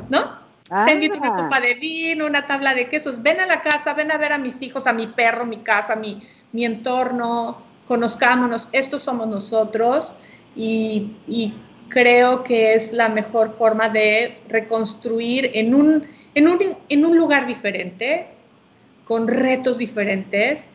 ¿no? 0.08 0.48
Te 0.86 0.92
invito 0.92 1.16
una 1.16 1.34
copa 1.34 1.60
de 1.60 1.74
vino, 1.74 2.26
una 2.26 2.46
tabla 2.46 2.74
de 2.74 2.88
quesos, 2.88 3.22
ven 3.22 3.40
a 3.40 3.46
la 3.46 3.62
casa, 3.62 3.94
ven 3.94 4.12
a 4.12 4.18
ver 4.18 4.32
a 4.32 4.38
mis 4.38 4.60
hijos, 4.60 4.86
a 4.86 4.92
mi 4.92 5.06
perro, 5.06 5.46
mi 5.46 5.58
casa, 5.58 5.96
mi, 5.96 6.22
mi 6.52 6.66
entorno, 6.66 7.62
conozcámonos, 7.86 8.68
estos 8.72 9.02
somos 9.02 9.28
nosotros 9.28 10.14
y, 10.54 11.16
y 11.26 11.54
creo 11.88 12.44
que 12.44 12.74
es 12.74 12.92
la 12.92 13.08
mejor 13.08 13.50
forma 13.50 13.88
de 13.88 14.38
reconstruir 14.48 15.50
en 15.54 15.74
un, 15.74 16.06
en 16.34 16.48
un, 16.48 16.58
en 16.90 17.06
un 17.06 17.16
lugar 17.16 17.46
diferente, 17.46 18.28
con 19.08 19.26
retos 19.26 19.78
diferentes, 19.78 20.68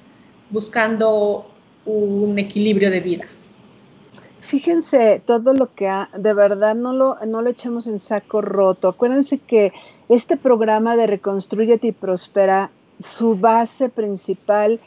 buscando 0.50 1.46
un 1.86 2.38
equilibrio 2.40 2.90
de 2.90 3.00
vida. 3.00 3.26
Fíjense 4.42 5.22
todo 5.26 5.54
lo 5.54 5.74
que 5.74 5.88
ha, 5.88 6.10
de 6.18 6.34
verdad 6.34 6.76
no 6.76 6.94
lo, 6.94 7.18
no 7.26 7.42
lo 7.42 7.50
echemos 7.50 7.88
en 7.88 8.00
saco 8.00 8.42
roto. 8.42 8.90
Acuérdense 8.90 9.38
que 9.38 9.72
este 10.10 10.36
programa 10.36 10.96
de 10.96 11.08
Reconstruyete 11.08 11.88
y 11.88 11.92
Prospera, 11.92 12.72
su 13.00 13.36
base 13.36 13.90
principal 13.90 14.80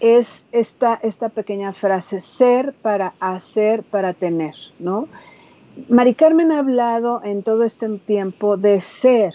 es 0.00 0.46
esta, 0.52 0.98
esta 1.02 1.28
pequeña 1.28 1.72
frase, 1.72 2.20
ser 2.20 2.72
para 2.74 3.14
hacer, 3.20 3.82
para 3.82 4.12
tener, 4.12 4.54
¿no? 4.78 5.08
Mari 5.88 6.14
Carmen 6.14 6.52
ha 6.52 6.60
hablado 6.60 7.20
en 7.24 7.42
todo 7.42 7.64
este 7.64 7.88
tiempo 7.98 8.56
de 8.56 8.80
ser, 8.80 9.34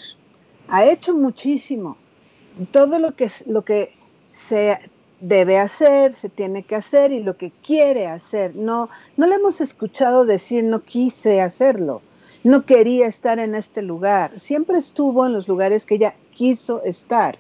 ha 0.67 0.85
hecho 0.85 1.15
muchísimo, 1.15 1.97
todo 2.71 2.99
lo 2.99 3.15
que, 3.15 3.29
lo 3.45 3.63
que 3.63 3.93
se 4.31 4.77
debe 5.21 5.59
hacer, 5.59 6.13
se 6.13 6.29
tiene 6.29 6.63
que 6.63 6.75
hacer 6.75 7.11
y 7.11 7.21
lo 7.21 7.37
que 7.37 7.51
quiere 7.63 8.07
hacer. 8.07 8.55
No, 8.55 8.89
no 9.17 9.27
le 9.27 9.35
hemos 9.35 9.61
escuchado 9.61 10.25
decir 10.25 10.63
no 10.63 10.81
quise 10.81 11.41
hacerlo, 11.41 12.01
no 12.43 12.65
quería 12.65 13.07
estar 13.07 13.39
en 13.39 13.55
este 13.55 13.81
lugar. 13.81 14.39
Siempre 14.39 14.77
estuvo 14.77 15.25
en 15.25 15.33
los 15.33 15.47
lugares 15.47 15.85
que 15.85 15.95
ella 15.95 16.15
quiso 16.35 16.83
estar. 16.83 17.37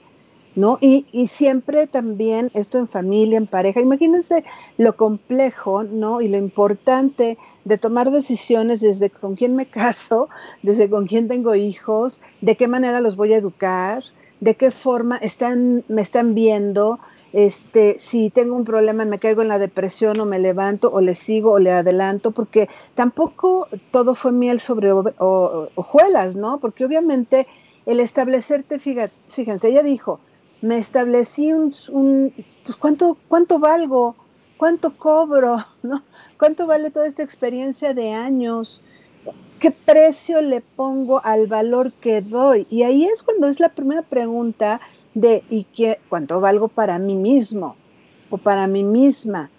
¿No? 0.53 0.77
Y, 0.81 1.05
y, 1.13 1.27
siempre 1.27 1.87
también 1.87 2.51
esto 2.53 2.77
en 2.77 2.89
familia, 2.89 3.37
en 3.37 3.47
pareja. 3.47 3.79
Imagínense 3.79 4.43
lo 4.77 4.97
complejo, 4.97 5.83
¿no? 5.83 6.19
Y 6.19 6.27
lo 6.27 6.35
importante 6.35 7.37
de 7.63 7.77
tomar 7.77 8.11
decisiones 8.11 8.81
desde 8.81 9.09
con 9.09 9.37
quién 9.37 9.55
me 9.55 9.65
caso, 9.69 10.27
desde 10.61 10.89
con 10.89 11.07
quién 11.07 11.29
tengo 11.29 11.55
hijos, 11.55 12.19
de 12.41 12.57
qué 12.57 12.67
manera 12.67 12.99
los 12.99 13.15
voy 13.15 13.31
a 13.31 13.37
educar, 13.37 14.03
de 14.41 14.55
qué 14.55 14.71
forma 14.71 15.15
están, 15.17 15.85
me 15.87 16.01
están 16.01 16.35
viendo, 16.35 16.99
este, 17.31 17.97
si 17.97 18.29
tengo 18.29 18.55
un 18.55 18.65
problema, 18.65 19.05
me 19.05 19.19
caigo 19.19 19.41
en 19.43 19.47
la 19.47 19.59
depresión 19.59 20.19
o 20.19 20.25
me 20.25 20.39
levanto 20.39 20.91
o 20.91 20.99
le 20.99 21.15
sigo 21.15 21.53
o 21.53 21.59
le 21.59 21.71
adelanto, 21.71 22.31
porque 22.31 22.67
tampoco 22.95 23.67
todo 23.91 24.15
fue 24.15 24.33
miel 24.33 24.59
sobre 24.59 24.91
hojuelas, 24.91 26.35
¿no? 26.35 26.59
Porque 26.59 26.83
obviamente 26.83 27.47
el 27.85 27.99
establecerte, 27.99 28.79
fíjense, 28.79 29.69
ella 29.69 29.83
dijo, 29.83 30.19
me 30.61 30.77
establecí 30.77 31.53
un, 31.53 31.73
un 31.91 32.33
pues 32.65 32.75
¿cuánto, 32.75 33.17
cuánto 33.27 33.59
valgo, 33.59 34.15
cuánto 34.57 34.97
cobro, 34.97 35.65
¿no? 35.83 36.03
¿Cuánto 36.37 36.65
vale 36.65 36.89
toda 36.89 37.05
esta 37.05 37.21
experiencia 37.21 37.93
de 37.93 38.11
años? 38.11 38.81
¿Qué 39.61 39.69
precio 39.69 40.41
le 40.41 40.61
pongo 40.61 41.23
al 41.23 41.45
valor 41.45 41.93
que 41.93 42.21
doy? 42.21 42.65
Y 42.71 42.81
ahí 42.81 43.05
es 43.05 43.21
cuando 43.21 43.47
es 43.47 43.59
la 43.59 43.69
primera 43.69 44.01
pregunta 44.01 44.81
de 45.13 45.43
¿y 45.51 45.65
qué, 45.65 45.99
cuánto 46.09 46.41
valgo 46.41 46.67
para 46.67 46.97
mí 46.97 47.13
mismo 47.13 47.75
o 48.31 48.39
para 48.39 48.65
mí 48.65 48.81
misma? 48.81 49.51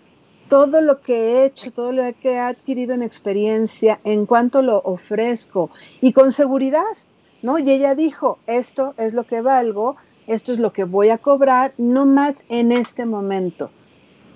Todo 0.48 0.80
lo 0.80 1.02
que 1.02 1.14
he 1.14 1.44
hecho, 1.44 1.70
todo 1.70 1.92
lo 1.92 2.02
que 2.20 2.32
he 2.32 2.38
adquirido 2.40 2.94
en 2.94 3.04
experiencia, 3.04 4.00
en 4.02 4.26
cuánto 4.26 4.60
lo 4.60 4.80
ofrezco 4.80 5.70
y 6.00 6.12
con 6.12 6.32
seguridad, 6.32 6.96
¿no? 7.40 7.60
Y 7.60 7.70
ella 7.70 7.94
dijo, 7.94 8.40
esto 8.48 8.94
es 8.96 9.14
lo 9.14 9.22
que 9.22 9.40
valgo, 9.40 9.94
esto 10.26 10.50
es 10.50 10.58
lo 10.58 10.72
que 10.72 10.82
voy 10.82 11.10
a 11.10 11.18
cobrar, 11.18 11.74
no 11.78 12.06
más 12.06 12.42
en 12.48 12.72
este 12.72 13.06
momento, 13.06 13.70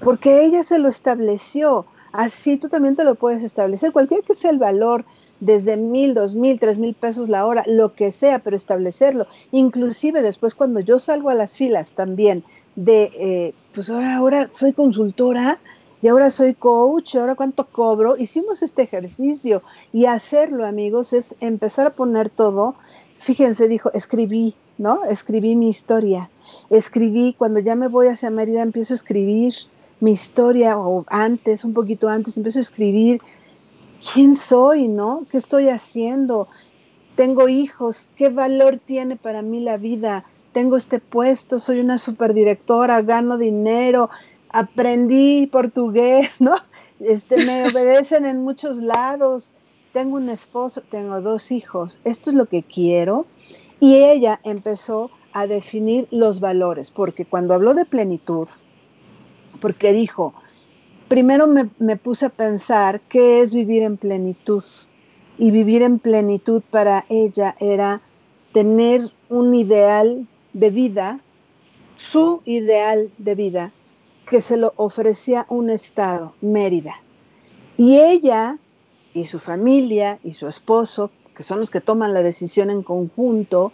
porque 0.00 0.44
ella 0.44 0.62
se 0.62 0.78
lo 0.78 0.88
estableció. 0.88 1.86
Así 2.12 2.56
tú 2.56 2.68
también 2.68 2.94
te 2.94 3.02
lo 3.02 3.16
puedes 3.16 3.42
establecer, 3.42 3.90
cualquier 3.90 4.22
que 4.22 4.36
sea 4.36 4.52
el 4.52 4.58
valor 4.58 5.04
desde 5.40 5.76
mil, 5.76 6.14
dos 6.14 6.34
mil, 6.34 6.58
tres 6.58 6.78
mil 6.78 6.94
pesos 6.94 7.28
la 7.28 7.46
hora, 7.46 7.64
lo 7.66 7.94
que 7.94 8.12
sea, 8.12 8.38
pero 8.38 8.56
establecerlo. 8.56 9.26
Inclusive 9.52 10.22
después 10.22 10.54
cuando 10.54 10.80
yo 10.80 10.98
salgo 10.98 11.30
a 11.30 11.34
las 11.34 11.56
filas 11.56 11.90
también 11.92 12.42
de, 12.74 13.10
eh, 13.14 13.54
pues 13.74 13.90
ahora, 13.90 14.16
ahora 14.16 14.50
soy 14.52 14.72
consultora 14.72 15.58
y 16.02 16.08
ahora 16.08 16.30
soy 16.30 16.54
coach, 16.54 17.16
ahora 17.16 17.34
cuánto 17.34 17.66
cobro, 17.66 18.16
hicimos 18.16 18.62
este 18.62 18.82
ejercicio 18.82 19.62
y 19.92 20.04
hacerlo 20.06 20.66
amigos 20.66 21.12
es 21.12 21.34
empezar 21.40 21.86
a 21.86 21.90
poner 21.90 22.28
todo. 22.28 22.74
Fíjense, 23.18 23.66
dijo, 23.66 23.90
escribí, 23.92 24.54
¿no? 24.78 25.04
Escribí 25.04 25.56
mi 25.56 25.68
historia. 25.68 26.30
Escribí, 26.68 27.34
cuando 27.36 27.60
ya 27.60 27.74
me 27.74 27.88
voy 27.88 28.08
hacia 28.08 28.30
Mérida, 28.30 28.62
empiezo 28.62 28.94
a 28.94 28.96
escribir 28.96 29.54
mi 30.00 30.12
historia, 30.12 30.78
o 30.78 31.04
antes, 31.08 31.64
un 31.64 31.72
poquito 31.72 32.08
antes, 32.08 32.36
empiezo 32.36 32.58
a 32.58 32.62
escribir 32.62 33.20
quién 34.12 34.34
soy, 34.34 34.88
¿no? 34.88 35.26
¿Qué 35.30 35.38
estoy 35.38 35.68
haciendo? 35.68 36.48
Tengo 37.16 37.48
hijos, 37.48 38.10
¿qué 38.16 38.28
valor 38.28 38.78
tiene 38.84 39.16
para 39.16 39.42
mí 39.42 39.60
la 39.60 39.76
vida? 39.76 40.24
Tengo 40.52 40.76
este 40.76 41.00
puesto, 41.00 41.58
soy 41.58 41.80
una 41.80 41.98
superdirectora, 41.98 43.02
gano 43.02 43.38
dinero, 43.38 44.10
aprendí 44.50 45.46
portugués, 45.46 46.40
¿no? 46.40 46.56
Este, 47.00 47.44
me 47.44 47.66
obedecen 47.70 48.26
en 48.26 48.42
muchos 48.42 48.78
lados, 48.78 49.52
tengo 49.92 50.16
un 50.16 50.28
esposo, 50.28 50.82
tengo 50.90 51.20
dos 51.20 51.50
hijos, 51.50 51.98
esto 52.04 52.30
es 52.30 52.36
lo 52.36 52.46
que 52.46 52.62
quiero. 52.62 53.26
Y 53.78 53.96
ella 53.96 54.40
empezó 54.42 55.10
a 55.32 55.46
definir 55.46 56.08
los 56.10 56.40
valores, 56.40 56.90
porque 56.90 57.26
cuando 57.26 57.52
habló 57.52 57.74
de 57.74 57.84
plenitud, 57.84 58.48
porque 59.60 59.92
dijo, 59.92 60.32
primero 61.08 61.46
me, 61.46 61.96
puse 61.96 62.26
a 62.26 62.30
pensar 62.30 63.00
qué 63.08 63.40
es 63.40 63.54
vivir 63.54 63.82
en 63.82 63.96
plenitud. 63.96 64.64
Y 65.38 65.50
vivir 65.50 65.82
en 65.82 65.98
plenitud 65.98 66.62
para 66.70 67.04
ella 67.08 67.56
era 67.60 68.00
tener 68.52 69.10
un 69.28 69.54
ideal 69.54 70.26
de 70.54 70.70
vida, 70.70 71.20
su 71.96 72.40
ideal 72.46 73.10
de 73.18 73.34
vida, 73.34 73.72
que 74.28 74.40
se 74.40 74.56
lo 74.56 74.72
ofrecía 74.76 75.46
un 75.48 75.70
Estado, 75.70 76.34
Mérida. 76.40 76.94
Y 77.76 77.98
ella 77.98 78.58
y 79.12 79.26
su 79.26 79.38
familia 79.38 80.18
y 80.24 80.32
su 80.32 80.48
esposo, 80.48 81.10
que 81.36 81.42
son 81.42 81.58
los 81.58 81.70
que 81.70 81.82
toman 81.82 82.14
la 82.14 82.22
decisión 82.22 82.70
en 82.70 82.82
conjunto, 82.82 83.72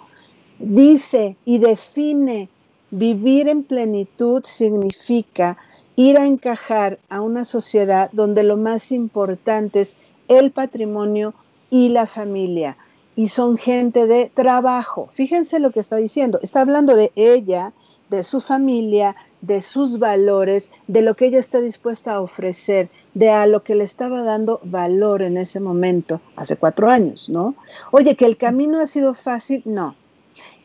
dice 0.58 1.36
y 1.44 1.58
define 1.58 2.48
vivir 2.90 3.48
en 3.48 3.62
plenitud 3.62 4.44
significa 4.44 5.56
ir 5.96 6.18
a 6.18 6.26
encajar 6.26 6.98
a 7.08 7.20
una 7.20 7.44
sociedad 7.44 8.10
donde 8.12 8.42
lo 8.42 8.56
más 8.56 8.92
importante 8.92 9.80
es 9.80 9.96
el 10.28 10.50
patrimonio 10.50 11.34
y 11.70 11.88
la 11.88 12.06
familia. 12.06 12.76
Y 13.14 13.28
son 13.28 13.58
gente 13.58 14.06
de 14.06 14.30
trabajo. 14.32 15.08
Fíjense 15.12 15.60
lo 15.60 15.70
que 15.70 15.80
está 15.80 15.96
diciendo. 15.96 16.38
Está 16.42 16.62
hablando 16.62 16.96
de 16.96 17.12
ella, 17.14 17.72
de 18.08 18.22
su 18.22 18.40
familia, 18.40 19.16
de 19.42 19.60
sus 19.60 19.98
valores, 19.98 20.70
de 20.86 21.02
lo 21.02 21.14
que 21.14 21.26
ella 21.26 21.38
está 21.38 21.60
dispuesta 21.60 22.14
a 22.14 22.20
ofrecer, 22.20 22.88
de 23.12 23.30
a 23.30 23.46
lo 23.46 23.62
que 23.62 23.74
le 23.74 23.84
estaba 23.84 24.22
dando 24.22 24.60
valor 24.62 25.22
en 25.22 25.36
ese 25.36 25.60
momento, 25.60 26.20
hace 26.36 26.56
cuatro 26.56 26.88
años, 26.88 27.28
¿no? 27.28 27.54
Oye, 27.90 28.16
que 28.16 28.24
el 28.24 28.36
camino 28.36 28.80
ha 28.80 28.86
sido 28.86 29.14
fácil, 29.14 29.62
no. 29.64 29.96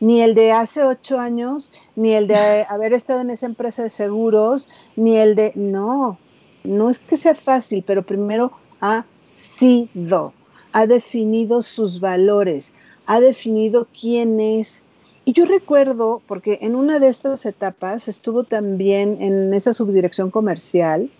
Ni 0.00 0.20
el 0.20 0.34
de 0.34 0.52
hace 0.52 0.84
ocho 0.84 1.18
años, 1.18 1.72
ni 1.96 2.12
el 2.12 2.28
de 2.28 2.36
haber 2.68 2.92
estado 2.92 3.20
en 3.20 3.30
esa 3.30 3.46
empresa 3.46 3.82
de 3.82 3.90
seguros, 3.90 4.68
ni 4.96 5.16
el 5.16 5.34
de, 5.34 5.52
no, 5.54 6.18
no 6.64 6.90
es 6.90 6.98
que 6.98 7.16
sea 7.16 7.34
fácil, 7.34 7.84
pero 7.86 8.02
primero 8.02 8.52
ha 8.80 9.04
sido, 9.30 10.32
ha 10.72 10.86
definido 10.86 11.62
sus 11.62 12.00
valores, 12.00 12.72
ha 13.06 13.20
definido 13.20 13.88
quién 13.98 14.40
es, 14.40 14.82
y 15.24 15.32
yo 15.32 15.44
recuerdo, 15.44 16.22
porque 16.26 16.58
en 16.62 16.74
una 16.74 16.98
de 16.98 17.08
estas 17.08 17.44
etapas 17.44 18.08
estuvo 18.08 18.44
también 18.44 19.20
en 19.20 19.52
esa 19.52 19.74
subdirección 19.74 20.30
comercial, 20.30 21.10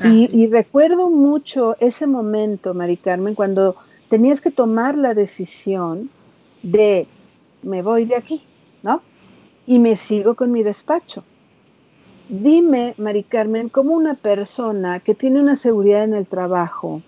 ah, 0.00 0.08
y, 0.08 0.46
recuerdo 0.48 1.08
mucho 1.08 1.76
ese 1.78 2.06
momento, 2.06 2.74
Mari 2.74 2.96
Carmen, 2.96 3.34
cuando 3.34 3.76
tenías 4.08 4.40
que 4.40 4.50
tomar 4.50 4.98
la 4.98 5.14
decisión 5.14 6.10
de 6.62 7.06
me 7.62 7.82
voy 7.82 8.04
de 8.04 8.16
aquí, 8.16 8.42
¿no? 8.82 9.02
Y 9.66 9.78
me 9.78 9.96
sigo 9.96 10.34
con 10.34 10.50
mi 10.50 10.62
despacho. 10.62 11.24
Dime, 12.28 12.94
Mari 12.98 13.22
Carmen, 13.24 13.68
cómo 13.68 13.94
una 13.94 14.14
persona 14.14 15.00
que 15.00 15.14
tiene 15.14 15.40
una 15.40 15.56
seguridad 15.56 16.04
en 16.04 16.14
el 16.14 16.26
trabajo, 16.26 17.02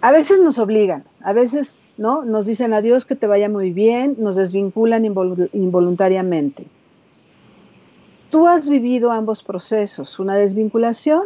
a 0.00 0.12
veces 0.12 0.40
nos 0.40 0.58
obligan, 0.58 1.04
a 1.20 1.32
veces 1.32 1.80
¿no? 1.96 2.24
Nos 2.24 2.46
dicen 2.46 2.74
adiós, 2.74 3.04
que 3.04 3.16
te 3.16 3.26
vaya 3.26 3.48
muy 3.48 3.72
bien, 3.72 4.16
nos 4.18 4.36
desvinculan 4.36 5.04
involuntariamente. 5.04 6.66
Tú 8.30 8.48
has 8.48 8.68
vivido 8.68 9.12
ambos 9.12 9.42
procesos, 9.42 10.18
una 10.18 10.34
desvinculación 10.34 11.22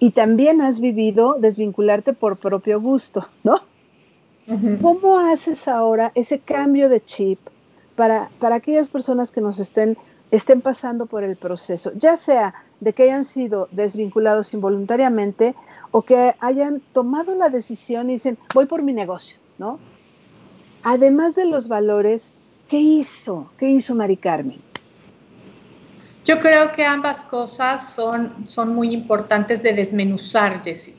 y 0.00 0.10
también 0.10 0.60
has 0.60 0.80
vivido 0.80 1.36
desvincularte 1.38 2.14
por 2.14 2.38
propio 2.38 2.80
gusto, 2.80 3.28
¿no? 3.44 3.60
¿Cómo 4.80 5.18
haces 5.18 5.68
ahora 5.68 6.10
ese 6.14 6.40
cambio 6.40 6.88
de 6.88 7.02
chip 7.04 7.38
para, 7.94 8.30
para 8.40 8.56
aquellas 8.56 8.88
personas 8.88 9.30
que 9.30 9.40
nos 9.40 9.60
estén, 9.60 9.96
estén 10.30 10.60
pasando 10.60 11.06
por 11.06 11.22
el 11.22 11.36
proceso, 11.36 11.92
ya 11.94 12.16
sea 12.16 12.54
de 12.80 12.92
que 12.92 13.04
hayan 13.04 13.24
sido 13.24 13.68
desvinculados 13.70 14.52
involuntariamente 14.52 15.54
o 15.92 16.02
que 16.02 16.34
hayan 16.40 16.82
tomado 16.92 17.36
la 17.36 17.50
decisión 17.50 18.10
y 18.10 18.14
dicen, 18.14 18.36
voy 18.52 18.66
por 18.66 18.82
mi 18.82 18.92
negocio, 18.92 19.36
¿no? 19.58 19.78
además 20.82 21.34
de 21.34 21.46
los 21.46 21.68
valores, 21.68 22.32
¿qué 22.68 22.78
hizo? 22.78 23.50
¿Qué 23.58 23.70
hizo 23.70 23.94
Mari 23.94 24.16
Carmen? 24.16 24.58
Yo 26.24 26.38
creo 26.40 26.72
que 26.72 26.84
ambas 26.84 27.24
cosas 27.24 27.94
son, 27.94 28.32
son 28.46 28.74
muy 28.74 28.92
importantes 28.92 29.62
de 29.62 29.72
desmenuzar, 29.72 30.62
Jessie. 30.62 30.94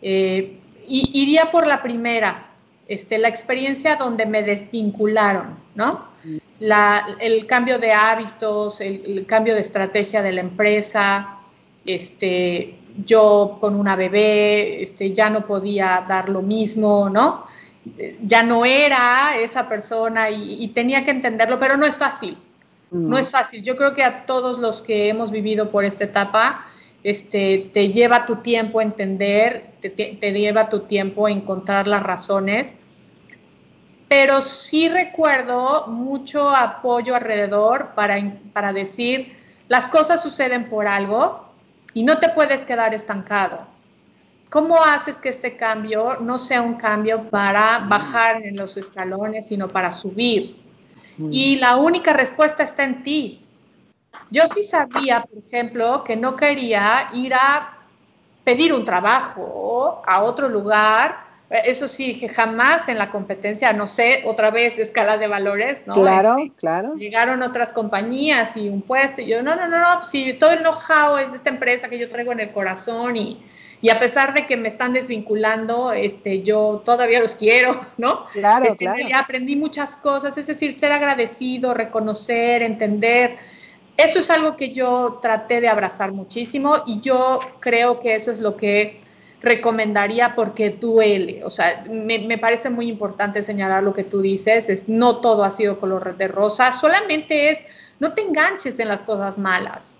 Eh, 0.00 0.58
iría 0.86 1.50
por 1.50 1.66
la 1.66 1.82
primera, 1.82 2.47
este, 2.88 3.18
la 3.18 3.28
experiencia 3.28 3.96
donde 3.96 4.26
me 4.26 4.42
desvincularon, 4.42 5.56
¿no? 5.74 6.08
el 6.60 7.46
cambio 7.46 7.78
de 7.78 7.92
hábitos, 7.92 8.80
el, 8.80 9.24
cambio 9.26 9.54
de 9.54 9.60
estrategia 9.60 10.22
de 10.22 10.32
la 10.32 10.40
empresa, 10.40 11.36
este, 11.84 12.74
yo 13.04 13.58
con 13.60 13.76
una 13.76 13.94
bebé, 13.94 14.82
este, 14.82 15.12
ya 15.12 15.30
no 15.30 15.46
podía 15.46 16.04
dar 16.08 16.28
lo 16.28 16.42
mismo, 16.42 17.08
¿no? 17.08 17.46
ya 18.22 18.42
no 18.42 18.64
era 18.64 19.36
esa 19.38 19.68
persona 19.68 20.30
y, 20.30 20.66
tenía 20.68 21.04
que 21.04 21.10
entenderlo, 21.10 21.58
pero 21.58 21.76
no 21.76 21.86
es 21.86 21.96
fácil. 21.96 22.36
No. 22.90 23.18
es 23.18 23.30
fácil. 23.30 23.62
Yo 23.62 23.76
creo 23.76 23.94
que 23.94 24.02
a 24.02 24.24
todos 24.24 24.58
los 24.58 24.80
que 24.80 25.08
hemos 25.08 25.30
vivido 25.30 25.70
por 25.70 25.84
esta 25.84 26.04
etapa, 26.04 26.66
este, 27.02 27.70
te 27.72 27.88
lleva 27.88 28.26
tu 28.26 28.36
tiempo 28.36 28.80
entender, 28.80 29.72
te, 29.80 30.32
lleva 30.32 30.68
tu 30.68 30.80
tiempo 30.80 31.28
encontrar 31.28 31.86
las 31.86 32.02
razones. 32.02 32.76
Pero 34.08 34.40
sí 34.40 34.88
recuerdo 34.88 35.86
mucho 35.86 36.48
apoyo 36.50 37.14
alrededor 37.14 37.94
para, 37.94 38.16
para 38.52 38.72
decir, 38.72 39.36
las 39.68 39.88
cosas 39.88 40.22
suceden 40.22 40.68
por 40.70 40.86
algo 40.86 41.46
y 41.92 42.04
no 42.04 42.18
te 42.18 42.30
puedes 42.30 42.64
quedar 42.64 42.94
estancado 42.94 43.66
¿Cómo 44.50 44.82
haces 44.82 45.18
que 45.18 45.28
este 45.28 45.56
cambio 45.56 46.16
no 46.20 46.38
sea 46.38 46.62
un 46.62 46.74
cambio 46.74 47.28
para 47.28 47.80
bajar 47.80 48.42
en 48.42 48.56
los 48.56 48.78
escalones, 48.78 49.48
sino 49.48 49.68
para 49.68 49.92
subir? 49.92 50.56
Y 51.30 51.56
la 51.56 51.76
única 51.76 52.12
respuesta 52.12 52.62
está 52.62 52.84
en 52.84 53.02
ti. 53.02 53.44
Yo 54.30 54.46
sí 54.46 54.62
sabía, 54.62 55.22
por 55.22 55.42
ejemplo, 55.44 56.04
que 56.04 56.16
no 56.16 56.36
quería 56.36 57.10
ir 57.14 57.34
a 57.34 57.78
pedir 58.44 58.72
un 58.72 58.84
trabajo 58.84 60.02
a 60.06 60.22
otro 60.22 60.48
lugar. 60.48 61.26
Eso 61.50 61.88
sí, 61.88 62.18
que 62.18 62.28
jamás 62.28 62.88
en 62.88 62.98
la 62.98 63.10
competencia, 63.10 63.72
no 63.72 63.86
sé, 63.86 64.22
otra 64.26 64.50
vez 64.50 64.78
escala 64.78 65.16
de 65.16 65.26
valores, 65.26 65.86
¿no? 65.86 65.94
Claro, 65.94 66.36
este, 66.38 66.58
claro. 66.58 66.94
Llegaron 66.94 67.42
otras 67.42 67.72
compañías 67.72 68.54
y 68.56 68.68
un 68.68 68.82
puesto, 68.82 69.22
y 69.22 69.26
yo, 69.26 69.42
no, 69.42 69.56
no, 69.56 69.66
no, 69.66 69.78
no, 69.78 70.04
si 70.04 70.34
todo 70.34 70.50
el 70.50 70.58
know-how 70.58 71.16
es 71.16 71.30
de 71.30 71.38
esta 71.38 71.48
empresa 71.48 71.88
que 71.88 71.98
yo 71.98 72.10
traigo 72.10 72.32
en 72.32 72.40
el 72.40 72.52
corazón 72.52 73.16
y, 73.16 73.42
y 73.80 73.88
a 73.88 73.98
pesar 73.98 74.34
de 74.34 74.44
que 74.44 74.58
me 74.58 74.68
están 74.68 74.92
desvinculando, 74.92 75.92
este, 75.92 76.42
yo 76.42 76.82
todavía 76.84 77.20
los 77.20 77.34
quiero, 77.34 77.80
¿no? 77.96 78.26
Claro, 78.26 78.66
este, 78.66 78.84
claro. 78.84 79.00
Aprendí 79.14 79.56
muchas 79.56 79.96
cosas, 79.96 80.36
es 80.36 80.46
decir, 80.46 80.74
ser 80.74 80.92
agradecido, 80.92 81.72
reconocer, 81.72 82.62
entender. 82.62 83.38
Eso 83.98 84.20
es 84.20 84.30
algo 84.30 84.56
que 84.56 84.72
yo 84.72 85.18
traté 85.20 85.60
de 85.60 85.68
abrazar 85.68 86.12
muchísimo 86.12 86.78
y 86.86 87.00
yo 87.00 87.40
creo 87.60 88.00
que 88.00 88.14
eso 88.14 88.30
es 88.30 88.40
lo 88.40 88.56
que 88.56 88.98
recomendaría 89.42 90.34
porque 90.34 90.70
duele. 90.70 91.44
O 91.44 91.50
sea, 91.50 91.84
me, 91.90 92.20
me 92.20 92.38
parece 92.38 92.70
muy 92.70 92.88
importante 92.88 93.42
señalar 93.42 93.82
lo 93.82 93.92
que 93.92 94.04
tú 94.04 94.22
dices, 94.22 94.70
es 94.70 94.88
no 94.88 95.18
todo 95.18 95.44
ha 95.44 95.50
sido 95.50 95.78
color 95.78 96.16
de 96.16 96.28
rosa, 96.28 96.72
solamente 96.72 97.50
es 97.50 97.66
no 98.00 98.14
te 98.14 98.22
enganches 98.22 98.78
en 98.78 98.88
las 98.88 99.02
cosas 99.02 99.36
malas 99.36 99.98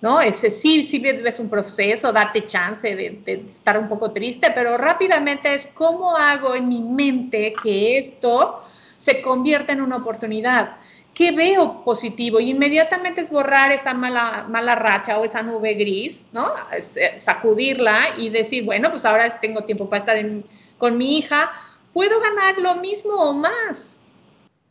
¿no? 0.00 0.20
Ese 0.20 0.50
sí, 0.50 0.82
sí 0.82 0.98
ves 1.00 1.40
un 1.40 1.48
proceso, 1.48 2.12
date 2.12 2.46
chance 2.46 2.94
de, 2.94 3.20
estar 3.48 3.78
un 3.78 3.88
poco 3.88 4.12
triste, 4.12 4.50
pero 4.54 4.76
rápidamente 4.76 5.54
es 5.54 5.68
cómo 5.74 6.16
hago 6.16 6.54
en 6.54 6.68
mi 6.68 6.80
mente 6.80 7.52
que 7.62 7.98
esto 7.98 8.62
se 8.96 9.20
convierta 9.22 9.72
en 9.72 9.80
una 9.80 9.96
oportunidad. 9.96 10.76
¿Qué 11.18 11.32
veo 11.32 11.82
positivo? 11.82 12.38
Y 12.38 12.50
inmediatamente 12.50 13.22
es 13.22 13.28
borrar 13.28 13.72
esa 13.72 13.92
mala, 13.92 14.46
mala 14.48 14.76
racha 14.76 15.18
o 15.18 15.24
esa 15.24 15.42
nube 15.42 15.74
gris, 15.74 16.26
¿no? 16.30 16.52
Eh, 16.70 17.18
sacudirla 17.18 18.14
y 18.16 18.28
decir, 18.28 18.64
bueno, 18.64 18.88
pues 18.92 19.04
ahora 19.04 19.28
tengo 19.40 19.64
tiempo 19.64 19.90
para 19.90 19.98
estar 19.98 20.16
con 20.78 20.96
mi 20.96 21.18
hija, 21.18 21.50
puedo 21.92 22.20
ganar 22.20 22.60
lo 22.60 22.76
mismo 22.76 23.14
o 23.14 23.32
más, 23.32 23.98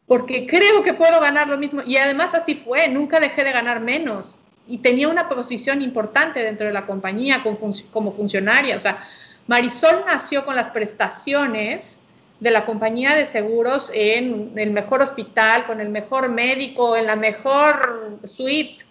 porque 0.05 0.47
creo 0.47 0.83
que 0.83 0.93
puedo 0.93 1.19
ganar 1.19 1.49
lo 1.49 1.57
mismo. 1.57 1.81
Y 1.85 1.97
además 1.97 2.33
así 2.33 2.55
fue, 2.55 2.87
nunca 2.87 3.19
dejé 3.19 3.43
de 3.43 3.51
ganar 3.51 3.81
menos 3.81 4.37
y 4.69 4.77
tenía 4.77 5.09
una 5.09 5.27
posición 5.27 5.81
importante 5.81 6.41
dentro 6.41 6.67
de 6.67 6.71
la 6.71 6.85
compañía 6.85 7.43
como, 7.43 8.13
funcionaria. 8.13 8.77
O 8.77 8.79
sea, 8.79 8.99
Marisol 9.47 10.05
nació 10.05 10.45
con 10.45 10.55
las 10.55 10.69
prestaciones 10.69 11.99
de 12.39 12.51
la 12.51 12.65
compañía 12.65 13.15
de 13.15 13.25
seguros 13.25 13.91
en 13.93 14.53
el 14.55 14.71
mejor 14.71 15.01
hospital, 15.01 15.65
con 15.65 15.81
el 15.81 15.89
mejor 15.89 16.29
médico, 16.29 16.95
en 16.95 17.07
la 17.07 17.15
mejor 17.15 18.19
suite, 18.25 18.85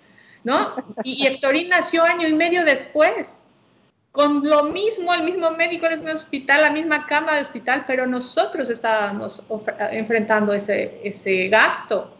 ¿no? 0.44 0.74
Y, 1.04 1.26
y 1.26 1.64
nació 1.64 2.02
año 2.04 2.26
y 2.26 2.34
medio 2.34 2.64
después, 2.64 3.40
con 4.16 4.48
lo 4.48 4.64
mismo, 4.64 5.12
el 5.12 5.24
mismo 5.24 5.50
médico 5.50 5.86
el 5.86 6.00
mismo 6.00 6.10
hospital, 6.10 6.62
la 6.62 6.70
misma 6.70 7.06
cama 7.06 7.34
de 7.34 7.42
hospital, 7.42 7.84
pero 7.86 8.06
nosotros 8.06 8.70
estábamos 8.70 9.44
enfrentando 9.92 10.54
ese, 10.54 11.00
ese 11.04 11.48
gasto. 11.48 12.16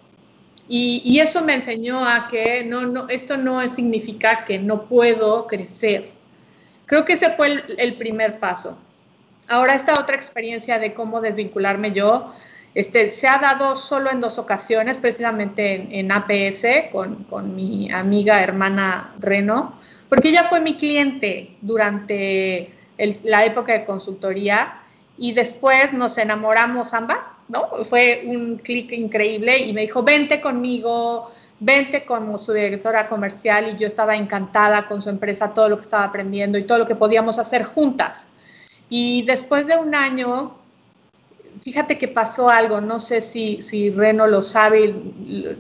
Y, 0.69 1.21
eso 1.21 1.43
me 1.43 1.55
enseñó 1.55 2.07
a 2.07 2.29
que 2.29 2.65
no, 2.65 2.83
no, 2.83 3.09
esto 3.09 3.37
no 3.37 3.67
significa 3.69 4.45
que 4.45 4.59
no 4.59 4.83
puedo 4.83 5.47
crecer. 5.47 6.11
Creo 6.87 7.05
que 7.05 7.15
ese 7.15 7.31
fue 7.31 7.65
el, 7.79 7.97
primer 7.97 8.39
paso. 8.41 8.77
Ahora 9.49 9.75
esta 9.75 9.99
otra 10.01 10.17
experiencia 10.17 10.79
de 10.79 10.95
cómo 10.95 11.21
desvincularme 11.21 11.93
yo, 11.93 12.33
este, 12.75 13.09
se 13.09 13.27
ha 13.27 13.39
dado 13.39 13.75
solo 13.75 14.11
en 14.11 14.21
dos 14.21 14.39
ocasiones, 14.39 14.99
precisamente 14.99 15.89
en, 15.99 16.13
APS, 16.13 16.91
con, 16.93 17.25
con, 17.25 17.57
mi 17.57 17.91
amiga 17.91 18.43
hermana 18.43 19.15
Reno, 19.19 19.79
porque 20.09 20.29
ella 20.29 20.45
fue 20.45 20.61
mi 20.61 20.77
cliente 20.77 21.57
durante 21.63 22.71
la 23.25 23.45
época 23.45 23.73
de 23.73 23.85
consultoría 23.85 24.81
y 25.19 25.33
después 25.33 25.93
nos 25.93 26.19
enamoramos 26.19 26.93
ambas, 26.93 27.33
¿no? 27.49 27.69
Fue 27.85 28.25
un 28.27 28.59
clic 28.59 28.93
increíble 28.93 29.59
y 29.59 29.73
me 29.73 29.83
dijo, 29.83 30.03
vente 30.03 30.41
conmigo, 30.41 31.33
vente 31.59 32.05
como 32.05 32.37
su 32.37 32.53
directora 32.53 33.09
comercial 33.09 33.71
y 33.71 33.77
yo 33.79 33.87
estaba 33.87 34.17
encantada 34.17 34.87
con 34.87 35.01
su 35.01 35.09
empresa, 35.09 35.55
todo 35.55 35.71
lo 35.71 35.77
que 35.77 35.83
estaba 35.83 36.05
aprendiendo 36.05 36.59
y 36.59 36.65
todo 36.65 36.79
lo 36.79 36.87
que 36.87 36.95
podíamos 36.95 37.39
hacer 37.39 37.65
juntas. 37.65 38.29
Y 38.89 39.23
después 39.23 39.67
de 39.67 39.77
un 39.77 39.95
año 39.95 40.57
fíjate 41.61 41.99
que 41.99 42.09
pasó 42.09 42.49
algo, 42.49 42.81
no 42.81 42.99
sé 42.99 43.21
si, 43.21 43.61
si 43.63 43.91
Reno 43.91 44.27
lo 44.27 44.43
sabe, 44.43 44.95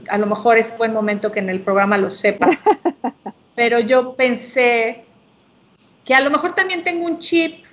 a 0.09 0.19
lo 0.19 0.27
mejor 0.27 0.59
es 0.59 0.77
buen 0.77 0.93
momento 0.93 1.33
que 1.33 1.41
en 1.41 1.51
el 1.51 1.61
programa 1.61 1.99
lo 1.99 2.11
sepa, 2.11 2.51
pero 3.55 3.81
yo 3.81 4.15
pensé 4.15 5.05
que 6.05 6.15
a 6.15 6.21
lo 6.21 6.31
mejor 6.31 6.55
también 6.55 6.85
tengo 6.85 7.07
un 7.07 7.19
chip 7.19 7.65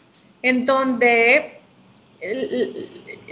en 0.41 0.65
donde 0.65 1.59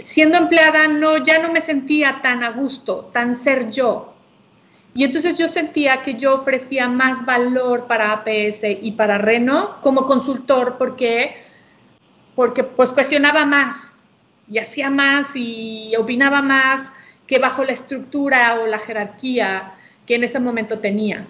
siendo 0.00 0.36
empleada 0.36 0.86
no 0.86 1.16
ya 1.16 1.38
no 1.38 1.50
me 1.50 1.60
sentía 1.60 2.20
tan 2.22 2.44
a 2.44 2.50
gusto, 2.50 3.10
tan 3.12 3.34
ser 3.34 3.70
yo. 3.70 4.14
Y 4.94 5.04
entonces 5.04 5.38
yo 5.38 5.48
sentía 5.48 6.02
que 6.02 6.14
yo 6.14 6.34
ofrecía 6.34 6.86
más 6.86 7.24
valor 7.24 7.86
para 7.86 8.12
APS 8.12 8.62
y 8.82 8.92
para 8.92 9.16
Reno 9.16 9.76
como 9.80 10.04
consultor 10.04 10.76
porque 10.76 11.34
porque 12.34 12.64
pues 12.64 12.92
cuestionaba 12.92 13.44
más 13.46 13.96
y 14.50 14.58
hacía 14.58 14.90
más 14.90 15.32
y 15.34 15.94
opinaba 15.98 16.42
más 16.42 16.92
que 17.26 17.38
bajo 17.38 17.64
la 17.64 17.72
estructura 17.72 18.60
o 18.60 18.66
la 18.66 18.78
jerarquía 18.78 19.74
que 20.06 20.16
en 20.16 20.24
ese 20.24 20.40
momento 20.40 20.78
tenía. 20.78 21.26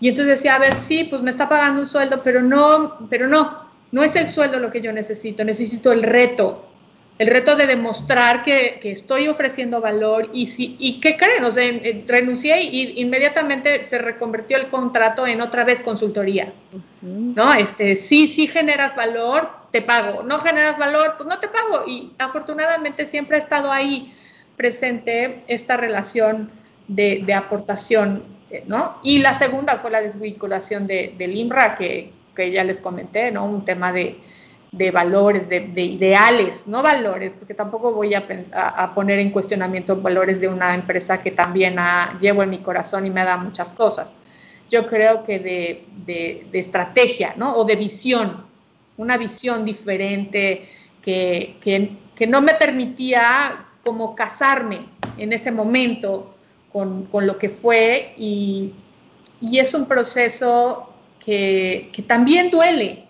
Y 0.00 0.08
entonces 0.08 0.38
decía, 0.38 0.56
a 0.56 0.58
ver, 0.58 0.74
sí, 0.74 1.04
pues 1.04 1.22
me 1.22 1.30
está 1.30 1.48
pagando 1.48 1.80
un 1.80 1.86
sueldo, 1.86 2.22
pero 2.22 2.42
no, 2.42 3.08
pero 3.08 3.28
no, 3.28 3.70
no 3.92 4.02
es 4.02 4.16
el 4.16 4.26
sueldo 4.26 4.58
lo 4.58 4.70
que 4.70 4.80
yo 4.80 4.92
necesito, 4.92 5.44
necesito 5.44 5.92
el 5.92 6.02
reto, 6.02 6.66
el 7.18 7.28
reto 7.28 7.54
de 7.54 7.66
demostrar 7.66 8.42
que, 8.42 8.80
que 8.82 8.90
estoy 8.90 9.28
ofreciendo 9.28 9.80
valor 9.80 10.28
y, 10.32 10.46
si, 10.46 10.76
y 10.80 10.98
¿qué 11.00 11.16
creen? 11.16 11.44
O 11.44 11.50
sea, 11.52 11.70
renuncié 12.08 12.62
y 12.62 13.00
inmediatamente 13.00 13.84
se 13.84 13.98
reconvirtió 13.98 14.56
el 14.56 14.68
contrato 14.68 15.26
en 15.26 15.40
otra 15.40 15.62
vez 15.62 15.82
consultoría, 15.82 16.52
¿no? 17.00 17.54
Este, 17.54 17.94
sí, 17.94 18.26
sí 18.26 18.48
generas 18.48 18.96
valor, 18.96 19.61
te 19.72 19.82
pago, 19.82 20.22
no 20.22 20.38
generas 20.38 20.78
valor, 20.78 21.14
pues 21.16 21.28
no 21.28 21.38
te 21.38 21.48
pago 21.48 21.84
y 21.86 22.12
afortunadamente 22.18 23.06
siempre 23.06 23.36
ha 23.36 23.40
estado 23.40 23.72
ahí 23.72 24.14
presente 24.56 25.42
esta 25.48 25.76
relación 25.76 26.50
de, 26.86 27.34
aportación, 27.34 28.22
¿no? 28.66 28.98
Y 29.02 29.18
la 29.18 29.32
segunda 29.32 29.78
fue 29.78 29.90
la 29.90 30.02
desvinculación 30.02 30.86
de, 30.86 31.14
del 31.16 31.34
IMRA, 31.34 31.76
que, 31.76 32.12
que 32.36 32.50
ya 32.50 32.62
les 32.62 32.80
comenté, 32.80 33.30
¿no? 33.32 33.46
Un 33.46 33.64
tema 33.64 33.92
de, 33.92 34.18
de 34.72 34.90
valores, 34.90 35.48
de, 35.48 35.68
ideales, 35.82 36.66
no 36.66 36.82
valores, 36.82 37.34
porque 37.34 37.54
tampoco 37.54 37.92
voy 37.92 38.14
a, 38.14 38.26
a, 38.52 38.94
poner 38.94 39.18
en 39.18 39.30
cuestionamiento 39.30 40.00
valores 40.00 40.40
de 40.40 40.48
una 40.48 40.74
empresa 40.74 41.22
que 41.22 41.30
también 41.30 41.76
llevo 42.20 42.42
en 42.42 42.50
mi 42.50 42.58
corazón 42.58 43.06
y 43.06 43.10
me 43.10 43.22
da 43.24 43.36
muchas 43.36 43.72
cosas. 43.72 44.14
Yo 44.70 44.86
creo 44.86 45.24
que 45.24 45.38
de, 45.38 45.84
de, 46.50 46.58
estrategia, 46.58 47.34
¿no? 47.36 47.54
O 47.54 47.64
de 47.64 47.76
visión, 47.76 48.46
una 48.96 49.16
visión 49.16 49.64
diferente 49.64 50.68
que, 51.02 51.56
que, 51.60 51.96
que, 52.14 52.26
no 52.26 52.40
me 52.40 52.54
permitía 52.54 53.66
como 53.84 54.14
casarme 54.14 54.86
en 55.18 55.32
ese 55.32 55.50
momento 55.50 56.34
con, 56.72 57.06
con 57.06 57.26
lo 57.26 57.38
que 57.38 57.48
fue 57.48 58.14
y, 58.16 58.72
y 59.40 59.58
es 59.58 59.74
un 59.74 59.86
proceso 59.86 60.92
que, 61.24 61.90
que 61.92 62.02
también 62.02 62.50
duele, 62.50 63.04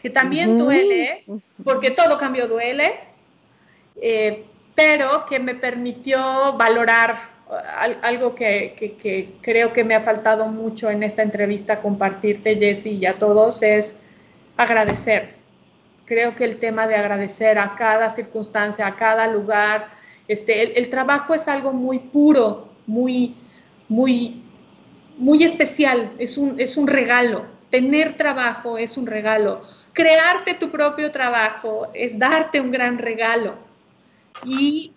que 0.00 0.10
también 0.10 0.56
duele, 0.56 1.24
porque 1.64 1.90
todo 1.90 2.18
cambio 2.18 2.46
duele, 2.46 2.94
eh, 4.00 4.44
pero 4.74 5.24
que 5.26 5.40
me 5.40 5.54
permitió 5.54 6.52
valorar 6.56 7.16
algo 8.02 8.34
que, 8.34 9.36
creo 9.40 9.72
que 9.72 9.84
me 9.84 9.94
ha 9.94 10.00
faltado 10.00 10.46
mucho 10.48 10.90
en 10.90 11.02
esta 11.02 11.22
entrevista 11.22 11.80
compartirte, 11.80 12.56
Jessy, 12.56 12.98
y 12.98 13.06
a 13.06 13.14
todos, 13.14 13.62
es 13.62 13.98
agradecer. 14.56 15.34
Creo 16.04 16.36
que 16.36 16.44
el 16.44 16.58
tema 16.58 16.86
de 16.86 16.96
agradecer 16.96 17.58
a 17.58 17.74
cada 17.76 18.10
circunstancia, 18.10 18.86
a 18.86 18.96
cada 18.96 19.26
lugar, 19.26 19.90
este, 20.28 20.78
el, 20.78 20.88
trabajo 20.88 21.34
es 21.34 21.48
algo 21.48 21.72
muy 21.72 21.98
puro, 21.98 22.68
muy, 22.86 23.34
muy 23.88 24.42
muy 25.16 25.42
especial, 25.42 26.12
es 26.18 26.36
un, 26.36 26.60
es 26.60 26.76
un 26.76 26.86
regalo. 26.86 27.46
Tener 27.70 28.16
trabajo 28.16 28.78
es 28.78 28.96
un 28.96 29.06
regalo. 29.06 29.62
Crearte 29.92 30.54
tu 30.54 30.70
propio 30.70 31.10
trabajo 31.10 31.88
es 31.94 32.18
darte 32.18 32.60
un 32.60 32.70
gran 32.70 32.98
regalo. 32.98 33.54
Y 34.44 34.92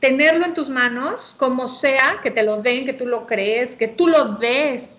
tenerlo 0.00 0.44
en 0.44 0.54
tus 0.54 0.68
manos, 0.68 1.34
como 1.38 1.68
sea, 1.68 2.18
que 2.22 2.30
te 2.30 2.42
lo 2.42 2.60
den, 2.60 2.84
que 2.84 2.92
tú 2.92 3.06
lo 3.06 3.26
crees, 3.26 3.76
que 3.76 3.88
tú 3.88 4.08
lo 4.08 4.36
des, 4.36 4.95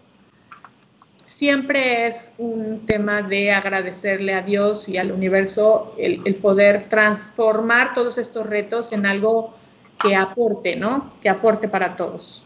siempre 1.28 2.08
es 2.08 2.32
un 2.38 2.86
tema 2.86 3.22
de 3.22 3.52
agradecerle 3.52 4.34
a 4.34 4.42
Dios 4.42 4.88
y 4.88 4.98
al 4.98 5.12
universo 5.12 5.94
el, 5.98 6.36
poder 6.36 6.88
transformar 6.90 7.94
todos 7.94 8.18
estos 8.18 8.48
retos 8.48 8.94
en 8.94 9.06
algo 9.06 9.54
que 10.02 10.16
aporte, 10.16 10.78
¿no? 10.78 11.12
Que 11.22 11.30
aporte 11.30 11.68
para 11.68 11.96
todos. 11.96 12.46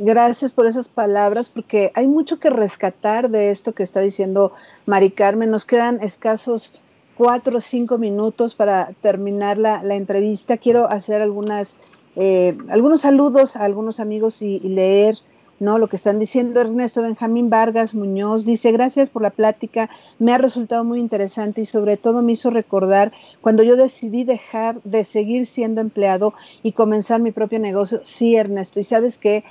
Gracias 0.00 0.52
por 0.52 0.66
esas 0.66 0.88
palabras, 0.88 1.48
porque 1.48 1.92
hay 1.94 2.06
mucho 2.06 2.38
que 2.38 2.50
rescatar 2.50 3.30
de 3.30 3.50
esto 3.50 3.72
que 3.72 3.82
está 3.82 4.00
diciendo 4.00 4.52
Mari 4.84 5.10
Carmen. 5.10 5.50
Nos 5.50 5.64
quedan 5.64 6.02
escasos 6.02 6.74
cuatro 7.16 7.58
o 7.58 7.60
cinco 7.60 7.96
minutos 7.96 8.54
para 8.54 8.90
terminar 9.00 9.56
la, 9.56 9.80
entrevista. 9.94 10.58
Quiero 10.58 10.90
hacer 10.90 11.22
algunas, 11.22 11.76
eh, 12.16 12.58
algunos 12.68 13.00
saludos 13.00 13.56
a 13.56 13.64
algunos 13.64 13.98
amigos 13.98 14.42
y 14.42 14.58
leer 14.60 15.16
¿no? 15.60 15.78
Lo 15.78 15.88
que 15.88 15.96
están 15.96 16.18
diciendo 16.18 16.60
Ernesto 16.60 17.02
Benjamín 17.02 17.50
Vargas 17.50 17.94
Muñoz 17.94 18.44
dice, 18.44 18.72
gracias 18.72 19.10
por 19.10 19.22
la 19.22 19.30
plática, 19.30 19.90
me 20.18 20.32
ha 20.32 20.38
resultado 20.38 20.84
muy 20.84 21.00
interesante 21.00 21.60
y 21.60 21.66
sobre 21.66 21.96
todo 21.96 22.22
me 22.22 22.32
hizo 22.32 22.50
recordar 22.50 23.12
cuando 23.40 23.62
yo 23.62 23.76
decidí 23.76 24.24
dejar 24.24 24.80
de 24.82 25.04
seguir 25.04 25.46
siendo 25.46 25.80
empleado 25.80 26.34
y 26.62 26.72
comenzar 26.72 27.20
mi 27.20 27.32
propio 27.32 27.58
negocio. 27.58 28.00
Sí, 28.02 28.36
Ernesto, 28.36 28.80
y 28.80 28.84
sabes 28.84 29.18
que 29.18 29.44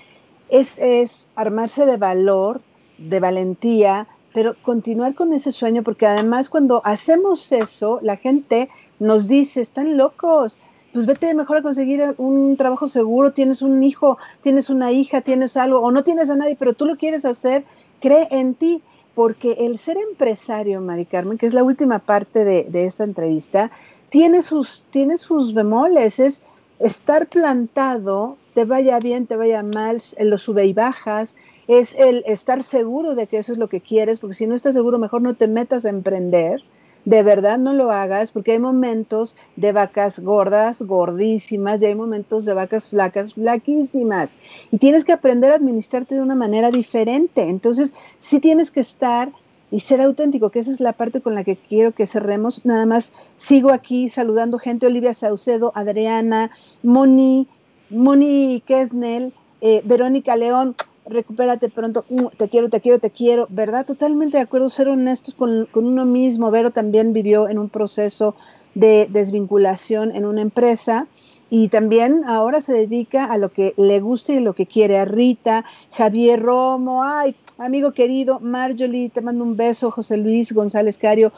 es, 0.50 0.78
es 0.78 1.28
armarse 1.36 1.86
de 1.86 1.98
valor, 1.98 2.62
de 2.98 3.20
valentía, 3.20 4.08
pero 4.34 4.56
continuar 4.62 5.16
con 5.16 5.34
ese 5.34 5.52
sueño, 5.52 5.84
porque 5.84 6.06
además 6.06 6.50
cuando 6.50 6.82
hacemos 6.86 7.52
eso, 7.52 8.00
la 8.02 8.18
gente 8.18 8.70
nos 9.00 9.28
dice, 9.28 9.62
están 9.62 9.98
locos, 9.98 10.58
pues 10.94 11.08
vete 11.08 11.34
mejor 11.34 11.58
a 11.58 11.62
conseguir 11.64 12.14
un 12.18 12.56
trabajo 12.56 12.88
seguro, 12.88 13.34
tienes 13.34 13.64
un 13.64 13.82
hijo, 13.84 14.20
tienes 14.42 14.70
una 14.70 14.92
hija, 14.92 15.22
tienes 15.22 15.58
algo, 15.58 15.80
o 15.80 15.92
no 15.92 16.04
tienes 16.04 16.30
a 16.30 16.36
nadie, 16.36 16.56
pero 16.58 16.74
tú 16.74 16.86
lo 16.86 16.98
quieres 16.98 17.26
hacer, 17.26 17.66
cree 18.00 18.28
en 18.30 18.54
ti, 18.54 18.82
porque 19.16 19.54
el 19.60 19.80
ser 19.80 19.98
empresario, 19.98 20.82
Mari 20.82 21.06
Carmen, 21.06 21.38
que 21.38 21.48
es 21.48 21.54
la 21.54 21.64
última 21.64 22.00
parte 22.00 22.46
de, 22.46 22.86
esta 22.86 23.04
entrevista, 23.04 23.72
tiene 24.10 24.44
sus, 24.44 24.84
tiene 24.92 25.18
sus 25.18 25.56
bemoles, 25.56 26.20
es 26.20 26.42
estar 26.78 27.28
plantado, 27.28 28.38
te 28.54 28.66
vaya 28.66 29.00
bien, 29.00 29.26
te 29.26 29.36
vaya 29.36 29.64
mal, 29.64 30.00
en 30.18 30.30
los 30.30 30.44
sube 30.44 30.66
y 30.66 30.74
bajas, 30.74 31.36
es 31.68 31.96
el 31.96 32.24
estar 32.28 32.62
seguro 32.62 33.16
de 33.16 33.26
que 33.26 33.38
eso 33.40 33.54
es 33.54 33.58
lo 33.58 33.68
que 33.68 33.82
quieres, 33.82 34.20
porque 34.20 34.36
si 34.36 34.46
no 34.46 34.54
estás 34.54 34.76
seguro, 34.76 35.00
mejor 35.00 35.24
no 35.24 35.34
te 35.34 35.48
metas 35.48 35.86
a 35.86 35.90
emprender 35.90 36.62
de 37.06 37.24
verdad 37.24 37.58
no 37.58 37.74
lo 37.74 37.92
hagas 37.92 38.32
porque 38.32 38.54
hay 38.54 38.60
momentos 38.60 39.36
de 39.56 39.72
vacas 39.72 40.20
gordas, 40.20 40.82
gordísimas, 40.82 41.82
y 41.82 41.88
hay 41.88 41.96
momentos 41.96 42.46
de 42.46 42.54
vacas 42.54 42.90
flacas, 42.90 43.34
flaquísimas. 43.34 44.36
Y 44.72 44.78
tienes 44.78 45.04
que 45.04 45.12
aprender 45.12 45.52
a 45.52 45.56
administrarte 45.56 46.16
de 46.16 46.22
una 46.22 46.36
manera 46.36 46.72
diferente. 46.72 47.50
Entonces, 47.50 47.94
sí 48.20 48.40
tienes 48.40 48.72
que 48.72 48.80
estar 48.80 49.32
y 49.72 49.80
ser 49.80 50.02
auténtico, 50.02 50.52
que 50.52 50.60
esa 50.60 50.72
es 50.72 50.80
la 50.80 50.94
parte 50.94 51.20
con 51.20 51.34
la 51.34 51.44
que 51.44 51.58
quiero 51.58 51.94
que 51.94 52.06
cerremos. 52.06 52.64
Nada 52.64 52.86
más 52.86 53.12
sigo 53.38 53.72
aquí 53.72 54.08
saludando 54.08 54.60
gente, 54.60 54.86
Olivia 54.86 55.14
Saucedo, 55.14 55.72
Adriana, 55.74 56.52
Moni, 56.84 57.48
Moni 57.90 58.62
Kesnel, 58.68 59.34
eh, 59.62 59.82
Verónica 59.84 60.36
León, 60.36 60.76
recupérate 61.06 61.70
pronto, 61.70 62.06
uh, 62.10 62.30
te 62.38 62.50
quiero, 62.50 62.70
te 62.70 62.82
quiero, 62.82 63.00
te 63.00 63.12
quiero, 63.12 63.48
¿verdad? 63.50 63.86
Totalmente 63.86 64.38
de 64.38 64.44
acuerdo, 64.44 64.70
ser 64.70 64.88
honestos 64.88 65.34
con, 65.34 65.68
uno 65.74 66.06
mismo. 66.06 66.52
Vero 66.52 66.72
también 66.72 67.14
vivió 67.14 67.50
en 67.50 67.60
un 67.60 67.70
proceso 67.70 68.36
de 68.76 69.08
desvinculación 69.10 70.16
en 70.16 70.26
una 70.26 70.42
empresa 70.42 71.08
y 71.50 71.68
también 71.68 72.24
ahora 72.26 72.62
se 72.62 72.74
dedica 72.74 73.26
a 73.26 73.38
lo 73.38 73.52
que 73.52 73.74
le 73.78 74.00
gusta 74.00 74.34
y 74.34 74.40
lo 74.40 74.54
que 74.54 74.66
quiere. 74.66 74.98
A 74.98 75.06
Rita, 75.06 75.66
Javier 75.92 76.42
Romo, 76.42 77.04
ay, 77.04 77.36
amigo 77.58 77.92
querido, 77.92 78.40
Marjorie, 78.40 79.10
te 79.10 79.22
mando 79.22 79.44
un 79.44 79.56
beso, 79.56 79.92
José 79.92 80.18
Luis 80.18 80.54
González 80.54 80.98
Cario, 80.98 81.32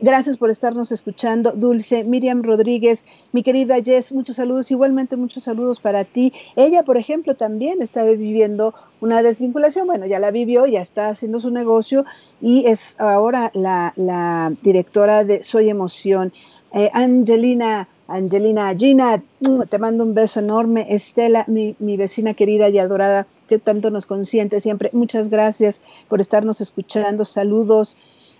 Gracias 0.00 0.36
por 0.36 0.50
estarnos 0.50 0.90
escuchando, 0.90 1.52
Dulce, 1.52 2.02
Miriam 2.02 2.42
Rodríguez, 2.42 3.04
mi 3.32 3.42
querida 3.42 3.76
Jess, 3.80 4.10
muchos 4.10 4.36
saludos, 4.36 4.70
igualmente 4.70 5.16
muchos 5.16 5.44
saludos 5.44 5.78
para 5.80 6.04
ti. 6.04 6.32
Ella, 6.56 6.82
por 6.82 6.96
ejemplo, 6.96 7.34
también 7.34 7.80
estaba 7.80 8.10
viviendo 8.10 8.74
una 9.00 9.22
desvinculación, 9.22 9.86
bueno, 9.86 10.06
ya 10.06 10.18
la 10.18 10.32
vivió, 10.32 10.66
ya 10.66 10.80
está 10.80 11.10
haciendo 11.10 11.38
su 11.38 11.50
negocio 11.50 12.04
y 12.40 12.66
es 12.66 12.98
ahora 12.98 13.52
la, 13.54 14.52
directora 14.62 15.24
de 15.24 15.44
Soy 15.44 15.68
Emoción. 15.68 16.32
Eh, 16.72 16.90
Angelina, 16.92 17.86
Angelina, 18.08 18.74
Gina, 18.76 19.22
mm, 19.40 19.62
te 19.68 19.78
mando 19.78 20.04
un 20.04 20.14
beso 20.14 20.40
enorme. 20.40 20.86
Estela, 20.90 21.44
mi, 21.46 21.76
mi 21.78 21.96
vecina 21.96 22.34
querida 22.34 22.68
y 22.70 22.78
adorada, 22.78 23.26
que 23.48 23.58
tanto 23.58 23.90
nos 23.90 24.06
consiente 24.06 24.58
siempre, 24.58 24.90
muchas 24.92 25.28
gracias 25.28 25.80
por 26.08 26.20
estarnos 26.20 26.60
escuchando. 26.60 27.24
Saludos. 27.24 27.96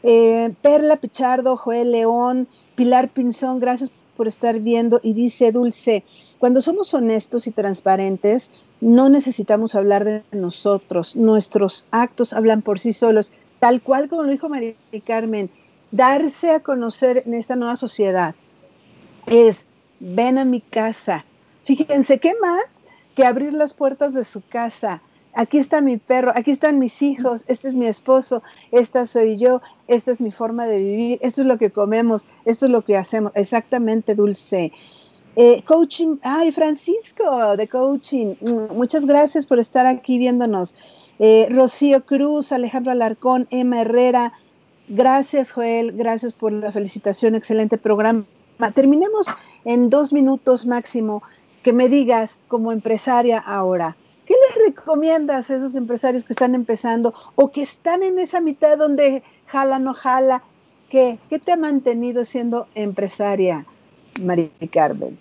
Eh, 0.09 0.55
Perla 0.63 0.99
Pichardo, 0.99 1.57
Joel 1.57 1.91
León, 1.91 2.47
Pilar 2.77 3.09
Pinzón, 3.09 3.59
gracias 3.59 3.91
por 4.17 4.29
estar 4.29 4.61
viendo 4.61 5.01
y 5.03 5.15
dice 5.15 5.51
Dulce, 5.51 6.05
cuando 6.39 6.61
somos 6.61 6.95
honestos 6.95 7.49
y 7.49 7.51
transparentes, 7.51 8.53
no 8.81 9.09
necesitamos 9.09 9.75
hablar 9.75 10.05
de 10.05 10.23
nosotros, 10.31 11.17
nuestros 11.17 11.87
actos 11.91 12.33
hablan 12.33 12.63
por 12.63 12.79
sí 12.79 12.93
solos, 12.93 13.33
tal 13.59 13.83
cual 13.83 14.09
como 14.09 14.23
lo 14.23 14.31
dijo 14.31 14.49
María 14.49 14.75
Carmen, 15.05 15.51
darse 15.91 16.53
a 16.53 16.61
conocer 16.61 17.25
en 17.27 17.35
esta 17.35 17.57
nueva 17.57 17.75
sociedad 17.75 18.37
es, 19.27 19.67
ven 19.99 20.39
a 20.39 20.45
mi 20.45 20.61
casa. 20.61 21.25
Fíjense, 21.65 22.21
¿qué 22.21 22.33
más 22.41 22.85
que 23.17 23.27
abrir 23.27 23.55
las 23.55 23.75
puertas 23.75 24.15
de 24.15 24.23
su 24.25 24.41
casa? 24.41 25.03
Aquí 25.39 25.59
está 25.59 25.83
mi 25.83 25.99
perro, 25.99 26.33
aquí 26.35 26.51
están 26.51 26.79
mis 26.79 27.03
hijos, 27.03 27.45
este 27.47 27.69
es 27.69 27.77
mi 27.77 27.87
esposo, 27.87 28.43
esta 28.73 29.07
soy 29.07 29.37
yo, 29.37 29.61
esta 29.87 30.11
es 30.11 30.19
mi 30.23 30.33
forma 30.33 30.65
de 30.65 30.79
vivir, 30.79 31.19
esto 31.21 31.43
es 31.43 31.47
lo 31.47 31.59
que 31.59 31.71
comemos, 31.71 32.25
esto 32.47 32.65
es 32.65 32.73
lo 32.73 32.83
que 32.83 32.97
hacemos. 32.97 33.33
Exactamente, 33.35 34.15
Dulce. 34.15 34.73
Eh, 35.37 35.63
coaching, 35.67 36.17
ay, 36.23 36.53
Francisco 36.53 37.55
de 37.55 37.69
coaching, 37.69 38.37
mm, 38.41 38.75
muchas 38.75 39.05
gracias 39.05 39.45
por 39.45 39.59
estar 39.59 39.85
aquí 39.85 40.17
viéndonos. 40.17 40.75
Eh, 41.19 41.49
Rocío 41.51 42.07
Cruz, 42.07 42.51
Alejandro 42.51 42.93
Alarcón, 42.93 43.47
Emma 43.51 43.83
Herrera, 43.83 44.33
gracias 44.89 45.53
Joel, 45.53 45.93
gracias 45.93 46.33
por 46.33 46.51
la 46.51 46.73
felicitación, 46.73 47.35
excelente 47.35 47.77
programa. 47.77 48.25
Terminemos 48.75 49.27
en 49.67 49.91
dos 49.91 50.15
minutos 50.15 50.65
máximo, 50.65 51.23
que 51.63 51.75
me 51.75 51.91
digas 51.91 52.43
como 52.49 52.73
empresaria 52.73 53.39
ahora, 53.39 53.97
¿qué 53.97 53.97
les 53.97 54.06
recomiendas 54.67 55.51
a 55.51 55.57
esos 55.57 55.75
empresarios 55.75 56.25
que 56.25 56.33
están 56.33 56.55
empezando 56.55 57.15
o 57.35 57.51
que 57.51 57.63
están 57.63 58.03
en 58.03 58.19
esa 58.19 58.41
mitad 58.41 58.79
donde 58.79 59.23
jala, 59.47 59.79
no 59.79 59.95
jala? 59.95 60.43
¿Qué, 60.91 61.19
te 61.45 61.53
ha 61.53 61.57
mantenido 61.57 62.25
siendo 62.25 62.69
empresaria, 62.75 63.67
María 64.23 64.51
Carmen? 64.73 65.19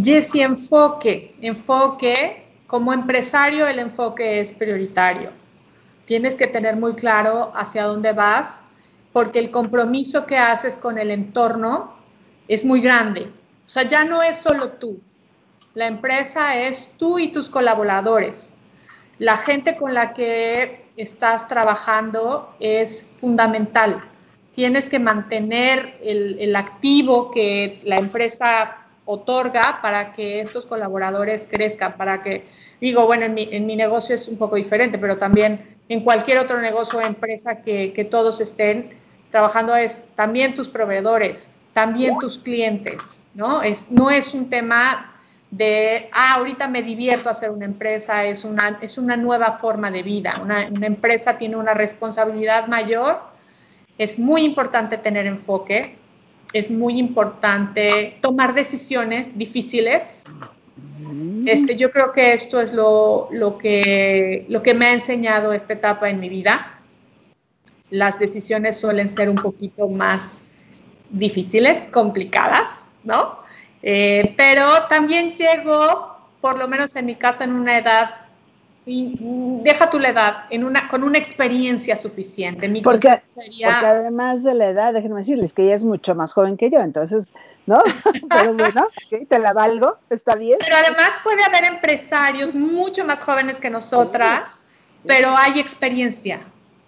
Jesse, 0.00 0.36
enfoque, 0.36 1.34
enfoque. 1.40 2.46
Como 2.66 2.92
empresario 2.92 3.66
el 3.66 3.78
enfoque 3.78 4.40
es 4.40 4.52
prioritario. 4.52 5.30
Tienes 6.06 6.36
que 6.36 6.46
tener 6.46 6.76
muy 6.76 6.94
claro 6.94 7.52
hacia 7.54 7.84
dónde 7.84 8.12
vas, 8.12 8.62
porque 9.12 9.38
el 9.38 9.50
compromiso 9.50 10.24
que 10.24 10.38
haces 10.38 10.78
con 10.78 10.98
el 10.98 11.10
entorno 11.10 11.92
es 12.48 12.64
muy 12.64 12.80
grande. 12.80 13.30
O 13.66 13.68
sea, 13.68 13.82
ya 13.82 14.04
no 14.04 14.22
es 14.22 14.38
solo 14.38 14.70
tú. 14.70 15.00
La 15.74 15.86
empresa 15.86 16.56
es 16.56 16.90
tú 16.98 17.18
y 17.18 17.28
tus 17.32 17.48
colaboradores. 17.48 18.52
La 19.18 19.36
gente 19.36 19.76
con 19.76 19.94
la 19.94 20.12
que 20.12 20.84
estás 20.96 21.48
trabajando 21.48 22.54
es 22.60 23.06
fundamental. 23.20 24.02
Tienes 24.54 24.88
que 24.88 24.98
mantener 24.98 25.98
el, 26.02 26.36
el 26.38 26.56
activo 26.56 27.30
que 27.30 27.80
la 27.84 27.96
empresa 27.96 28.76
otorga 29.04 29.80
para 29.82 30.12
que 30.12 30.40
estos 30.40 30.66
colaboradores 30.66 31.48
crezcan, 31.50 31.96
para 31.96 32.22
que, 32.22 32.44
digo, 32.80 33.06
bueno, 33.06 33.24
en 33.24 33.34
mi, 33.34 33.48
en 33.50 33.66
mi 33.66 33.76
negocio 33.76 34.14
es 34.14 34.28
un 34.28 34.36
poco 34.36 34.56
diferente, 34.56 34.98
pero 34.98 35.18
también 35.18 35.76
en 35.88 36.02
cualquier 36.02 36.38
otro 36.38 36.60
negocio 36.60 36.98
o 36.98 37.02
empresa 37.02 37.62
que, 37.62 37.92
que 37.92 38.04
todos 38.04 38.40
estén 38.40 38.90
trabajando 39.30 39.74
es 39.74 39.98
también 40.14 40.54
tus 40.54 40.68
proveedores, 40.68 41.48
también 41.72 42.18
tus 42.18 42.38
clientes, 42.38 43.24
¿no? 43.34 43.62
Es, 43.62 43.90
no 43.90 44.10
es 44.10 44.34
un 44.34 44.50
tema 44.50 45.11
de, 45.52 46.08
ah, 46.12 46.36
ahorita 46.36 46.66
me 46.66 46.82
divierto 46.82 47.28
hacer 47.28 47.50
una 47.50 47.66
empresa, 47.66 48.24
es 48.24 48.44
una, 48.44 48.78
es 48.80 48.96
una 48.96 49.16
nueva 49.16 49.52
forma 49.52 49.90
de 49.90 50.02
vida. 50.02 50.40
Una, 50.42 50.66
una 50.68 50.86
empresa 50.86 51.36
tiene 51.36 51.56
una 51.56 51.74
responsabilidad 51.74 52.68
mayor, 52.68 53.20
es 53.98 54.18
muy 54.18 54.42
importante 54.44 54.96
tener 54.96 55.26
enfoque, 55.26 55.96
es 56.54 56.70
muy 56.70 56.98
importante 56.98 58.16
tomar 58.22 58.54
decisiones 58.54 59.36
difíciles. 59.36 60.24
Este, 61.46 61.76
yo 61.76 61.90
creo 61.90 62.12
que 62.12 62.32
esto 62.32 62.60
es 62.60 62.72
lo, 62.72 63.28
lo, 63.30 63.58
que, 63.58 64.46
lo 64.48 64.62
que 64.62 64.72
me 64.72 64.86
ha 64.86 64.92
enseñado 64.94 65.52
esta 65.52 65.74
etapa 65.74 66.08
en 66.08 66.18
mi 66.18 66.30
vida. 66.30 66.78
Las 67.90 68.18
decisiones 68.18 68.80
suelen 68.80 69.10
ser 69.10 69.28
un 69.28 69.36
poquito 69.36 69.86
más 69.88 70.50
difíciles, 71.10 71.82
complicadas, 71.90 72.68
¿no? 73.04 73.41
Eh, 73.82 74.34
pero 74.36 74.86
también 74.88 75.34
llego, 75.34 76.16
por 76.40 76.58
lo 76.58 76.68
menos 76.68 76.94
en 76.96 77.06
mi 77.06 77.16
caso, 77.16 77.44
en 77.44 77.52
una 77.52 77.78
edad 77.78 78.22
y 78.84 79.16
deja 79.62 79.90
tu 79.90 79.98
la 80.00 80.08
edad 80.08 80.44
en 80.50 80.64
una, 80.64 80.88
con 80.88 81.04
una 81.04 81.16
experiencia 81.16 81.96
suficiente. 81.96 82.68
Mi 82.68 82.80
porque, 82.80 83.22
porque 83.32 83.64
además 83.64 84.42
de 84.42 84.54
la 84.54 84.68
edad, 84.68 84.92
déjenme 84.92 85.18
decirles 85.18 85.52
que 85.52 85.62
ella 85.62 85.76
es 85.76 85.84
mucho 85.84 86.14
más 86.16 86.32
joven 86.32 86.56
que 86.56 86.68
yo, 86.68 86.80
entonces, 86.80 87.32
¿no? 87.66 87.82
Pero 88.30 88.54
bueno, 88.54 88.88
te 89.28 89.38
la 89.38 89.52
valgo, 89.52 89.98
está 90.10 90.34
bien. 90.34 90.58
Pero 90.60 90.76
además 90.76 91.10
puede 91.22 91.44
haber 91.44 91.64
empresarios 91.64 92.54
mucho 92.54 93.04
más 93.04 93.20
jóvenes 93.20 93.58
que 93.58 93.70
nosotras, 93.70 94.64
pero 95.06 95.36
hay 95.36 95.58
experiencia. 95.58 96.40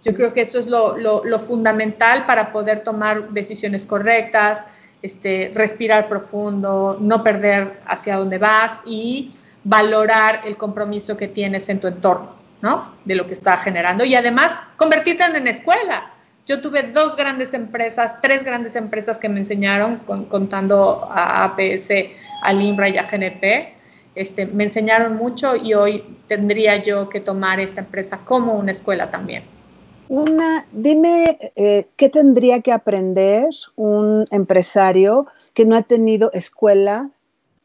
Yo 0.02 0.14
creo 0.14 0.32
que 0.34 0.42
eso 0.42 0.58
es 0.58 0.66
lo, 0.66 0.96
lo, 0.96 1.24
lo 1.24 1.38
fundamental 1.38 2.26
para 2.26 2.52
poder 2.52 2.84
tomar 2.84 3.30
decisiones 3.30 3.86
correctas, 3.86 4.66
este, 5.04 5.52
respirar 5.54 6.08
profundo, 6.08 6.96
no 6.98 7.22
perder 7.22 7.78
hacia 7.86 8.16
dónde 8.16 8.38
vas 8.38 8.80
y 8.86 9.32
valorar 9.62 10.40
el 10.46 10.56
compromiso 10.56 11.14
que 11.14 11.28
tienes 11.28 11.68
en 11.68 11.78
tu 11.78 11.88
entorno, 11.88 12.34
¿no? 12.62 12.94
De 13.04 13.14
lo 13.14 13.26
que 13.26 13.34
está 13.34 13.58
generando 13.58 14.06
y 14.06 14.14
además 14.14 14.62
convertirte 14.78 15.24
en 15.24 15.46
escuela. 15.46 16.10
Yo 16.46 16.62
tuve 16.62 16.84
dos 16.84 17.16
grandes 17.16 17.52
empresas, 17.52 18.18
tres 18.22 18.44
grandes 18.44 18.76
empresas 18.76 19.18
que 19.18 19.28
me 19.28 19.40
enseñaron, 19.40 19.98
contando 20.30 21.06
a 21.10 21.44
APS, 21.44 21.90
a 22.42 22.54
Limbra 22.54 22.88
y 22.88 22.96
a 22.96 23.02
GNP. 23.02 23.74
Este, 24.14 24.46
me 24.46 24.64
enseñaron 24.64 25.16
mucho 25.16 25.54
y 25.54 25.74
hoy 25.74 26.02
tendría 26.28 26.82
yo 26.82 27.10
que 27.10 27.20
tomar 27.20 27.60
esta 27.60 27.80
empresa 27.80 28.20
como 28.24 28.54
una 28.54 28.72
escuela 28.72 29.10
también. 29.10 29.42
Una, 30.14 30.64
dime, 30.70 31.38
eh, 31.56 31.88
¿qué 31.96 32.08
tendría 32.08 32.60
que 32.60 32.70
aprender 32.70 33.48
un 33.74 34.26
empresario 34.30 35.26
que 35.54 35.64
no 35.64 35.74
ha 35.74 35.82
tenido 35.82 36.30
escuela 36.32 37.10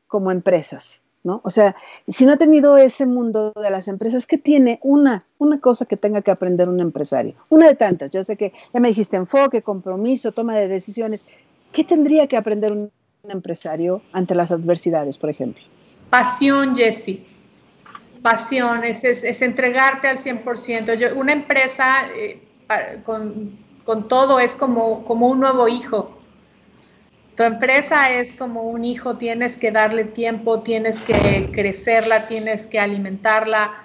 como 0.07 0.31
empresas? 0.31 1.03
¿no? 1.23 1.41
O 1.43 1.51
sea, 1.51 1.75
si 2.07 2.25
no 2.25 2.33
ha 2.33 2.37
tenido 2.37 2.75
ese 2.77 3.05
mundo 3.05 3.53
de 3.53 3.69
las 3.69 3.87
empresas, 3.87 4.25
¿qué 4.25 4.39
tiene 4.39 4.79
una, 4.81 5.27
una 5.37 5.59
cosa 5.59 5.85
que 5.85 5.95
tenga 5.95 6.23
que 6.23 6.31
aprender 6.31 6.69
un 6.69 6.79
empresario? 6.79 7.35
Una 7.49 7.67
de 7.67 7.75
tantas, 7.75 8.09
yo 8.09 8.23
sé 8.23 8.35
que 8.35 8.51
ya 8.73 8.79
me 8.79 8.87
dijiste 8.87 9.15
enfoque, 9.15 9.61
compromiso, 9.61 10.31
toma 10.31 10.57
de 10.57 10.67
decisiones. 10.67 11.25
¿Qué 11.71 11.83
tendría 11.83 12.25
que 12.25 12.37
aprender 12.37 12.71
un, 12.71 12.91
empresario 13.27 14.01
ante 14.11 14.33
las 14.33 14.49
adversidades, 14.49 15.19
por 15.19 15.29
ejemplo? 15.29 15.61
Pasión, 16.09 16.75
Jessie. 16.75 17.28
Pasión, 18.21 18.83
es, 18.83 19.03
entregarte 19.41 20.07
al 20.07 20.17
100%. 20.17 20.95
Yo, 20.95 21.15
una 21.15 21.33
empresa 21.33 22.07
eh, 22.15 22.39
con, 23.05 23.57
con, 23.83 24.07
todo 24.07 24.39
es 24.39 24.55
como, 24.55 25.03
como 25.05 25.27
un 25.27 25.39
nuevo 25.39 25.67
hijo 25.67 26.19
tu 27.39 27.45
empresa 27.45 28.11
es 28.11 28.33
como 28.33 28.63
un 28.63 28.83
hijo, 28.83 29.15
tienes 29.15 29.57
que 29.57 29.71
darle 29.71 30.03
tiempo, 30.03 30.59
tienes 30.59 31.01
que 31.01 31.49
crecerla, 31.53 32.27
tienes 32.27 32.67
que 32.67 32.81
alimentarla. 32.81 33.75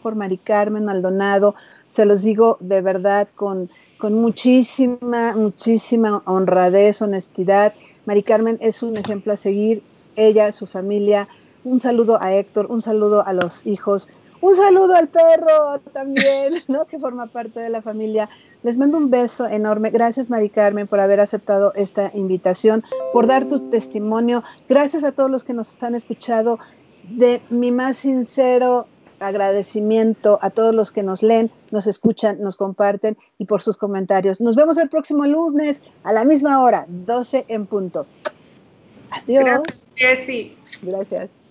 por 0.01 0.15
Mari 0.15 0.37
Carmen 0.37 0.85
Maldonado. 0.85 1.55
Se 1.89 2.05
los 2.05 2.21
digo 2.21 2.57
de 2.61 2.81
verdad 2.81 3.27
con, 3.35 3.69
con 3.97 4.13
muchísima, 4.13 5.33
muchísima 5.35 6.21
honradez, 6.25 7.01
honestidad. 7.01 7.73
Mari 8.05 8.23
Carmen 8.23 8.57
es 8.61 8.83
un 8.83 8.97
ejemplo 8.97 9.33
a 9.33 9.37
seguir. 9.37 9.83
Ella, 10.15 10.51
su 10.51 10.67
familia. 10.67 11.27
Un 11.63 11.79
saludo 11.79 12.21
a 12.21 12.33
Héctor, 12.33 12.67
un 12.69 12.81
saludo 12.81 13.25
a 13.25 13.33
los 13.33 13.65
hijos, 13.65 14.09
un 14.41 14.55
saludo 14.55 14.95
al 14.95 15.07
perro 15.07 15.79
también, 15.93 16.55
¿no? 16.67 16.83
Que 16.83 16.99
forma 16.99 17.27
parte 17.27 17.61
de 17.61 17.69
la 17.69 17.81
familia. 17.81 18.29
Les 18.61 18.77
mando 18.77 18.97
un 18.97 19.09
beso 19.09 19.47
enorme. 19.47 19.89
Gracias, 19.89 20.29
Mari 20.29 20.49
Carmen, 20.49 20.87
por 20.87 20.99
haber 20.99 21.21
aceptado 21.21 21.73
esta 21.75 22.11
invitación, 22.13 22.83
por 23.13 23.27
dar 23.27 23.47
tu 23.47 23.69
testimonio. 23.69 24.43
Gracias 24.67 25.05
a 25.05 25.13
todos 25.13 25.31
los 25.31 25.45
que 25.45 25.53
nos 25.53 25.81
han 25.81 25.95
escuchado. 25.95 26.59
De 27.03 27.41
mi 27.49 27.71
más 27.71 27.97
sincero 27.97 28.87
agradecimiento 29.23 30.39
a 30.41 30.49
todos 30.49 30.73
los 30.73 30.91
que 30.91 31.03
nos 31.03 31.23
leen, 31.23 31.49
nos 31.71 31.87
escuchan, 31.87 32.41
nos 32.41 32.55
comparten 32.55 33.17
y 33.37 33.45
por 33.45 33.61
sus 33.61 33.77
comentarios. 33.77 34.41
Nos 34.41 34.55
vemos 34.55 34.77
el 34.77 34.89
próximo 34.89 35.25
lunes 35.25 35.81
a 36.03 36.13
la 36.13 36.25
misma 36.25 36.61
hora, 36.61 36.85
12 36.87 37.45
en 37.47 37.65
punto. 37.65 38.05
Adiós. 39.11 39.43
Gracias, 39.45 39.87
Jessy. 39.95 40.57
Gracias. 40.81 41.42